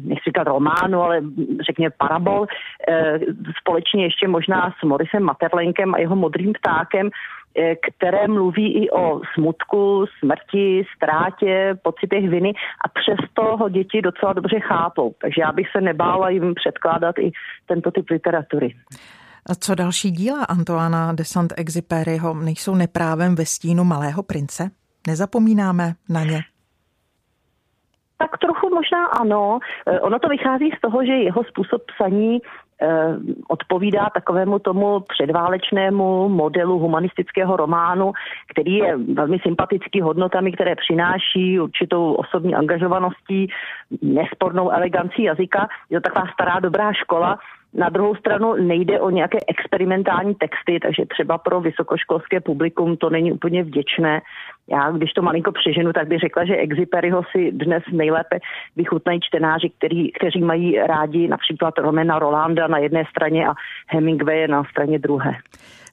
nechci 0.04 0.24
říkat 0.28 0.44
románu, 0.44 1.02
ale 1.02 1.22
řekněme 1.66 1.96
parabol, 1.98 2.46
eh, 2.90 3.20
společně 3.60 4.04
ještě 4.04 4.28
možná 4.28 4.74
s 4.80 4.84
Morisem 4.84 5.24
Materlenkem 5.24 5.96
a 5.96 6.00
jeho 6.00 6.16
modrým 6.16 6.54
ptákem, 6.54 7.10
které 7.82 8.28
mluví 8.28 8.84
i 8.84 8.90
o 8.90 9.22
smutku, 9.34 10.06
smrti, 10.20 10.86
ztrátě, 10.96 11.78
pocitech 11.82 12.30
viny 12.30 12.54
a 12.86 12.88
přesto 12.88 13.58
ho 13.58 13.70
děti 13.70 14.02
docela 14.02 14.34
dobře 14.34 14.60
chápou. 14.60 15.16
Takže 15.22 15.42
já 15.42 15.52
bych 15.52 15.68
se 15.72 15.82
nebála 15.82 16.30
jim 16.30 16.54
předkládat 16.54 17.18
i 17.20 17.32
tento 17.66 17.92
typ 17.92 18.10
literatury. 18.10 18.76
A 19.50 19.56
co 19.56 19.76
další 19.76 20.12
díla 20.12 20.44
Antoana 20.44 21.14
de 21.14 21.24
Saint-Exupéryho 21.26 22.34
nejsou 22.34 22.76
neprávem 22.76 23.36
ve 23.36 23.46
stínu 23.46 23.84
Malého 23.84 24.24
prince? 24.24 24.72
Nezapomínáme 25.08 25.94
na 26.10 26.24
ně? 26.24 26.40
Tak 28.18 28.38
trochu 28.38 28.76
možná 28.76 29.06
ano. 29.06 29.60
Eh, 29.88 30.00
ono 30.00 30.20
to 30.20 30.28
vychází 30.28 30.72
z 30.78 30.82
toho, 30.82 31.06
že 31.06 31.12
jeho 31.12 31.44
způsob 31.44 31.82
psaní 31.96 32.40
eh, 32.82 32.88
odpovídá 33.48 34.10
takovému 34.14 34.60
tomu 34.60 35.00
předválečnému 35.00 36.30
modelu 36.30 36.80
humanistického 36.80 37.58
románu, 37.58 38.12
který 38.52 38.76
je 38.76 38.98
velmi 38.98 39.40
sympatický 39.40 40.02
hodnotami, 40.02 40.52
které 40.52 40.76
přináší 40.76 41.60
určitou 41.60 42.14
osobní 42.14 42.56
angažovaností, 42.56 43.48
nespornou 44.02 44.70
elegancí 44.70 45.24
jazyka. 45.24 45.68
Je 45.90 46.02
to 46.02 46.10
taková 46.10 46.26
stará 46.34 46.60
dobrá 46.60 46.94
škola, 46.94 47.40
na 47.74 47.90
druhou 47.90 48.16
stranu 48.16 48.54
nejde 48.54 49.00
o 49.00 49.10
nějaké 49.10 49.38
experimentální 49.48 50.36
texty, 50.36 50.80
takže 50.80 51.06
třeba 51.06 51.38
pro 51.38 51.62
vysokoškolské 51.62 52.42
publikum 52.42 52.98
to 52.98 53.10
není 53.10 53.32
úplně 53.32 53.64
vděčné. 53.64 54.22
Já, 54.72 54.92
když 54.92 55.14
to 55.14 55.22
malinko 55.22 55.52
přeženu, 55.52 55.94
tak 55.94 56.08
bych 56.08 56.20
řekla, 56.20 56.46
že 56.46 56.56
Exiperyho 56.56 57.24
si 57.32 57.52
dnes 57.52 57.84
nejlépe 57.92 58.40
vychutnají 58.76 59.20
čtenáři, 59.22 59.72
který, 59.78 60.12
kteří 60.12 60.42
mají 60.42 60.80
rádi 60.80 61.28
například 61.28 61.78
Romena 61.78 62.20
Rolanda 62.20 62.68
na 62.68 62.78
jedné 62.78 63.04
straně 63.10 63.48
a 63.48 63.54
Hemingwaye 63.88 64.48
na 64.48 64.64
straně 64.64 65.00
druhé. 65.00 65.32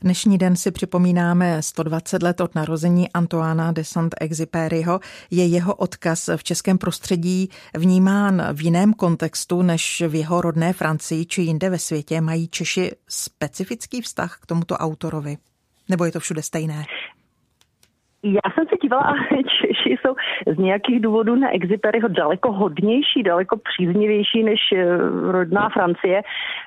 Dnešní 0.01 0.39
den 0.39 0.57
si 0.57 0.71
připomínáme 0.71 1.63
120 1.63 2.23
let 2.23 2.41
od 2.41 2.55
narození 2.55 3.13
Antoana 3.13 3.73
de 3.73 3.85
Saint-Exupéryho. 3.85 5.01
Je 5.31 5.47
jeho 5.47 5.75
odkaz 5.75 6.31
v 6.37 6.45
českém 6.45 6.79
prostředí 6.79 7.49
vnímán 7.79 8.43
v 8.53 8.63
jiném 8.63 8.95
kontextu 8.95 9.63
než 9.63 10.03
v 10.09 10.15
jeho 10.15 10.41
rodné 10.41 10.73
Francii 10.73 11.27
či 11.27 11.43
jinde 11.43 11.71
ve 11.71 11.79
světě? 11.79 12.21
Mají 12.21 12.49
Češi 12.49 12.91
specifický 13.09 14.01
vztah 14.01 14.39
k 14.43 14.47
tomuto 14.47 14.75
autorovi? 14.75 15.37
Nebo 15.89 16.05
je 16.05 16.13
to 16.13 16.21
všude 16.21 16.43
stejné? 16.43 16.85
Já 18.25 18.41
jsem 18.55 18.67
se 18.69 18.77
dívala 18.83 19.15
Češi 19.61 19.97
jsou 20.01 20.15
z 20.55 20.59
nějakých 20.59 21.01
důvodů 21.01 21.35
na 21.35 21.55
Exiperyho 21.55 22.09
daleko 22.09 22.53
hodnější, 22.53 23.23
daleko 23.23 23.57
příznivější 23.57 24.43
než 24.43 24.61
eh, 24.77 24.85
rodná 25.33 25.69
Francie. 25.69 26.23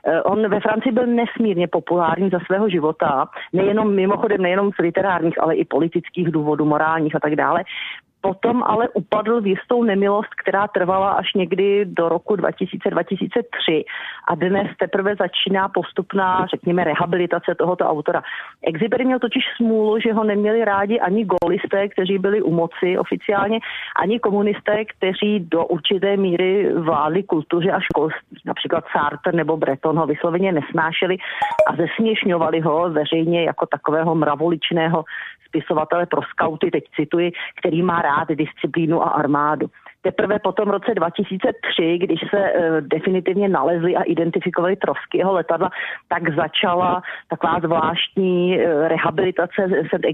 Eh, 0.05 0.21
on 0.21 0.49
ve 0.49 0.59
Francii 0.59 0.91
byl 0.91 1.07
nesmírně 1.07 1.67
populární 1.67 2.29
za 2.29 2.39
svého 2.45 2.69
života, 2.69 3.29
nejenom 3.53 3.95
mimochodem, 3.95 4.41
nejenom 4.41 4.71
z 4.71 4.77
literárních, 4.77 5.41
ale 5.41 5.55
i 5.55 5.65
politických 5.65 6.31
důvodů, 6.31 6.65
morálních 6.65 7.15
a 7.15 7.19
tak 7.19 7.35
dále. 7.35 7.63
Potom 8.27 8.63
ale 8.63 8.89
upadl 8.89 9.41
v 9.41 9.47
jistou 9.47 9.83
nemilost, 9.83 10.29
která 10.41 10.67
trvala 10.67 11.11
až 11.11 11.33
někdy 11.33 11.85
do 11.85 12.09
roku 12.09 12.35
2000-2003 12.35 13.83
a 14.27 14.35
dnes 14.35 14.67
teprve 14.79 15.15
začíná 15.15 15.69
postupná, 15.69 16.45
řekněme, 16.51 16.83
rehabilitace 16.83 17.55
tohoto 17.55 17.85
autora. 17.85 18.21
Exhibery 18.63 19.05
měl 19.05 19.19
totiž 19.19 19.43
smůlu, 19.57 19.99
že 19.99 20.13
ho 20.13 20.23
neměli 20.23 20.65
rádi 20.65 20.99
ani 20.99 21.25
golisté, 21.25 21.87
kteří 21.87 22.17
byli 22.17 22.41
u 22.41 22.51
moci 22.51 22.97
oficiálně, 22.97 23.59
ani 24.01 24.19
komunisté, 24.19 24.85
kteří 24.85 25.39
do 25.39 25.65
určité 25.65 26.17
míry 26.17 26.73
vládli 26.73 27.23
kultuře 27.23 27.71
a 27.71 27.79
školství. 27.79 28.37
Například 28.45 28.83
Sartre 28.91 29.31
nebo 29.31 29.57
Breton 29.57 29.99
ho 29.99 30.05
vysloveně 30.05 30.51
nesnášeli 30.51 31.17
a 31.67 31.75
zesměšňovali 31.75 32.59
ho 32.59 32.89
veřejně 32.89 33.43
jako 33.43 33.65
takového 33.65 34.15
mravoličného 34.15 35.03
spisovatele 35.47 36.05
pro 36.05 36.21
skauty, 36.21 36.71
teď 36.71 36.83
cituji, 36.95 37.31
který 37.59 37.81
má 37.83 38.01
rád 38.01 38.27
disciplínu 38.29 39.03
a 39.03 39.09
armádu. 39.09 39.69
Teprve 40.07 40.39
po 40.39 40.51
tom 40.51 40.69
roce 40.69 40.95
2003, 40.95 41.97
když 41.97 42.19
se 42.29 42.39
uh, 42.39 42.81
definitivně 42.81 43.49
nalezly 43.49 43.95
a 43.95 44.03
identifikovaly 44.03 44.75
trosky 44.75 45.17
jeho 45.17 45.33
letadla, 45.33 45.69
tak 46.07 46.35
začala 46.35 47.01
taková 47.29 47.59
zvláštní 47.59 48.57
uh, 48.57 48.87
rehabilitace 48.87 49.67
St. 49.87 50.05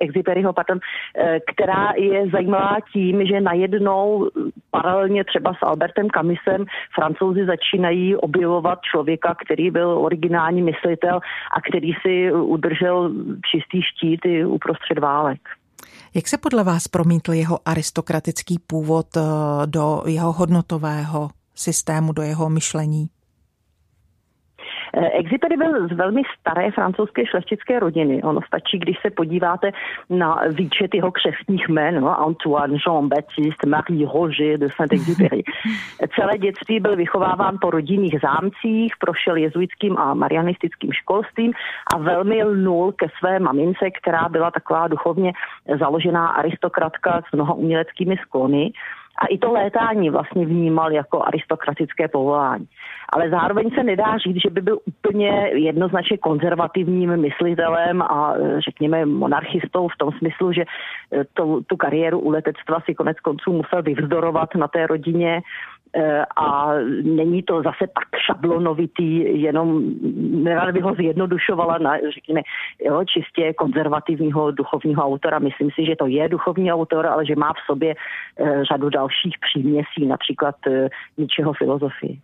Exuperyho, 0.00 0.52
pardon, 0.52 0.78
uh, 0.78 1.24
která 1.52 1.92
je 1.96 2.30
zajímavá 2.30 2.76
tím, 2.92 3.26
že 3.26 3.40
najednou 3.40 4.30
paralelně 4.70 5.24
třeba 5.24 5.54
s 5.54 5.62
Albertem 5.62 6.08
Kamisem 6.08 6.64
francouzi 6.94 7.46
začínají 7.46 8.16
objevovat 8.16 8.78
člověka, 8.82 9.36
který 9.44 9.70
byl 9.70 9.88
originální 9.88 10.62
myslitel 10.62 11.20
a 11.56 11.60
který 11.60 11.92
si 12.02 12.32
udržel 12.32 13.10
čistý 13.50 13.82
štít 13.82 14.20
i 14.24 14.44
uprostřed 14.44 14.98
válek. 14.98 15.40
Jak 16.16 16.28
se 16.28 16.38
podle 16.38 16.64
vás 16.64 16.88
promítl 16.88 17.32
jeho 17.32 17.58
aristokratický 17.64 18.58
původ 18.58 19.16
eh, 19.16 19.20
do 19.66 20.02
jeho 20.06 20.32
hodnotového 20.32 21.30
systému, 21.54 22.12
do 22.12 22.22
jeho 22.22 22.50
myšlení? 22.50 23.10
Exupery 24.96 25.56
byl 25.56 25.88
z 25.88 25.92
velmi 25.92 26.22
staré 26.40 26.70
francouzské 26.70 27.26
šlechtické 27.26 27.80
rodiny. 27.80 28.22
Ono 28.22 28.40
stačí, 28.46 28.78
když 28.78 28.96
se 29.02 29.10
podíváte 29.10 29.70
na 30.10 30.40
výčet 30.48 30.94
jeho 30.94 31.12
křestních 31.12 31.68
jmen, 31.68 32.00
no, 32.00 32.20
Antoine, 32.20 32.74
Jean-Baptiste, 32.86 33.68
Marie 33.68 34.08
Roger 34.14 34.58
de 34.58 34.68
Saint-Exupéry. 34.76 35.42
Celé 36.14 36.38
dětství 36.38 36.80
byl 36.80 36.96
vychováván 36.96 37.58
po 37.60 37.70
rodinných 37.70 38.14
zámcích, 38.22 38.94
prošel 39.00 39.36
jezuitským 39.36 39.98
a 39.98 40.14
marianistickým 40.14 40.92
školstvím 40.92 41.52
a 41.94 41.98
velmi 41.98 42.44
lnul 42.44 42.92
ke 42.92 43.06
své 43.18 43.38
mamince, 43.38 43.90
která 43.90 44.28
byla 44.28 44.50
taková 44.50 44.88
duchovně 44.88 45.32
založená 45.78 46.28
aristokratka 46.28 47.22
s 47.28 47.32
mnoha 47.32 47.54
uměleckými 47.54 48.16
sklony. 48.16 48.72
A 49.18 49.26
i 49.26 49.38
to 49.38 49.52
létání 49.52 50.10
vlastně 50.10 50.46
vnímal 50.46 50.92
jako 50.92 51.22
aristokratické 51.22 52.08
povolání. 52.08 52.66
Ale 53.12 53.30
zároveň 53.30 53.70
se 53.70 53.82
nedá 53.82 54.18
říct, 54.18 54.42
že 54.42 54.50
by 54.50 54.60
byl 54.60 54.78
úplně 54.86 55.50
jednoznačně 55.54 56.18
konzervativním 56.18 57.16
myslitelem 57.16 58.02
a 58.02 58.34
řekněme 58.58 59.06
monarchistou 59.06 59.88
v 59.88 59.96
tom 59.98 60.12
smyslu, 60.18 60.52
že 60.52 60.64
to, 61.34 61.60
tu 61.66 61.76
kariéru 61.76 62.18
u 62.18 62.30
letectva 62.30 62.80
si 62.80 62.94
konec 62.94 63.20
konců 63.20 63.52
musel 63.52 63.82
vyvzdorovat 63.82 64.54
na 64.54 64.68
té 64.68 64.86
rodině 64.86 65.40
a 66.36 66.72
není 67.02 67.42
to 67.42 67.62
zase 67.62 67.86
tak 67.94 68.20
šablonovitý, 68.26 69.40
jenom 69.42 69.94
nerad 70.44 70.70
bych 70.70 70.82
ho 70.82 70.94
zjednodušovala 70.94 71.78
na, 71.78 71.96
řekněme, 72.14 72.40
jo, 72.84 73.04
čistě 73.04 73.54
konzervativního 73.54 74.50
duchovního 74.50 75.04
autora. 75.04 75.38
Myslím 75.38 75.70
si, 75.70 75.86
že 75.86 75.96
to 75.96 76.06
je 76.06 76.28
duchovní 76.28 76.72
autor, 76.72 77.06
ale 77.06 77.26
že 77.26 77.36
má 77.36 77.52
v 77.52 77.66
sobě 77.66 77.94
eh, 77.94 78.64
řadu 78.64 78.90
dalších 78.90 79.36
příměsí, 79.38 80.06
například 80.06 80.54
eh, 80.66 80.88
ničeho 81.18 81.52
filozofii. 81.52 82.20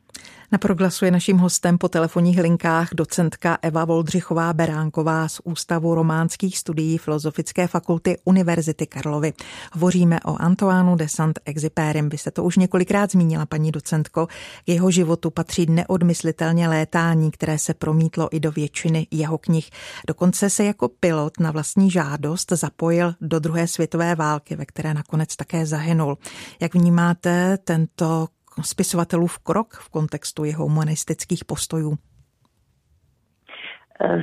Na 0.52 0.58
proglasu 0.58 1.04
je 1.04 1.10
naším 1.10 1.38
hostem 1.38 1.78
po 1.78 1.88
telefonních 1.88 2.38
linkách 2.38 2.88
docentka 2.94 3.58
Eva 3.62 3.84
Voldřichová 3.84 4.52
Beránková 4.52 5.28
z 5.28 5.40
Ústavu 5.44 5.94
románských 5.94 6.58
studií 6.58 6.98
Filozofické 6.98 7.66
fakulty 7.66 8.18
Univerzity 8.24 8.86
Karlovy. 8.86 9.32
Hovoříme 9.72 10.20
o 10.20 10.36
Antoánu 10.42 10.96
de 10.96 11.08
Saint-Exupérym. 11.08 12.08
Vy 12.08 12.18
jste 12.18 12.30
to 12.30 12.44
už 12.44 12.56
několikrát 12.56 13.12
zmínila, 13.12 13.46
paní 13.46 13.72
docentko. 13.72 14.26
K 14.26 14.32
jeho 14.66 14.90
životu 14.90 15.30
patří 15.30 15.66
neodmyslitelně 15.66 16.68
létání, 16.68 17.30
které 17.30 17.58
se 17.58 17.74
promítlo 17.74 18.28
i 18.30 18.40
do 18.40 18.52
většiny 18.52 19.06
jeho 19.10 19.38
knih. 19.38 19.70
Dokonce 20.08 20.50
se 20.50 20.64
jako 20.64 20.88
pilot 20.88 21.40
na 21.40 21.50
vlastní 21.50 21.90
žádost 21.90 22.52
zapojil 22.52 23.14
do 23.20 23.38
druhé 23.38 23.66
světové 23.68 24.14
války, 24.14 24.56
ve 24.56 24.64
které 24.64 24.94
nakonec 24.94 25.36
také 25.36 25.66
zahynul. 25.66 26.18
Jak 26.60 26.74
vnímáte 26.74 27.58
tento 27.64 28.28
spisovatelův 28.62 29.38
krok 29.38 29.76
v 29.76 29.88
kontextu 29.88 30.44
jeho 30.44 30.64
humanistických 30.64 31.44
postojů? 31.44 31.98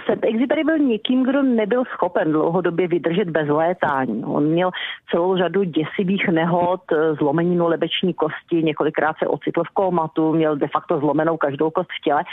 Saint-Exupéry 0.06 0.64
byl 0.64 0.78
někým, 0.78 1.24
kdo 1.24 1.44
nebyl 1.44 1.84
schopen 1.86 2.32
dlouhodobě 2.32 2.88
vydržet 2.88 3.30
bez 3.30 3.48
létání. 3.50 4.26
On 4.26 4.46
měl 4.46 4.72
celou 5.12 5.38
řadu 5.38 5.64
děsivých 5.64 6.28
nehod, 6.28 6.82
zlomeninu 7.20 7.68
lebeční 7.68 8.14
kosti, 8.14 8.64
několikrát 8.64 9.16
se 9.20 9.28
ocitl 9.28 9.64
v 9.64 9.70
komatu, 9.74 10.34
měl 10.34 10.56
de 10.56 10.68
facto 10.68 11.00
zlomenou 11.00 11.38
každou 11.38 11.70
kost 11.70 11.90
v 12.00 12.04
těle 12.04 12.24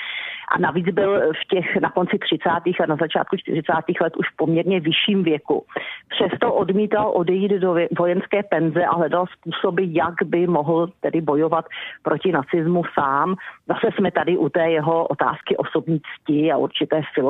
a 0.54 0.58
navíc 0.58 0.86
byl 0.86 1.20
v 1.20 1.48
těch 1.48 1.76
na 1.76 1.90
konci 1.90 2.18
30. 2.18 2.48
a 2.82 2.86
na 2.86 2.96
začátku 2.96 3.36
40. 3.36 3.72
let 4.00 4.16
už 4.16 4.26
v 4.32 4.36
poměrně 4.36 4.80
vyšším 4.80 5.22
věku. 5.22 5.64
Přesto 6.08 6.54
odmítal 6.54 7.12
odejít 7.14 7.52
do 7.52 7.76
vojenské 7.98 8.42
penze 8.42 8.84
a 8.84 8.96
hledal 8.96 9.26
způsoby, 9.26 9.84
jak 9.88 10.14
by 10.24 10.46
mohl 10.46 10.88
tedy 11.00 11.20
bojovat 11.20 11.64
proti 12.02 12.32
nacismu 12.32 12.82
sám. 12.94 13.34
Zase 13.68 13.96
jsme 13.96 14.10
tady 14.10 14.36
u 14.36 14.48
té 14.48 14.70
jeho 14.70 15.06
otázky 15.06 15.56
osobní 15.56 16.00
cti 16.00 16.52
a 16.52 16.56
určité 16.56 17.02
filozofie 17.14 17.25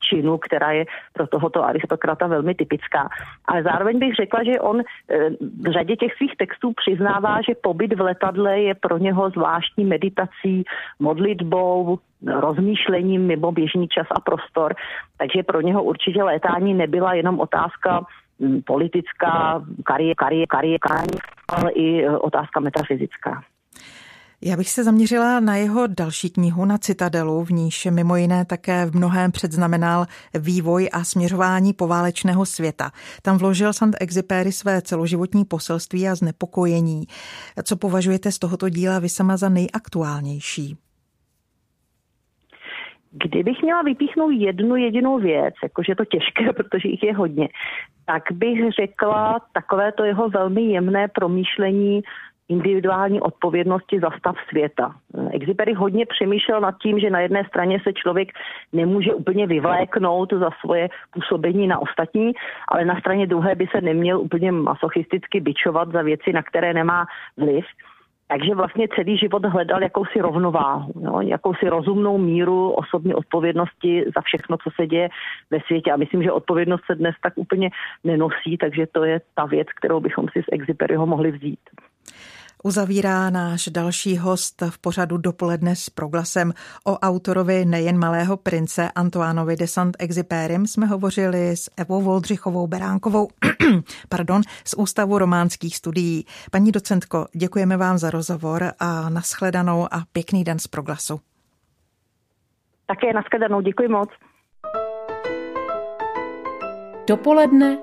činu, 0.00 0.38
která 0.38 0.72
je 0.72 0.84
pro 1.12 1.26
tohoto 1.26 1.64
aristokrata 1.64 2.26
velmi 2.26 2.54
typická. 2.54 3.08
Ale 3.44 3.62
zároveň 3.62 3.98
bych 3.98 4.14
řekla, 4.14 4.44
že 4.44 4.60
on 4.60 4.80
eh, 4.80 5.30
v 5.40 5.72
řadě 5.72 5.96
těch 5.96 6.14
svých 6.16 6.36
textů 6.36 6.72
přiznává, 6.72 7.38
že 7.48 7.54
pobyt 7.62 7.94
v 7.94 8.00
letadle 8.00 8.60
je 8.60 8.74
pro 8.74 8.98
něho 8.98 9.30
zvláštní 9.30 9.84
meditací, 9.84 10.64
modlitbou, 10.98 11.98
rozmýšlením 12.26 13.26
mimo 13.26 13.52
běžný 13.52 13.88
čas 13.88 14.06
a 14.10 14.20
prostor. 14.20 14.74
Takže 15.18 15.42
pro 15.42 15.60
něho 15.60 15.82
určitě 15.82 16.22
létání 16.22 16.74
nebyla 16.74 17.14
jenom 17.14 17.40
otázka 17.40 18.06
hm, 18.40 18.60
politická, 18.66 19.64
kariéra, 19.84 20.14
kariéra, 20.14 20.46
kariéra, 20.46 21.02
ale 21.48 21.70
i 21.72 22.04
eh, 22.04 22.18
otázka 22.18 22.60
metafyzická. 22.60 23.42
Já 24.42 24.56
bych 24.56 24.68
se 24.68 24.84
zaměřila 24.84 25.40
na 25.40 25.56
jeho 25.56 25.86
další 25.86 26.30
knihu 26.30 26.64
na 26.64 26.78
Citadelu, 26.78 27.44
v 27.44 27.50
níž 27.50 27.86
mimo 27.90 28.16
jiné 28.16 28.44
také 28.44 28.86
v 28.86 28.96
mnohém 28.96 29.32
předznamenal 29.32 30.06
vývoj 30.40 30.88
a 30.92 31.04
směřování 31.04 31.72
poválečného 31.72 32.46
světa. 32.46 32.90
Tam 33.22 33.38
vložil 33.38 33.72
Saint-Exupéry 33.72 34.52
své 34.52 34.82
celoživotní 34.82 35.44
poselství 35.44 36.08
a 36.08 36.14
znepokojení. 36.14 37.04
Co 37.64 37.76
považujete 37.76 38.32
z 38.32 38.38
tohoto 38.38 38.68
díla 38.68 38.98
vy 38.98 39.08
sama 39.08 39.36
za 39.36 39.48
nejaktuálnější? 39.48 40.76
Kdybych 43.10 43.62
měla 43.62 43.82
vypíchnout 43.82 44.32
jednu 44.32 44.76
jedinou 44.76 45.18
věc, 45.18 45.54
jakože 45.62 45.92
je 45.92 45.96
to 45.96 46.04
těžké, 46.04 46.52
protože 46.56 46.88
jich 46.88 47.02
je 47.02 47.14
hodně, 47.14 47.48
tak 48.06 48.22
bych 48.32 48.72
řekla 48.80 49.40
takové 49.52 49.92
to 49.92 50.04
jeho 50.04 50.28
velmi 50.28 50.62
jemné 50.62 51.08
promýšlení 51.08 52.02
individuální 52.48 53.20
odpovědnosti 53.20 54.00
za 54.00 54.10
stav 54.18 54.36
světa. 54.48 54.94
Exupery 55.32 55.74
hodně 55.74 56.06
přemýšlel 56.06 56.60
nad 56.60 56.74
tím, 56.82 56.98
že 56.98 57.10
na 57.10 57.20
jedné 57.20 57.44
straně 57.44 57.80
se 57.82 57.92
člověk 57.92 58.28
nemůže 58.72 59.14
úplně 59.14 59.46
vyvléknout 59.46 60.32
za 60.32 60.50
svoje 60.60 60.88
působení 61.10 61.66
na 61.66 61.78
ostatní, 61.78 62.32
ale 62.68 62.84
na 62.84 63.00
straně 63.00 63.26
druhé 63.26 63.54
by 63.54 63.66
se 63.66 63.80
neměl 63.80 64.20
úplně 64.20 64.52
masochisticky 64.52 65.40
bičovat 65.40 65.92
za 65.92 66.02
věci, 66.02 66.32
na 66.32 66.42
které 66.42 66.74
nemá 66.74 67.06
vliv. 67.36 67.64
Takže 68.30 68.54
vlastně 68.54 68.88
celý 68.94 69.18
život 69.18 69.44
hledal 69.44 69.82
jakousi 69.82 70.20
rovnováhu, 70.20 70.92
jo, 71.00 71.20
jakousi 71.20 71.68
rozumnou 71.68 72.18
míru 72.18 72.70
osobní 72.70 73.14
odpovědnosti 73.14 74.04
za 74.14 74.20
všechno, 74.20 74.56
co 74.56 74.70
se 74.76 74.86
děje 74.86 75.08
ve 75.50 75.60
světě. 75.60 75.92
A 75.92 75.96
myslím, 75.96 76.22
že 76.22 76.32
odpovědnost 76.32 76.84
se 76.86 76.94
dnes 76.94 77.14
tak 77.22 77.32
úplně 77.36 77.70
nenosí, 78.04 78.58
takže 78.58 78.86
to 78.92 79.04
je 79.04 79.20
ta 79.34 79.44
věc, 79.44 79.68
kterou 79.72 80.00
bychom 80.00 80.28
si 80.32 80.42
z 80.42 80.46
Exuperyho 80.52 81.06
mohli 81.06 81.30
vzít. 81.30 81.60
Uzavírá 82.64 83.30
náš 83.30 83.68
další 83.68 84.18
host 84.18 84.62
v 84.70 84.78
pořadu 84.78 85.16
dopoledne 85.16 85.76
s 85.76 85.90
proglasem 85.90 86.52
o 86.84 86.98
autorovi 86.98 87.64
nejen 87.64 87.98
Malého 87.98 88.36
prince 88.36 88.90
Antoánovi 88.94 89.56
de 89.56 89.66
Saint-Exupérym 89.66 90.66
jsme 90.66 90.86
hovořili 90.86 91.50
s 91.50 91.70
Evou 91.76 92.02
Voldřichovou 92.02 92.66
Beránkovou 92.66 93.28
pardon, 94.08 94.42
z 94.64 94.74
Ústavu 94.74 95.18
románských 95.18 95.76
studií. 95.76 96.24
Paní 96.50 96.72
docentko, 96.72 97.26
děkujeme 97.32 97.76
vám 97.76 97.98
za 97.98 98.10
rozhovor 98.10 98.72
a 98.78 99.08
nashledanou 99.08 99.94
a 99.94 100.02
pěkný 100.12 100.44
den 100.44 100.58
z 100.58 100.66
proglasu. 100.66 101.20
Také 102.86 103.12
nashledanou, 103.12 103.60
děkuji 103.60 103.88
moc. 103.88 104.08
Dopoledne 107.08 107.78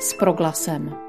s 0.00 0.14
proglasem. 0.14 1.05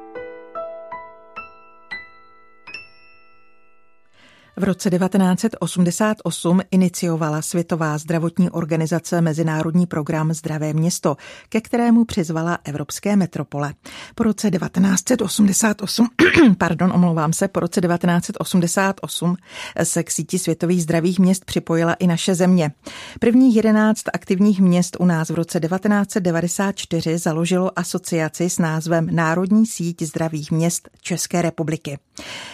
V 4.60 4.64
roce 4.64 4.90
1988 4.90 6.62
iniciovala 6.72 7.42
Světová 7.42 7.98
zdravotní 7.98 8.50
organizace 8.50 9.22
Mezinárodní 9.22 9.86
program 9.86 10.34
Zdravé 10.34 10.74
město, 10.74 11.18
ke 11.50 11.62
kterému 11.62 12.06
přizvala 12.06 12.58
evropské 12.64 13.16
metropole. 13.16 13.74
Po 14.16 14.24
roce 14.24 14.52
1988, 14.52 16.08
pardon, 16.58 16.92
omlouvám 16.92 17.34
se, 17.34 17.48
po 17.48 17.60
roce 17.60 17.82
1988 17.82 19.36
se 19.84 20.04
k 20.04 20.12
síti 20.12 20.40
světových 20.40 20.84
zdravých 20.84 21.20
měst 21.20 21.46
připojila 21.46 21.94
i 21.94 22.08
naše 22.08 22.36
země. 22.36 22.72
Prvních 23.20 23.56
11 23.56 24.02
aktivních 24.14 24.62
měst 24.62 24.98
u 25.00 25.06
nás 25.06 25.30
v 25.30 25.36
roce 25.36 25.60
1994 25.60 27.18
založilo 27.18 27.80
asociaci 27.80 28.50
s 28.50 28.60
názvem 28.60 29.08
Národní 29.12 29.66
síť 29.66 30.04
zdravých 30.04 30.52
měst 30.52 30.90
České 31.02 31.42
republiky. 31.42 32.00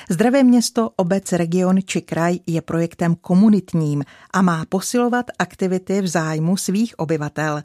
Zdravé 0.09 0.43
město, 0.43 0.89
obec, 0.95 1.31
region 1.31 1.81
či 1.93 2.01
kraj 2.01 2.41
je 2.47 2.61
projektem 2.61 3.15
komunitním 3.21 4.03
a 4.33 4.41
má 4.41 4.65
posilovat 4.69 5.25
aktivity 5.39 6.01
v 6.01 6.07
zájmu 6.07 6.57
svých 6.57 6.97
obyvatel 6.97 7.61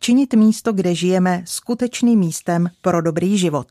činit 0.00 0.34
místo, 0.34 0.72
kde 0.72 0.94
žijeme, 0.94 1.42
skutečným 1.46 2.18
místem 2.18 2.68
pro 2.82 3.00
dobrý 3.00 3.38
život. 3.38 3.66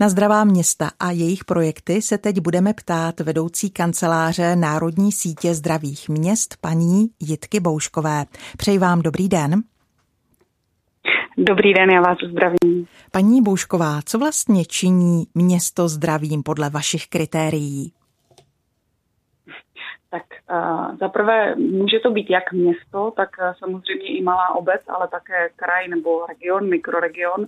Na 0.00 0.08
zdravá 0.08 0.44
města 0.44 0.90
a 1.00 1.10
jejich 1.10 1.44
projekty 1.44 2.02
se 2.02 2.18
teď 2.18 2.40
budeme 2.40 2.74
ptát 2.74 3.20
vedoucí 3.20 3.70
kanceláře 3.70 4.56
Národní 4.56 5.12
sítě 5.12 5.54
zdravých 5.54 6.08
měst 6.08 6.56
paní 6.60 7.08
Jitky 7.20 7.60
Bouškové. 7.60 8.24
Přeji 8.56 8.78
vám 8.78 9.02
dobrý 9.02 9.28
den. 9.28 9.62
Dobrý 11.38 11.74
den, 11.74 11.90
já 11.90 12.00
vás 12.00 12.18
zdravím. 12.30 12.86
Paní 13.10 13.42
Boušková, 13.42 14.00
co 14.04 14.18
vlastně 14.18 14.64
činí 14.64 15.26
město 15.34 15.88
zdravím 15.88 16.42
podle 16.42 16.70
vašich 16.70 17.06
kritérií? 17.08 17.92
Tak 20.10 20.22
uh, 20.50 20.96
za 20.96 21.08
prvé 21.08 21.54
může 21.54 22.00
to 22.00 22.10
být 22.10 22.30
jak 22.30 22.52
město, 22.52 23.12
tak 23.16 23.28
uh, 23.40 23.54
samozřejmě 23.58 24.06
i 24.06 24.22
malá 24.22 24.54
obec, 24.54 24.80
ale 24.88 25.08
také 25.08 25.48
kraj 25.56 25.88
nebo 25.88 26.26
region, 26.26 26.68
mikroregion. 26.68 27.46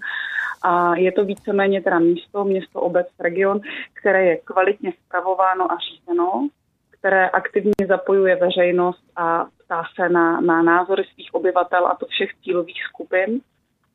A 0.62 0.96
je 0.96 1.12
to 1.12 1.24
víceméně 1.24 1.82
teda 1.82 1.98
místo, 1.98 2.44
město, 2.44 2.80
obec, 2.80 3.06
region, 3.20 3.60
které 4.00 4.24
je 4.24 4.36
kvalitně 4.36 4.92
zpravováno 5.06 5.72
a 5.72 5.76
řízeno, 5.78 6.48
které 6.90 7.28
aktivně 7.28 7.86
zapojuje 7.88 8.36
veřejnost 8.36 9.04
a 9.16 9.46
ptá 9.64 9.82
se 9.94 10.08
na, 10.08 10.40
na 10.40 10.62
názory 10.62 11.04
svých 11.04 11.34
obyvatel 11.34 11.86
a 11.86 11.94
to 11.94 12.06
všech 12.06 12.30
cílových 12.42 12.82
skupin 12.88 13.40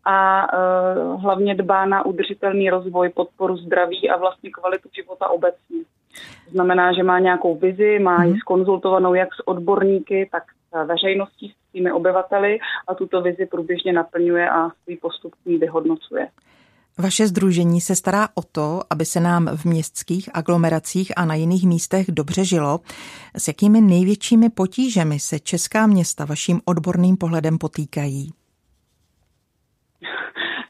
a 0.06 0.48
uh, 0.54 1.22
hlavně 1.22 1.56
dbá 1.56 1.86
na 1.86 2.06
udržitelný 2.06 2.70
rozvoj, 2.70 3.10
podporu 3.10 3.58
zdraví 3.58 4.10
a 4.10 4.18
vlastně 4.18 4.50
kvalitu 4.52 4.90
života 4.96 5.30
obecně. 5.30 5.78
Znamená, 6.52 6.94
že 6.94 7.04
má 7.04 7.20
nějakou 7.20 7.56
vizi, 7.56 8.00
má 8.00 8.24
ji 8.24 8.30
mhm. 8.30 8.40
skonzultovanou 8.40 9.14
jak 9.14 9.34
s 9.34 9.48
odborníky, 9.48 10.30
tak 10.32 10.44
s 10.72 10.88
veřejností, 10.88 11.50
s 11.50 11.70
svými 11.72 11.92
obyvateli 11.92 12.60
a 12.88 12.94
tuto 12.96 13.22
vizi 13.22 13.46
průběžně 13.46 13.94
naplňuje 13.94 14.50
a 14.50 14.70
svůj 14.84 14.98
postup 14.98 15.34
vyhodnocuje. 15.46 16.28
Vaše 16.98 17.28
združení 17.28 17.82
se 17.82 17.96
stará 17.96 18.28
o 18.36 18.42
to, 18.52 18.80
aby 18.90 19.06
se 19.06 19.20
nám 19.20 19.48
v 19.48 19.66
městských 19.66 20.30
aglomeracích 20.34 21.12
a 21.18 21.26
na 21.26 21.36
jiných 21.36 21.68
místech 21.68 22.06
dobře 22.10 22.46
žilo. 22.46 22.80
S 23.38 23.48
jakými 23.48 23.82
největšími 23.82 24.50
potížemi 24.50 25.20
se 25.20 25.40
česká 25.40 25.88
města 25.88 26.26
vaším 26.26 26.62
odborným 26.66 27.18
pohledem 27.18 27.58
potýkají? 27.58 28.30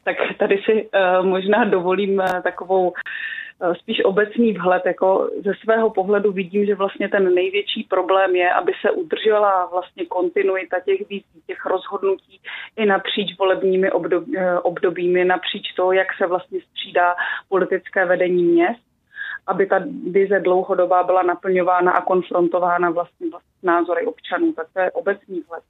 Tak 0.04 0.16
tady 0.38 0.60
si 0.64 0.88
uh, 0.88 1.26
možná 1.26 1.64
dovolím 1.64 2.18
uh, 2.18 2.42
takovou 2.42 2.92
Eh, 2.92 3.43
spíš 3.80 4.04
obecný 4.04 4.52
vhled. 4.52 4.82
Jako 4.86 5.30
ze 5.44 5.52
svého 5.64 5.90
pohledu 5.90 6.32
vidím, 6.32 6.66
že 6.66 6.74
vlastně 6.74 7.08
ten 7.08 7.34
největší 7.34 7.82
problém 7.82 8.36
je, 8.36 8.52
aby 8.52 8.72
se 8.80 8.90
udržela 8.90 9.66
vlastně 9.66 10.06
kontinuita 10.06 10.80
těch 10.80 11.08
vízí, 11.08 11.42
těch 11.46 11.66
rozhodnutí 11.66 12.40
i 12.76 12.86
napříč 12.86 13.38
volebními 13.38 13.88
eh, 13.88 14.58
obdobími, 14.58 15.24
napříč 15.24 15.72
toho, 15.72 15.92
jak 15.92 16.08
se 16.18 16.26
vlastně 16.26 16.60
střídá 16.60 17.14
politické 17.48 18.06
vedení 18.06 18.44
měst 18.44 18.84
aby 19.46 19.66
ta 19.66 19.82
vize 20.10 20.40
dlouhodobá 20.40 21.02
byla 21.02 21.22
naplňována 21.22 21.92
a 21.92 22.04
konfrontována 22.04 22.90
vlastně, 22.90 23.30
vlastně 23.30 23.50
názory 23.62 24.06
občanů. 24.06 24.52
Tak 24.52 24.66
to 24.72 24.80
je 24.80 24.90
obecný 24.90 25.40
vhled. 25.48 25.62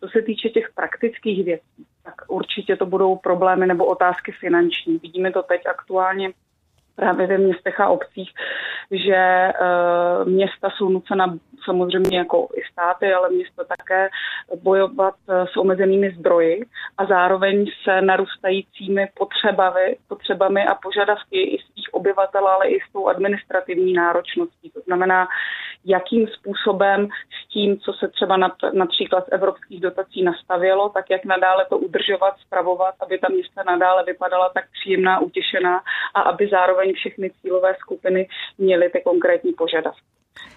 Co 0.00 0.08
se 0.08 0.22
týče 0.22 0.48
těch 0.48 0.70
praktických 0.74 1.44
věcí, 1.44 1.86
tak 2.04 2.14
určitě 2.28 2.76
to 2.76 2.86
budou 2.86 3.16
problémy 3.16 3.66
nebo 3.66 3.84
otázky 3.84 4.32
finanční. 4.32 4.98
Vidíme 4.98 5.32
to 5.32 5.42
teď 5.42 5.66
aktuálně 5.66 6.32
právě 6.96 7.26
ve 7.26 7.38
městech 7.38 7.80
a 7.80 7.88
obcích, 7.88 8.30
že 8.90 9.52
uh, 9.60 10.28
města 10.28 10.70
jsou 10.70 10.88
nucena 10.88 11.38
samozřejmě 11.64 12.18
jako 12.18 12.48
i 12.56 12.62
státy, 12.72 13.12
ale 13.12 13.30
města 13.30 13.64
také 13.64 14.10
bojovat 14.62 15.14
uh, 15.26 15.46
s 15.46 15.56
omezenými 15.56 16.14
zdroji 16.18 16.64
a 16.98 17.06
zároveň 17.06 17.66
se 17.84 18.00
narůstajícími 18.00 19.08
potřebami, 19.14 19.96
potřebami 20.08 20.66
a 20.66 20.74
požadavky 20.74 21.40
i 21.40 21.58
svých 21.58 21.94
obyvatel, 21.94 22.48
ale 22.48 22.68
i 22.68 22.78
s 22.80 22.92
tou 22.92 23.06
administrativní 23.06 23.92
náročností. 23.92 24.70
To 24.70 24.80
znamená, 24.80 25.28
jakým 25.84 26.26
způsobem 26.28 27.08
s 27.08 27.48
tím, 27.48 27.78
co 27.78 27.92
se 27.92 28.08
třeba 28.08 28.36
například 28.72 29.24
z 29.24 29.32
evropských 29.32 29.80
dotací 29.80 30.22
nastavilo, 30.22 30.88
tak 30.88 31.10
jak 31.10 31.24
nadále 31.24 31.66
to 31.68 31.78
udržovat, 31.78 32.34
spravovat, 32.46 32.94
aby 33.00 33.18
ta 33.18 33.28
města 33.28 33.62
nadále 33.62 34.04
vypadala 34.04 34.50
tak 34.54 34.64
příjemná, 34.80 35.20
utěšená 35.20 35.80
a 36.14 36.20
aby 36.20 36.48
zároveň 36.48 36.92
všechny 36.94 37.30
cílové 37.30 37.74
skupiny 37.74 38.28
měly 38.58 38.90
ty 38.90 39.00
konkrétní 39.00 39.52
požadavky. 39.52 40.02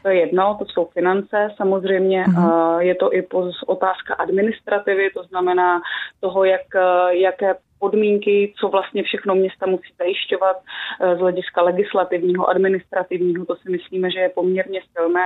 To 0.01 0.09
je 0.09 0.19
jedno, 0.19 0.55
to 0.59 0.65
jsou 0.65 0.85
finance. 0.85 1.49
Samozřejmě 1.57 2.23
uh-huh. 2.23 2.79
je 2.79 2.95
to 2.95 3.13
i 3.13 3.27
otázka 3.67 4.13
administrativy, 4.13 5.09
to 5.09 5.23
znamená 5.23 5.81
toho, 6.19 6.43
jak, 6.43 6.61
jaké 7.09 7.55
podmínky, 7.79 8.53
co 8.59 8.67
vlastně 8.67 9.03
všechno 9.03 9.35
města 9.35 9.65
musí 9.65 9.93
zajišťovat 9.97 10.57
eh, 10.57 11.15
z 11.15 11.19
hlediska 11.19 11.61
legislativního, 11.61 12.49
administrativního, 12.49 13.45
to 13.45 13.55
si 13.55 13.71
myslíme, 13.71 14.11
že 14.11 14.19
je 14.19 14.29
poměrně 14.29 14.81
silné. 14.97 15.25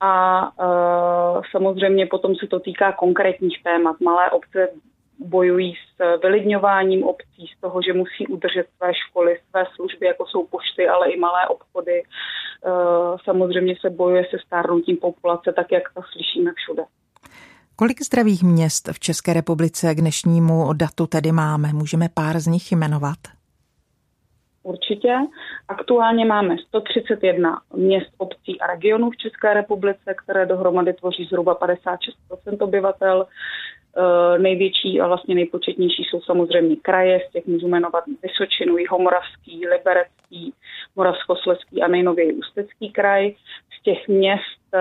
A 0.00 0.42
uh, 0.42 1.42
samozřejmě 1.50 2.06
potom 2.06 2.34
se 2.36 2.46
to 2.46 2.60
týká 2.60 2.92
konkrétních 2.92 3.62
témat. 3.62 4.00
Malé 4.00 4.30
obce 4.30 4.68
bojují 5.18 5.74
s 5.74 6.18
vylidňováním 6.22 7.04
obcí, 7.04 7.46
z 7.56 7.60
toho, 7.60 7.82
že 7.82 7.92
musí 7.92 8.26
udržet 8.26 8.66
své 8.76 8.94
školy, 8.94 9.38
své 9.50 9.66
služby, 9.74 10.06
jako 10.06 10.26
jsou 10.26 10.46
pošty, 10.46 10.88
ale 10.88 11.10
i 11.10 11.18
malé 11.18 11.48
obchody. 11.48 12.02
Uh, 12.02 13.16
samozřejmě 13.24 13.74
se 13.80 13.90
bojuje 13.90 14.26
se 14.30 14.36
stárnutím 14.46 14.96
populace, 14.96 15.52
tak 15.52 15.72
jak 15.72 15.82
to 15.94 16.00
slyšíme 16.12 16.52
všude. 16.56 16.82
Kolik 17.76 18.02
zdravých 18.02 18.42
měst 18.42 18.88
v 18.92 19.00
České 19.00 19.32
republice 19.32 19.94
k 19.94 20.00
dnešnímu 20.00 20.72
datu 20.72 21.06
tedy 21.06 21.32
máme? 21.32 21.72
Můžeme 21.72 22.08
pár 22.14 22.40
z 22.40 22.46
nich 22.46 22.72
jmenovat? 22.72 23.18
Určitě. 24.62 25.14
Aktuálně 25.68 26.24
máme 26.24 26.56
131 26.68 27.60
měst, 27.76 28.10
obcí 28.18 28.60
a 28.60 28.66
regionů 28.66 29.10
v 29.10 29.16
České 29.16 29.54
republice, 29.54 30.14
které 30.24 30.46
dohromady 30.46 30.92
tvoří 30.92 31.24
zhruba 31.24 31.54
56% 31.54 32.56
obyvatel. 32.60 33.26
E, 33.96 34.38
největší 34.38 35.00
a 35.00 35.06
vlastně 35.06 35.34
nejpočetnější 35.34 36.02
jsou 36.02 36.20
samozřejmě 36.20 36.76
kraje, 36.76 37.20
z 37.28 37.32
těch 37.32 37.46
můžu 37.46 37.68
jmenovat 37.68 38.04
Vysočinu, 38.22 38.76
Jihomoravský, 38.76 39.66
Liberecký, 39.68 40.52
Moravskoslezský 40.96 41.82
a 41.82 41.88
nejnověji 41.88 42.32
Ústecký 42.32 42.90
kraj. 42.90 43.34
Těch 43.84 44.08
měst 44.08 44.74
e, 44.74 44.78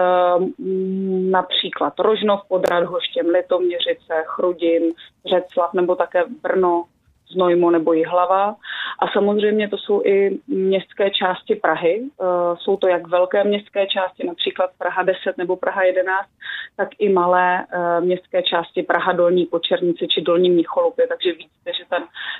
například 1.32 1.99
Rožnov 1.99 2.41
pod 2.47 2.66
Radhoštěm, 2.66 3.30
Litoměřice, 3.30 4.14
Chrudin, 4.26 4.84
Řeclav 5.26 5.74
nebo 5.74 5.95
také 5.95 6.24
Brno, 6.41 6.86
Znojmo 7.34 7.72
nebo 7.72 7.94
Jihlava. 7.94 8.56
A 9.00 9.08
samozřejmě 9.14 9.70
to 9.70 9.78
jsou 9.78 10.02
i 10.06 10.40
městské 10.48 11.10
části 11.10 11.56
Prahy. 11.56 12.04
Eh, 12.04 12.26
jsou 12.58 12.78
to 12.78 12.88
jak 12.88 13.08
velké 13.08 13.44
městské 13.44 13.88
části, 13.88 14.28
například 14.28 14.70
Praha 14.78 15.04
10 15.04 15.38
nebo 15.38 15.56
Praha 15.56 15.84
11, 15.84 16.30
tak 16.76 16.90
i 17.00 17.10
malé 17.10 17.66
eh, 17.66 18.02
městské 18.02 18.44
části 18.44 18.84
Praha 18.84 19.14
Dolní 19.14 19.46
Počernice 19.46 20.08
či 20.08 20.22
Dolní 20.22 20.50
Mnicholupě. 20.50 21.08
Takže 21.08 21.32
vidíte, 21.32 21.72
že 21.80 21.84
ta, 21.90 21.98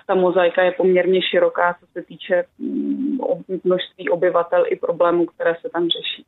ta 0.08 0.16
mozaika 0.16 0.64
je 0.64 0.72
poměrně 0.72 1.22
široká, 1.22 1.76
co 1.80 1.86
se 1.94 2.02
týče 2.02 2.44
mm, 2.60 3.18
množství 3.64 4.10
obyvatel 4.10 4.64
i 4.68 4.76
problémů, 4.76 5.26
které 5.26 5.56
se 5.62 5.70
tam 5.70 5.84
řeší. 5.89 6.26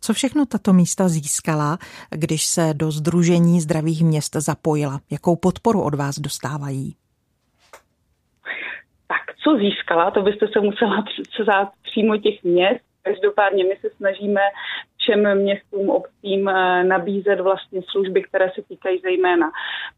Co 0.00 0.12
všechno 0.12 0.46
tato 0.46 0.72
místa 0.72 1.08
získala, 1.08 1.78
když 2.10 2.46
se 2.46 2.70
do 2.74 2.90
Združení 2.90 3.60
zdravých 3.60 4.04
měst 4.04 4.36
zapojila? 4.36 5.00
Jakou 5.10 5.36
podporu 5.36 5.82
od 5.82 5.94
vás 5.94 6.18
dostávají? 6.18 6.94
Co 9.48 9.56
získala, 9.56 10.10
to 10.10 10.22
byste 10.22 10.48
se 10.48 10.60
musela 10.60 11.04
přezát 11.32 11.68
přímo 11.82 12.16
těch 12.16 12.42
měst. 12.42 12.84
Každopádně 13.02 13.64
my 13.64 13.76
se 13.80 13.90
snažíme 13.96 14.40
všem 14.96 15.38
městům, 15.38 15.90
obcím 15.90 16.48
eh, 16.48 16.84
nabízet 16.84 17.40
vlastně 17.40 17.80
služby, 17.90 18.22
které 18.22 18.50
se 18.54 18.62
týkají 18.62 19.00
zejména 19.00 19.50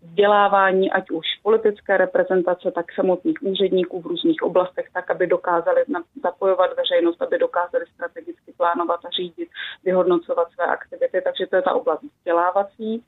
vzdělávání, 0.03 0.91
ať 0.91 1.11
už 1.11 1.27
politické 1.43 1.97
reprezentace, 1.97 2.71
tak 2.71 2.93
samotných 2.93 3.43
úředníků 3.43 4.01
v 4.01 4.07
různých 4.07 4.43
oblastech, 4.43 4.87
tak, 4.95 5.11
aby 5.11 5.27
dokázali 5.27 5.85
zapojovat 6.23 6.71
veřejnost, 6.77 7.23
aby 7.23 7.39
dokázali 7.39 7.85
strategicky 7.95 8.53
plánovat 8.57 9.01
a 9.05 9.11
řídit, 9.11 9.49
vyhodnocovat 9.85 10.49
své 10.53 10.65
aktivity. 10.65 11.21
Takže 11.25 11.47
to 11.47 11.57
je 11.57 11.63
ta 11.63 11.75
oblast 11.75 12.03
vzdělávací. 12.03 13.05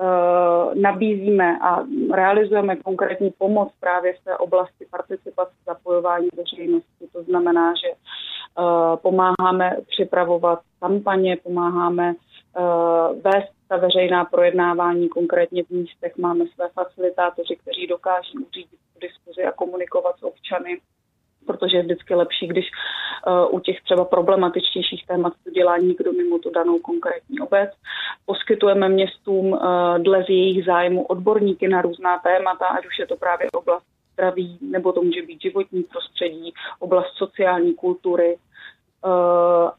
Eh, 0.00 0.74
nabízíme 0.74 1.58
a 1.62 1.84
realizujeme 2.14 2.76
konkrétní 2.76 3.30
pomoc 3.30 3.72
právě 3.80 4.12
v 4.14 4.24
té 4.24 4.36
oblasti 4.36 4.86
participace 4.90 5.52
zapojování 5.66 6.28
veřejnosti. 6.36 7.06
To 7.12 7.22
znamená, 7.22 7.74
že 7.74 7.88
eh, 7.88 8.96
pomáháme 8.96 9.76
připravovat 9.88 10.60
kampaně, 10.80 11.36
pomáháme 11.36 12.14
eh, 12.14 12.60
vést 13.14 13.52
ta 13.68 13.76
veřejná 13.76 14.24
projednávání 14.24 15.08
konkrétně 15.08 15.64
v 15.64 15.70
místech. 15.70 16.16
Máme 16.16 16.44
své 16.54 16.68
facilitátoři, 16.68 17.56
kteří 17.56 17.86
dokáží 17.86 18.38
uřídit 18.38 18.80
diskuzi 19.00 19.44
a 19.44 19.52
komunikovat 19.52 20.18
s 20.18 20.22
občany 20.22 20.80
protože 21.46 21.76
je 21.76 21.82
vždycky 21.82 22.14
lepší, 22.14 22.46
když 22.46 22.70
uh, 23.26 23.54
u 23.54 23.60
těch 23.60 23.82
třeba 23.82 24.04
problematičtějších 24.04 25.06
témat 25.06 25.32
to 25.44 25.50
dělá 25.50 25.78
někdo 25.78 26.12
mimo 26.12 26.38
tu 26.38 26.50
danou 26.50 26.78
konkrétní 26.78 27.40
obec. 27.40 27.70
Poskytujeme 28.26 28.88
městům 28.88 29.52
uh, 29.52 29.58
dle 29.98 30.24
z 30.24 30.28
jejich 30.28 30.64
zájmu 30.64 31.02
odborníky 31.02 31.68
na 31.68 31.82
různá 31.82 32.18
témata, 32.18 32.66
ať 32.66 32.86
už 32.86 32.98
je 32.98 33.06
to 33.06 33.16
právě 33.16 33.50
oblast 33.50 33.84
zdraví, 34.12 34.58
nebo 34.70 34.92
to 34.92 35.02
může 35.02 35.22
být 35.22 35.42
životní 35.42 35.82
prostředí, 35.82 36.52
oblast 36.78 37.12
sociální 37.16 37.74
kultury. 37.74 38.36
Uh, 39.04 39.10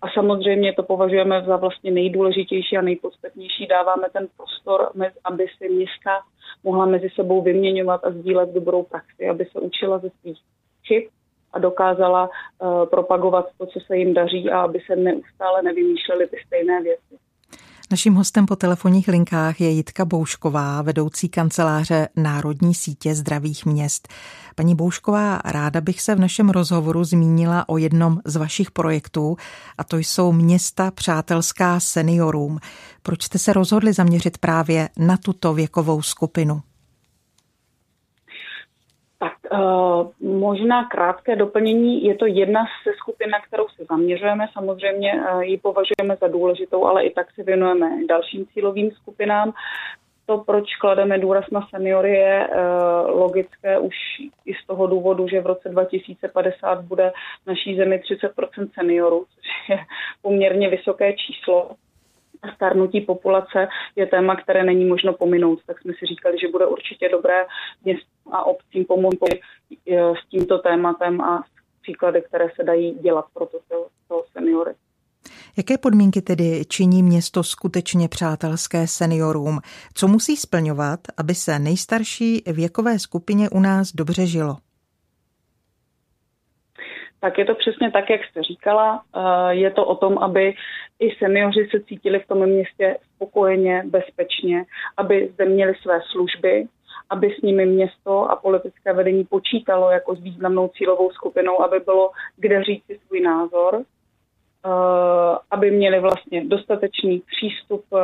a 0.02 0.10
samozřejmě 0.14 0.74
to 0.74 0.84
považujeme 0.84 1.44
za 1.48 1.56
vlastně 1.58 1.92
nejdůležitější 1.92 2.78
a 2.78 2.82
nejpodstatnější. 2.82 3.68
Dáváme 3.68 4.04
ten 4.14 4.28
prostor, 4.38 4.92
aby 5.24 5.46
si 5.58 5.70
města 5.70 6.22
mohla 6.64 6.86
mezi 6.86 7.10
sebou 7.10 7.42
vyměňovat 7.42 8.06
a 8.06 8.12
sdílet 8.12 8.50
dobrou 8.54 8.84
praxi, 8.84 9.30
aby 9.30 9.46
se 9.46 9.60
učila 9.60 9.98
ze 9.98 10.10
svých 10.10 10.40
chyb 10.88 11.04
a 11.56 11.60
dokázala 11.60 12.30
uh, 12.30 12.86
propagovat 12.86 13.46
to, 13.58 13.66
co 13.66 13.80
se 13.88 13.98
jim 13.98 14.14
daří 14.14 14.50
a 14.50 14.62
aby 14.62 14.80
se 14.88 14.96
neustále 14.96 15.62
nevymýšlely 15.64 16.28
ty 16.28 16.38
stejné 16.48 16.82
věci. 16.82 17.16
Naším 17.92 18.16
hostem 18.16 18.46
po 18.46 18.56
telefonních 18.56 19.08
linkách 19.08 19.62
je 19.62 19.70
Jitka 19.70 20.06
Boušková, 20.06 20.82
vedoucí 20.82 21.30
kanceláře 21.30 22.08
Národní 22.16 22.74
sítě 22.74 23.16
zdravých 23.16 23.66
měst. 23.66 24.08
Paní 24.56 24.76
Boušková, 24.76 25.42
ráda 25.46 25.82
bych 25.82 26.02
se 26.02 26.16
v 26.16 26.20
našem 26.20 26.50
rozhovoru 26.50 27.04
zmínila 27.04 27.70
o 27.70 27.78
jednom 27.78 28.20
z 28.26 28.36
vašich 28.36 28.72
projektů, 28.72 29.36
a 29.78 29.84
to 29.84 29.98
jsou 29.98 30.32
města 30.32 30.92
přátelská 30.92 31.80
seniorům. 31.80 32.60
Proč 33.04 33.24
jste 33.24 33.40
se 33.40 33.54
rozhodli 33.54 33.94
zaměřit 33.94 34.38
právě 34.38 34.90
na 34.98 35.18
tuto 35.18 35.54
věkovou 35.54 36.02
skupinu? 36.02 36.62
Tak 39.26 39.60
uh, 39.60 40.12
možná 40.20 40.86
krátké 40.86 41.36
doplnění. 41.36 42.04
Je 42.04 42.16
to 42.16 42.26
jedna 42.26 42.66
ze 42.88 42.94
skupin, 42.94 43.30
na 43.30 43.40
kterou 43.40 43.68
se 43.68 43.86
zaměřujeme. 43.90 44.48
Samozřejmě 44.54 45.14
uh, 45.14 45.42
ji 45.42 45.58
považujeme 45.58 46.16
za 46.22 46.28
důležitou, 46.28 46.86
ale 46.86 47.04
i 47.04 47.14
tak 47.14 47.32
se 47.32 47.44
věnujeme 47.44 47.90
dalším 48.10 48.46
cílovým 48.54 48.92
skupinám. 48.92 49.54
To, 50.26 50.38
proč 50.38 50.76
klademe 50.76 51.18
důraz 51.18 51.46
na 51.52 51.68
seniory, 51.70 52.14
je 52.14 52.48
uh, 52.48 53.20
logické 53.20 53.80
už 53.80 53.96
i 54.46 54.54
z 54.54 54.68
toho 54.68 54.88
důvodu, 54.88 55.28
že 55.28 55.42
v 55.42 55.46
roce 55.46 55.70
2050 55.70 56.82
bude 56.82 57.12
v 57.44 57.48
naší 57.48 57.76
zemi 57.76 58.02
30% 58.12 58.70
seniorů, 58.80 59.26
což 59.36 59.70
je 59.70 59.80
poměrně 60.22 60.70
vysoké 60.70 61.14
číslo 61.14 61.70
starnutí 62.56 63.02
populace 63.02 63.68
je 63.96 64.06
téma, 64.06 64.36
které 64.36 64.64
není 64.64 64.86
možno 64.86 65.14
pominout. 65.14 65.60
Tak 65.68 65.82
jsme 65.82 65.94
si 65.94 66.06
říkali, 66.06 66.38
že 66.40 66.48
bude 66.48 66.66
určitě 66.66 67.10
dobré 67.10 67.46
měst 67.84 68.15
a 68.32 68.46
obcím 68.46 68.86
pomoct 68.86 69.18
eh, 69.24 70.14
s 70.16 70.30
tímto 70.30 70.58
tématem 70.58 71.22
a 71.22 71.44
příklady, 71.82 72.22
které 72.22 72.48
se 72.56 72.64
dají 72.64 72.92
dělat 72.92 73.26
pro 73.34 73.46
to, 73.46 73.60
to 74.08 74.24
seniory. 74.32 74.74
Jaké 75.58 75.78
podmínky 75.78 76.22
tedy 76.22 76.66
činí 76.68 77.04
město 77.04 77.44
skutečně 77.44 78.08
přátelské 78.10 78.88
seniorům? 78.88 79.60
Co 79.94 80.08
musí 80.08 80.38
splňovat, 80.38 81.00
aby 81.18 81.36
se 81.36 81.60
nejstarší 81.60 82.44
věkové 82.54 83.00
skupině 83.00 83.50
u 83.50 83.60
nás 83.60 83.92
dobře 83.92 84.26
žilo? 84.26 84.58
tak 87.26 87.38
je 87.38 87.46
to 87.46 87.56
přesně 87.56 87.92
tak, 87.92 88.10
jak 88.10 88.22
jste 88.26 88.44
říkala. 88.44 89.04
Eh, 89.16 89.54
je 89.54 89.72
to 89.72 89.86
o 89.86 89.96
tom, 89.96 90.18
aby 90.18 90.54
i 91.00 91.16
seniori 91.20 91.68
se 91.72 91.80
cítili 91.80 92.20
v 92.20 92.28
tom 92.28 92.46
městě 92.46 92.98
spokojeně, 93.16 93.84
bezpečně, 93.86 94.66
aby 94.98 95.30
zde 95.34 95.46
měli 95.46 95.74
své 95.82 96.00
služby, 96.12 96.68
aby 97.10 97.36
s 97.40 97.42
nimi 97.42 97.66
město 97.66 98.32
a 98.32 98.36
politické 98.36 98.94
vedení 98.94 99.24
počítalo 99.24 99.92
jako 99.92 100.16
s 100.16 100.20
významnou 100.20 100.68
cílovou 100.68 101.12
skupinou, 101.12 101.62
aby 101.62 101.80
bylo 101.80 102.12
kde 102.38 102.64
říct 102.64 102.86
si 102.86 103.00
svůj 103.08 103.22
názor, 103.22 103.82
eh, 103.82 105.38
aby 105.52 105.72
měli 105.72 106.00
vlastně 106.00 106.46
dostatečný 106.46 107.24
přístup 107.36 107.86
eh, 107.94 107.98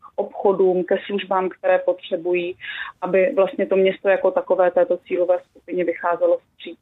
k 0.00 0.12
obchodům, 0.16 0.84
ke 0.84 0.96
službám, 1.06 1.48
které 1.48 1.78
potřebují, 1.78 2.56
aby 3.00 3.32
vlastně 3.36 3.66
to 3.66 3.76
město 3.76 4.08
jako 4.08 4.30
takové 4.30 4.70
této 4.70 4.96
cílové 4.96 5.38
skupině 5.50 5.84
vycházelo 5.84 6.38
vstříc. 6.38 6.78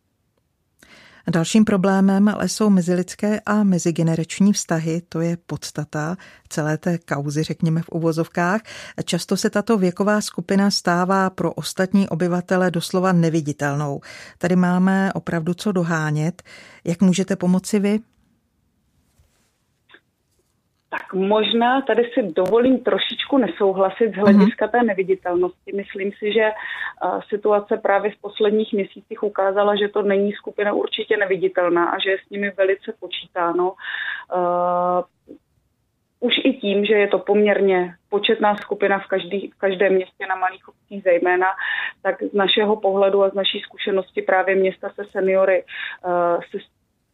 Dalším 1.30 1.64
problémem 1.64 2.28
ale 2.28 2.48
jsou 2.48 2.70
mezilidské 2.70 3.40
a 3.40 3.62
mezigenerační 3.62 4.52
vztahy, 4.52 5.02
to 5.08 5.20
je 5.20 5.36
podstata 5.46 6.16
celé 6.48 6.78
té 6.78 6.98
kauzy, 6.98 7.42
řekněme 7.42 7.82
v 7.82 7.88
uvozovkách. 7.92 8.60
Často 9.04 9.36
se 9.36 9.50
tato 9.50 9.78
věková 9.78 10.20
skupina 10.20 10.70
stává 10.70 11.30
pro 11.30 11.52
ostatní 11.52 12.08
obyvatele 12.08 12.70
doslova 12.70 13.12
neviditelnou. 13.12 14.00
Tady 14.38 14.56
máme 14.56 15.12
opravdu 15.12 15.54
co 15.54 15.72
dohánět. 15.72 16.42
Jak 16.84 17.00
můžete 17.00 17.36
pomoci 17.36 17.78
vy? 17.78 18.00
Tak 20.90 21.12
možná 21.14 21.80
tady 21.80 22.10
si 22.14 22.22
dovolím 22.22 22.84
trošičku 22.84 23.38
nesouhlasit 23.38 24.12
z 24.14 24.16
hlediska 24.16 24.68
té 24.68 24.82
neviditelnosti. 24.82 25.72
Myslím 25.72 26.12
si, 26.12 26.32
že 26.32 26.50
uh, 26.50 27.20
situace 27.28 27.76
právě 27.76 28.10
v 28.10 28.20
posledních 28.20 28.72
měsících 28.72 29.22
ukázala, 29.22 29.76
že 29.76 29.88
to 29.88 30.02
není 30.02 30.32
skupina 30.32 30.72
určitě 30.72 31.16
neviditelná 31.16 31.84
a 31.84 31.98
že 31.98 32.10
je 32.10 32.18
s 32.26 32.30
nimi 32.30 32.50
velice 32.50 32.92
počítáno. 33.00 33.72
Uh, 33.72 35.02
už 36.20 36.34
i 36.44 36.52
tím, 36.52 36.84
že 36.84 36.94
je 36.94 37.08
to 37.08 37.18
poměrně 37.18 37.94
početná 38.08 38.56
skupina 38.56 38.98
v, 38.98 39.06
každý, 39.06 39.50
v 39.50 39.58
každém 39.58 39.94
městě 39.94 40.26
na 40.26 40.34
malých 40.34 40.68
obcích 40.68 41.02
zejména, 41.02 41.46
tak 42.02 42.22
z 42.22 42.32
našeho 42.32 42.76
pohledu 42.76 43.22
a 43.22 43.28
z 43.28 43.34
naší 43.34 43.60
zkušenosti 43.60 44.22
právě 44.22 44.56
města 44.56 44.90
se 44.94 45.04
seniory 45.04 45.64
uh, 45.64 46.42
se 46.50 46.58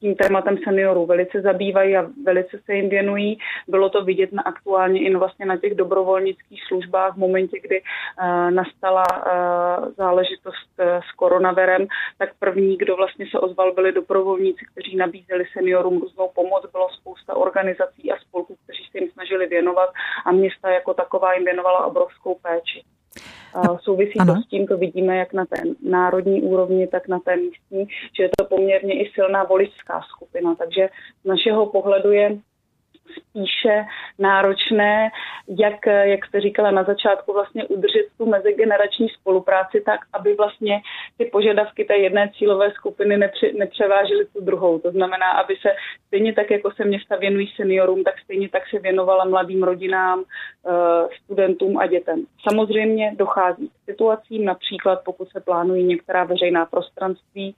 tím 0.03 0.14
tématem 0.14 0.59
seniorů 0.64 1.07
velice 1.07 1.40
zabývají 1.40 1.96
a 1.96 2.07
velice 2.24 2.59
se 2.64 2.74
jim 2.74 2.88
věnují. 2.88 3.38
Bylo 3.68 3.88
to 3.88 4.05
vidět 4.05 4.32
na 4.32 4.42
aktuálně 4.42 5.00
i 5.00 5.14
vlastně 5.14 5.46
na 5.46 5.57
těch 5.57 5.74
dobrovolnických 5.74 6.61
službách 6.68 7.14
v 7.14 7.18
momentě, 7.18 7.61
kdy 7.61 7.80
uh, 7.80 8.50
nastala 8.50 9.05
uh, 9.11 9.92
záležitost 9.96 10.70
uh, 10.78 10.86
s 10.86 11.12
koronavirem, 11.16 11.86
tak 12.18 12.30
první, 12.38 12.76
kdo 12.76 12.96
vlastně 12.96 13.26
se 13.30 13.38
ozval, 13.38 13.72
byli 13.72 13.92
dobrovolníci, 13.92 14.64
kteří 14.72 14.96
nabízeli 14.96 15.44
seniorům 15.53 16.00
různou 16.00 16.30
pomoc. 16.34 16.66
Bylo 16.72 16.88
spousta 16.90 17.36
organizací 17.36 18.12
a 18.12 18.16
spolků, 18.16 18.57
kteří 18.64 18.82
se 18.90 18.98
jim 18.98 19.11
snažili 19.11 19.46
věnovat 19.46 19.90
a 20.26 20.32
města 20.32 20.70
jako 20.70 20.94
taková 20.94 21.34
jim 21.34 21.44
věnovala 21.44 21.86
obrovskou 21.86 22.34
péči. 22.42 22.82
Souvisí 23.80 24.18
ano. 24.18 24.34
to 24.34 24.40
s 24.40 24.46
tím, 24.46 24.66
to 24.66 24.76
vidíme 24.76 25.16
jak 25.16 25.32
na 25.32 25.44
té 25.46 25.62
národní 25.82 26.42
úrovni, 26.42 26.86
tak 26.86 27.09
na 27.09 27.18
té 27.18 27.36
místní, 27.36 27.86
že 28.16 28.22
je 28.22 28.30
to 28.38 28.41
poměrně 28.55 28.94
i 28.94 29.11
silná 29.14 29.44
voličská 29.44 30.00
skupina. 30.03 30.55
Takže 30.55 30.88
z 31.24 31.24
našeho 31.24 31.66
pohledu 31.66 32.12
je 32.12 32.38
spíše 33.16 33.84
náročné, 34.18 35.10
jak, 35.58 35.86
jak 35.86 36.26
jste 36.26 36.40
říkala 36.40 36.70
na 36.70 36.84
začátku, 36.84 37.32
vlastně 37.32 37.64
udržet 37.64 38.06
tu 38.18 38.26
mezigenerační 38.26 39.08
spolupráci 39.08 39.82
tak, 39.86 40.00
aby 40.12 40.34
vlastně 40.34 40.80
ty 41.18 41.24
požadavky 41.24 41.84
té 41.84 41.96
jedné 41.96 42.30
cílové 42.38 42.70
skupiny 42.70 43.16
nepře, 43.18 43.52
nepřevážily 43.52 44.24
tu 44.24 44.44
druhou. 44.44 44.78
To 44.78 44.90
znamená, 44.90 45.30
aby 45.30 45.54
se 45.56 45.68
stejně 46.06 46.32
tak, 46.32 46.50
jako 46.50 46.70
se 46.70 46.84
města 46.84 47.16
věnují 47.16 47.52
seniorům, 47.56 48.04
tak 48.04 48.18
stejně 48.24 48.48
tak 48.48 48.62
se 48.68 48.78
věnovala 48.78 49.24
mladým 49.24 49.62
rodinám, 49.62 50.24
eh, 50.24 50.70
studentům 51.24 51.78
a 51.78 51.86
dětem. 51.86 52.24
Samozřejmě 52.48 53.14
dochází 53.16 53.68
k 53.68 53.90
situacím, 53.90 54.44
například 54.44 55.04
pokud 55.04 55.28
se 55.28 55.40
plánují 55.40 55.84
některá 55.84 56.24
veřejná 56.24 56.66
prostranství, 56.66 57.54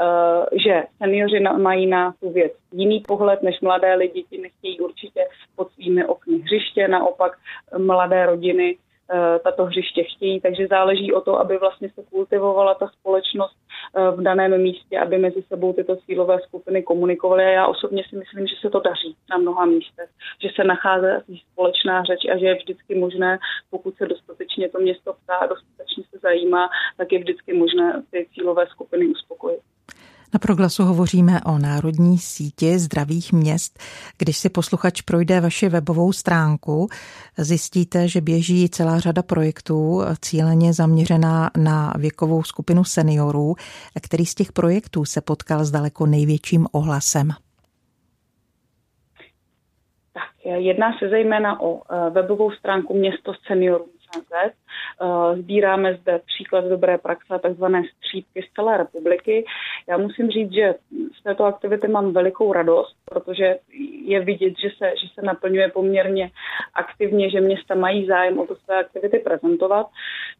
Eh, 0.00 0.58
že 0.64 0.82
seniori 0.98 1.40
mají 1.40 1.86
na 1.86 2.14
tu 2.20 2.30
věc 2.30 2.52
jiný 2.72 3.00
pohled 3.00 3.42
než 3.42 3.60
mladé 3.60 3.94
lidi, 3.94 4.24
ti 4.30 4.38
nechtějí 4.38 4.80
určitě 4.84 5.20
pod 5.56 5.72
svými 5.72 6.04
okny 6.04 6.38
hřiště, 6.38 6.88
naopak 6.88 7.38
mladé 7.78 8.26
rodiny 8.26 8.76
eh, 8.76 9.38
tato 9.38 9.64
hřiště 9.64 10.04
chtějí, 10.04 10.40
takže 10.40 10.66
záleží 10.66 11.12
o 11.12 11.20
to, 11.20 11.38
aby 11.38 11.58
vlastně 11.58 11.90
se 11.94 12.02
kultivovala 12.10 12.74
ta 12.74 12.88
společnost 12.88 13.56
eh, 13.96 14.10
v 14.10 14.22
daném 14.22 14.62
místě, 14.62 14.98
aby 14.98 15.18
mezi 15.18 15.42
sebou 15.42 15.72
tyto 15.72 15.96
cílové 15.96 16.40
skupiny 16.40 16.82
komunikovaly. 16.82 17.44
A 17.44 17.48
já 17.48 17.66
osobně 17.66 18.04
si 18.08 18.16
myslím, 18.16 18.46
že 18.46 18.54
se 18.60 18.70
to 18.70 18.80
daří 18.80 19.16
na 19.30 19.36
mnoha 19.36 19.64
místech, 19.64 20.10
že 20.42 20.48
se 20.56 20.64
nachází 20.64 21.42
společná 21.52 22.04
řeč 22.04 22.20
a 22.32 22.38
že 22.38 22.46
je 22.46 22.54
vždycky 22.54 22.94
možné, 22.94 23.38
pokud 23.70 23.96
se 23.96 24.06
dostatečně 24.06 24.68
to 24.68 24.78
město 24.78 25.12
ptá 25.12 25.46
dostatečně 25.46 26.04
se 26.10 26.18
zajímá, 26.18 26.68
tak 26.96 27.12
je 27.12 27.18
vždycky 27.18 27.52
možné 27.52 28.02
ty 28.10 28.26
cílové 28.34 28.66
skupiny 28.66 29.06
uspokojit. 29.06 29.60
Na 30.34 30.38
proglasu 30.38 30.82
hovoříme 30.82 31.40
o 31.46 31.58
národní 31.58 32.18
síti 32.18 32.78
zdravých 32.78 33.32
měst. 33.32 33.78
Když 34.18 34.36
si 34.36 34.48
posluchač 34.48 35.00
projde 35.00 35.40
vaši 35.40 35.68
webovou 35.68 36.12
stránku, 36.12 36.88
zjistíte, 37.38 38.08
že 38.08 38.20
běží 38.20 38.68
celá 38.68 38.98
řada 38.98 39.22
projektů 39.22 40.02
cíleně 40.20 40.72
zaměřená 40.72 41.50
na 41.58 41.92
věkovou 41.98 42.42
skupinu 42.42 42.84
seniorů, 42.84 43.54
který 44.02 44.26
z 44.26 44.34
těch 44.34 44.52
projektů 44.52 45.04
se 45.04 45.20
potkal 45.20 45.64
s 45.64 45.70
daleko 45.70 46.06
největším 46.06 46.66
ohlasem. 46.72 47.28
Tak, 50.14 50.30
jedná 50.44 50.98
se 50.98 51.08
zejména 51.08 51.60
o 51.60 51.82
eh, 51.90 52.10
webovou 52.10 52.50
stránku 52.50 52.94
Město 52.94 53.32
seniorů. 53.46 53.86
Eh, 55.00 55.36
sbíráme 55.36 55.94
zde 55.94 56.20
příklad 56.26 56.64
dobré 56.64 56.98
praxe 56.98 57.38
takzvané 57.42 57.82
střípky 57.96 58.42
z 58.42 58.54
celé 58.54 58.76
republiky. 58.76 59.44
Já 59.88 59.98
musím 59.98 60.28
říct, 60.30 60.52
že 60.52 60.74
z 61.20 61.22
této 61.22 61.44
aktivity 61.44 61.88
mám 61.88 62.12
velikou 62.12 62.52
radost, 62.52 62.96
protože 63.04 63.56
je 64.04 64.20
vidět, 64.20 64.54
že 64.58 64.68
se, 64.78 64.90
že 65.02 65.08
se 65.14 65.22
naplňuje 65.22 65.68
poměrně 65.68 66.30
aktivně, 66.74 67.30
že 67.30 67.40
města 67.40 67.74
mají 67.74 68.06
zájem 68.06 68.38
o 68.38 68.46
to 68.46 68.56
své 68.56 68.80
aktivity 68.80 69.18
prezentovat. 69.18 69.86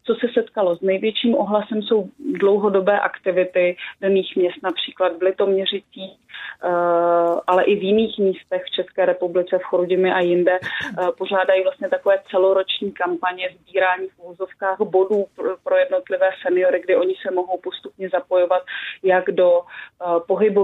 Co 0.05 0.15
se 0.15 0.27
setkalo 0.35 0.77
s 0.77 0.81
největším 0.81 1.35
ohlasem 1.35 1.83
jsou 1.83 2.09
dlouhodobé 2.19 3.01
aktivity 3.01 3.77
daných 4.01 4.37
měst, 4.37 4.63
například 4.63 5.19
v 5.19 5.23
Litoměřicích, 5.23 6.19
ale 7.47 7.65
i 7.65 7.77
v 7.77 7.83
jiných 7.83 8.19
místech 8.19 8.63
v 8.65 8.71
České 8.71 9.07
republice, 9.07 9.59
v 9.59 9.63
Chrudimi 9.63 10.13
a 10.13 10.21
jinde, 10.21 10.59
pořádají 11.19 11.63
vlastně 11.63 11.89
takové 11.89 12.19
celoroční 12.31 12.93
kampaně 12.93 13.51
sbírání 13.61 14.09
v 14.09 14.25
úzovkách 14.25 14.79
bodů 14.81 15.27
pro 15.65 15.77
jednotlivé 15.77 16.31
seniory, 16.47 16.81
kdy 16.85 16.97
oni 16.97 17.15
se 17.27 17.35
mohou 17.35 17.59
postupně 17.59 18.09
zapojovat 18.09 18.63
jak 19.03 19.31
do 19.31 19.61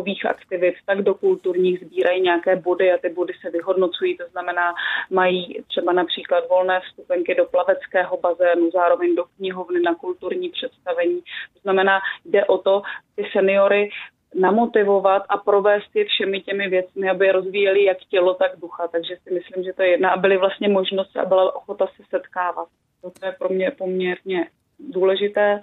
pohybových 0.00 0.26
aktivit, 0.26 0.74
tak 0.86 1.02
do 1.02 1.14
kulturních, 1.14 1.80
sbírají 1.80 2.20
nějaké 2.22 2.56
body 2.56 2.92
a 2.92 2.98
ty 2.98 3.08
body 3.08 3.32
se 3.40 3.50
vyhodnocují, 3.50 4.16
to 4.16 4.24
znamená, 4.30 4.74
mají 5.10 5.62
třeba 5.68 5.92
například 5.92 6.48
volné 6.48 6.80
vstupenky 6.80 7.34
do 7.34 7.44
plaveckého 7.44 8.16
bazénu, 8.16 8.70
zároveň 8.70 9.14
do 9.14 9.24
knihovny 9.36 9.80
na 9.80 9.94
kulturní 9.94 10.48
představení. 10.48 11.20
To 11.54 11.60
znamená, 11.62 12.00
jde 12.24 12.44
o 12.44 12.58
to, 12.58 12.82
ty 13.16 13.24
seniory 13.32 13.90
namotivovat 14.34 15.22
a 15.28 15.36
provést 15.36 15.90
je 15.94 16.04
všemi 16.04 16.40
těmi 16.40 16.68
věcmi, 16.68 17.10
aby 17.10 17.32
rozvíjeli 17.32 17.84
jak 17.84 17.98
tělo, 18.10 18.34
tak 18.34 18.60
ducha. 18.60 18.88
Takže 18.88 19.16
si 19.22 19.34
myslím, 19.34 19.64
že 19.64 19.72
to 19.72 19.82
je 19.82 19.88
jedna 19.88 20.10
a 20.10 20.16
byly 20.16 20.36
vlastně 20.36 20.68
možnosti 20.68 21.18
a 21.18 21.24
byla 21.24 21.56
ochota 21.56 21.86
se 21.86 22.02
setkávat. 22.10 22.68
To 23.02 23.26
je 23.26 23.32
pro 23.32 23.48
mě 23.48 23.70
poměrně 23.70 24.46
důležité. 24.78 25.60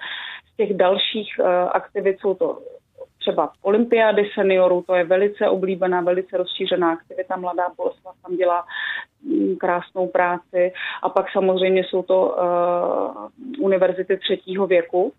Z 0.53 0.57
těch 0.57 0.73
dalších 0.73 1.39
uh, 1.39 1.47
aktivit 1.71 2.19
jsou 2.19 2.33
to 2.33 2.59
třeba 3.27 3.51
olympiády 3.61 4.29
seniorů, 4.33 4.83
to 4.87 4.95
je 4.95 5.03
velice 5.03 5.49
oblíbená, 5.49 6.01
velice 6.01 6.37
rozšířená 6.37 6.91
aktivita. 6.91 7.35
Mladá 7.35 7.67
Boleslav 7.77 8.15
tam 8.23 8.35
dělá 8.37 8.65
mm, 9.23 9.55
krásnou 9.55 10.07
práci. 10.07 10.73
A 11.03 11.09
pak 11.09 11.31
samozřejmě 11.31 11.83
jsou 11.83 12.03
to 12.03 12.35
uh, 12.37 13.65
univerzity 13.65 14.17
třetího 14.17 14.67
věku, 14.67 15.13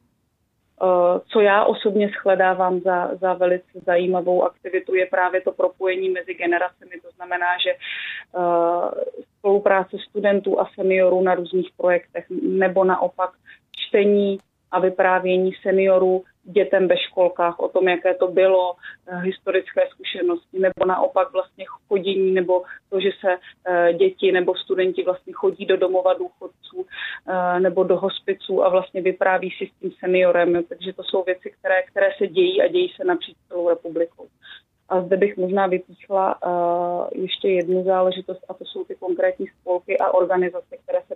Uh, 0.83 1.19
co 1.33 1.41
já 1.41 1.65
osobně 1.65 2.09
shledávám 2.09 2.81
za, 2.81 3.11
za 3.21 3.35
velice 3.35 3.81
zajímavou 3.87 4.45
aktivitu, 4.45 4.95
je 4.95 5.07
právě 5.07 5.41
to 5.41 5.53
propojení 5.53 6.09
mezi 6.09 6.35
generacemi. 6.35 7.01
To 7.03 7.11
znamená, 7.17 7.47
že 7.65 7.75
uh, 7.75 8.91
spolupráce 9.39 9.97
studentů 10.09 10.61
a 10.61 10.69
seniorů 10.75 11.23
na 11.23 11.35
různých 11.35 11.71
projektech, 11.77 12.27
nebo 12.43 12.85
naopak 12.85 13.31
čtení 13.77 14.39
a 14.71 14.81
vyprávění 14.81 15.53
seniorů 15.63 16.25
dětem 16.49 16.89
ve 16.89 16.97
školkách 16.97 17.61
o 17.61 17.69
tom, 17.69 17.89
jaké 17.89 18.15
to 18.15 18.29
bylo, 18.29 18.75
eh, 19.07 19.21
historické 19.21 19.89
zkušenosti, 19.91 20.59
nebo 20.59 20.87
naopak 20.87 21.33
vlastně 21.33 21.65
chodění, 21.89 22.33
nebo 22.33 22.63
to, 22.91 23.01
že 23.01 23.11
se 23.21 23.37
eh, 23.69 23.93
děti 23.93 24.33
nebo 24.33 24.55
studenti 24.55 25.05
vlastně 25.05 25.33
chodí 25.33 25.67
do 25.67 25.77
domova 25.77 26.15
důchodců 26.15 26.87
eh, 27.29 27.61
nebo 27.61 27.85
do 27.85 27.97
hospiců 27.97 28.65
a 28.65 28.69
vlastně 28.69 29.03
vypráví 29.03 29.51
si 29.51 29.67
s 29.67 29.81
tím 29.81 29.91
seniorem. 30.01 30.65
Takže 30.65 30.93
to 30.93 31.03
jsou 31.03 31.23
věci, 31.23 31.51
které, 31.51 31.83
které 31.83 32.09
se 32.19 32.27
dějí 32.27 32.63
a 32.63 32.69
dějí 32.69 32.89
se 32.97 33.05
napříč 33.05 33.37
celou 33.49 33.69
republikou. 33.69 34.27
A 34.89 35.01
zde 35.01 35.17
bych 35.17 35.37
možná 35.37 35.67
vypíchla 35.67 36.43
uh, 36.43 37.23
ještě 37.23 37.49
jednu 37.49 37.85
záležitost, 37.85 38.45
a 38.49 38.55
to 38.55 38.65
jsou 38.65 38.85
ty 38.85 38.95
konkrétní 38.95 39.47
spolky 39.61 39.99
a 39.99 40.15
organizace, 40.15 40.77
které 40.77 40.99
se 41.07 41.15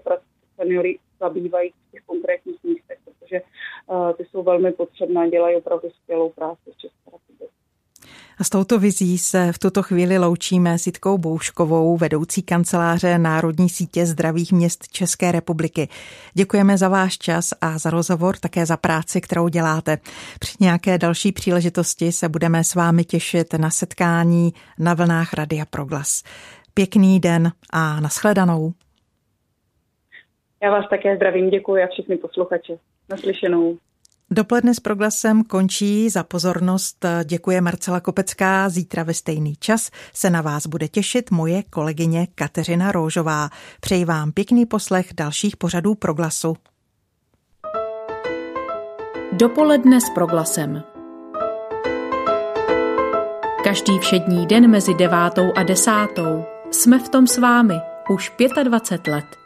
seniory 0.57 0.99
zabývají 1.21 1.71
v 1.71 1.93
těch 1.93 2.03
konkrétních 2.07 2.65
místech, 2.65 2.99
protože 3.33 3.43
uh, 3.87 4.13
ty 4.13 4.25
jsou 4.25 4.43
velmi 4.43 4.73
potřebné, 4.73 5.31
dělají 5.31 5.57
opravdu 5.57 5.89
skvělou 6.03 6.31
práci 6.31 6.71
v 6.73 6.77
České 6.77 7.11
republice. 7.13 7.55
A 8.39 8.45
s 8.45 8.51
touto 8.51 8.79
vizí 8.79 9.19
se 9.19 9.53
v 9.53 9.59
tuto 9.59 9.83
chvíli 9.83 10.19
loučíme 10.19 10.79
s 10.79 10.87
Jitkou 10.87 11.19
Bouškovou, 11.19 11.97
vedoucí 11.97 12.43
kanceláře 12.43 13.19
Národní 13.19 13.69
sítě 13.69 14.07
zdravých 14.07 14.53
měst 14.53 14.89
České 14.89 15.33
republiky. 15.33 15.89
Děkujeme 16.35 16.79
za 16.79 16.89
váš 16.89 17.19
čas 17.19 17.53
a 17.61 17.79
za 17.79 17.91
rozhovor, 17.91 18.37
také 18.37 18.67
za 18.67 18.77
práci, 18.77 19.21
kterou 19.21 19.49
děláte. 19.49 19.99
Při 20.41 20.57
nějaké 20.61 20.99
další 20.99 21.33
příležitosti 21.33 22.13
se 22.13 22.29
budeme 22.29 22.65
s 22.65 22.75
vámi 22.75 23.05
těšit 23.05 23.55
na 23.55 23.71
setkání 23.71 24.53
na 24.79 24.95
vlnách 24.95 25.35
Radia 25.35 25.65
Proglas. 25.71 26.23
Pěkný 26.75 27.21
den 27.21 27.53
a 27.73 28.01
nashledanou. 28.01 28.73
Já 30.63 30.71
vás 30.71 30.85
také 30.91 31.17
zdravím, 31.17 31.51
děkuji 31.51 31.83
a 31.83 31.87
všechny 31.87 32.17
posluchače. 32.17 32.79
Naslyšenou. 33.09 33.79
Dopoledne 34.31 34.75
s 34.75 34.81
proglasem 34.81 35.45
končí. 35.45 36.11
Za 36.11 36.23
pozornost 36.23 37.07
děkuje 37.25 37.61
Marcela 37.61 38.01
Kopecká. 38.01 38.69
Zítra 38.69 39.03
ve 39.03 39.15
stejný 39.15 39.57
čas 39.57 39.91
se 40.15 40.31
na 40.31 40.43
vás 40.43 40.67
bude 40.67 40.89
těšit 40.89 41.31
moje 41.31 41.63
kolegyně 41.63 42.27
Kateřina 42.35 42.93
Róžová. 42.93 43.51
Přeji 43.81 44.05
vám 44.05 44.33
pěkný 44.33 44.67
poslech 44.67 45.15
dalších 45.15 45.57
pořadů 45.57 45.95
proglasu. 45.95 46.57
Dopoledne 49.33 50.01
s 50.01 50.11
proglasem. 50.15 50.83
Každý 53.65 53.99
všední 53.99 54.47
den 54.47 54.71
mezi 54.71 54.95
devátou 54.95 55.53
a 55.57 55.63
desátou 55.63 56.45
jsme 56.71 56.99
v 56.99 57.09
tom 57.09 57.27
s 57.27 57.39
vámi 57.39 57.75
už 58.11 58.33
25 58.65 59.13
let. 59.13 59.42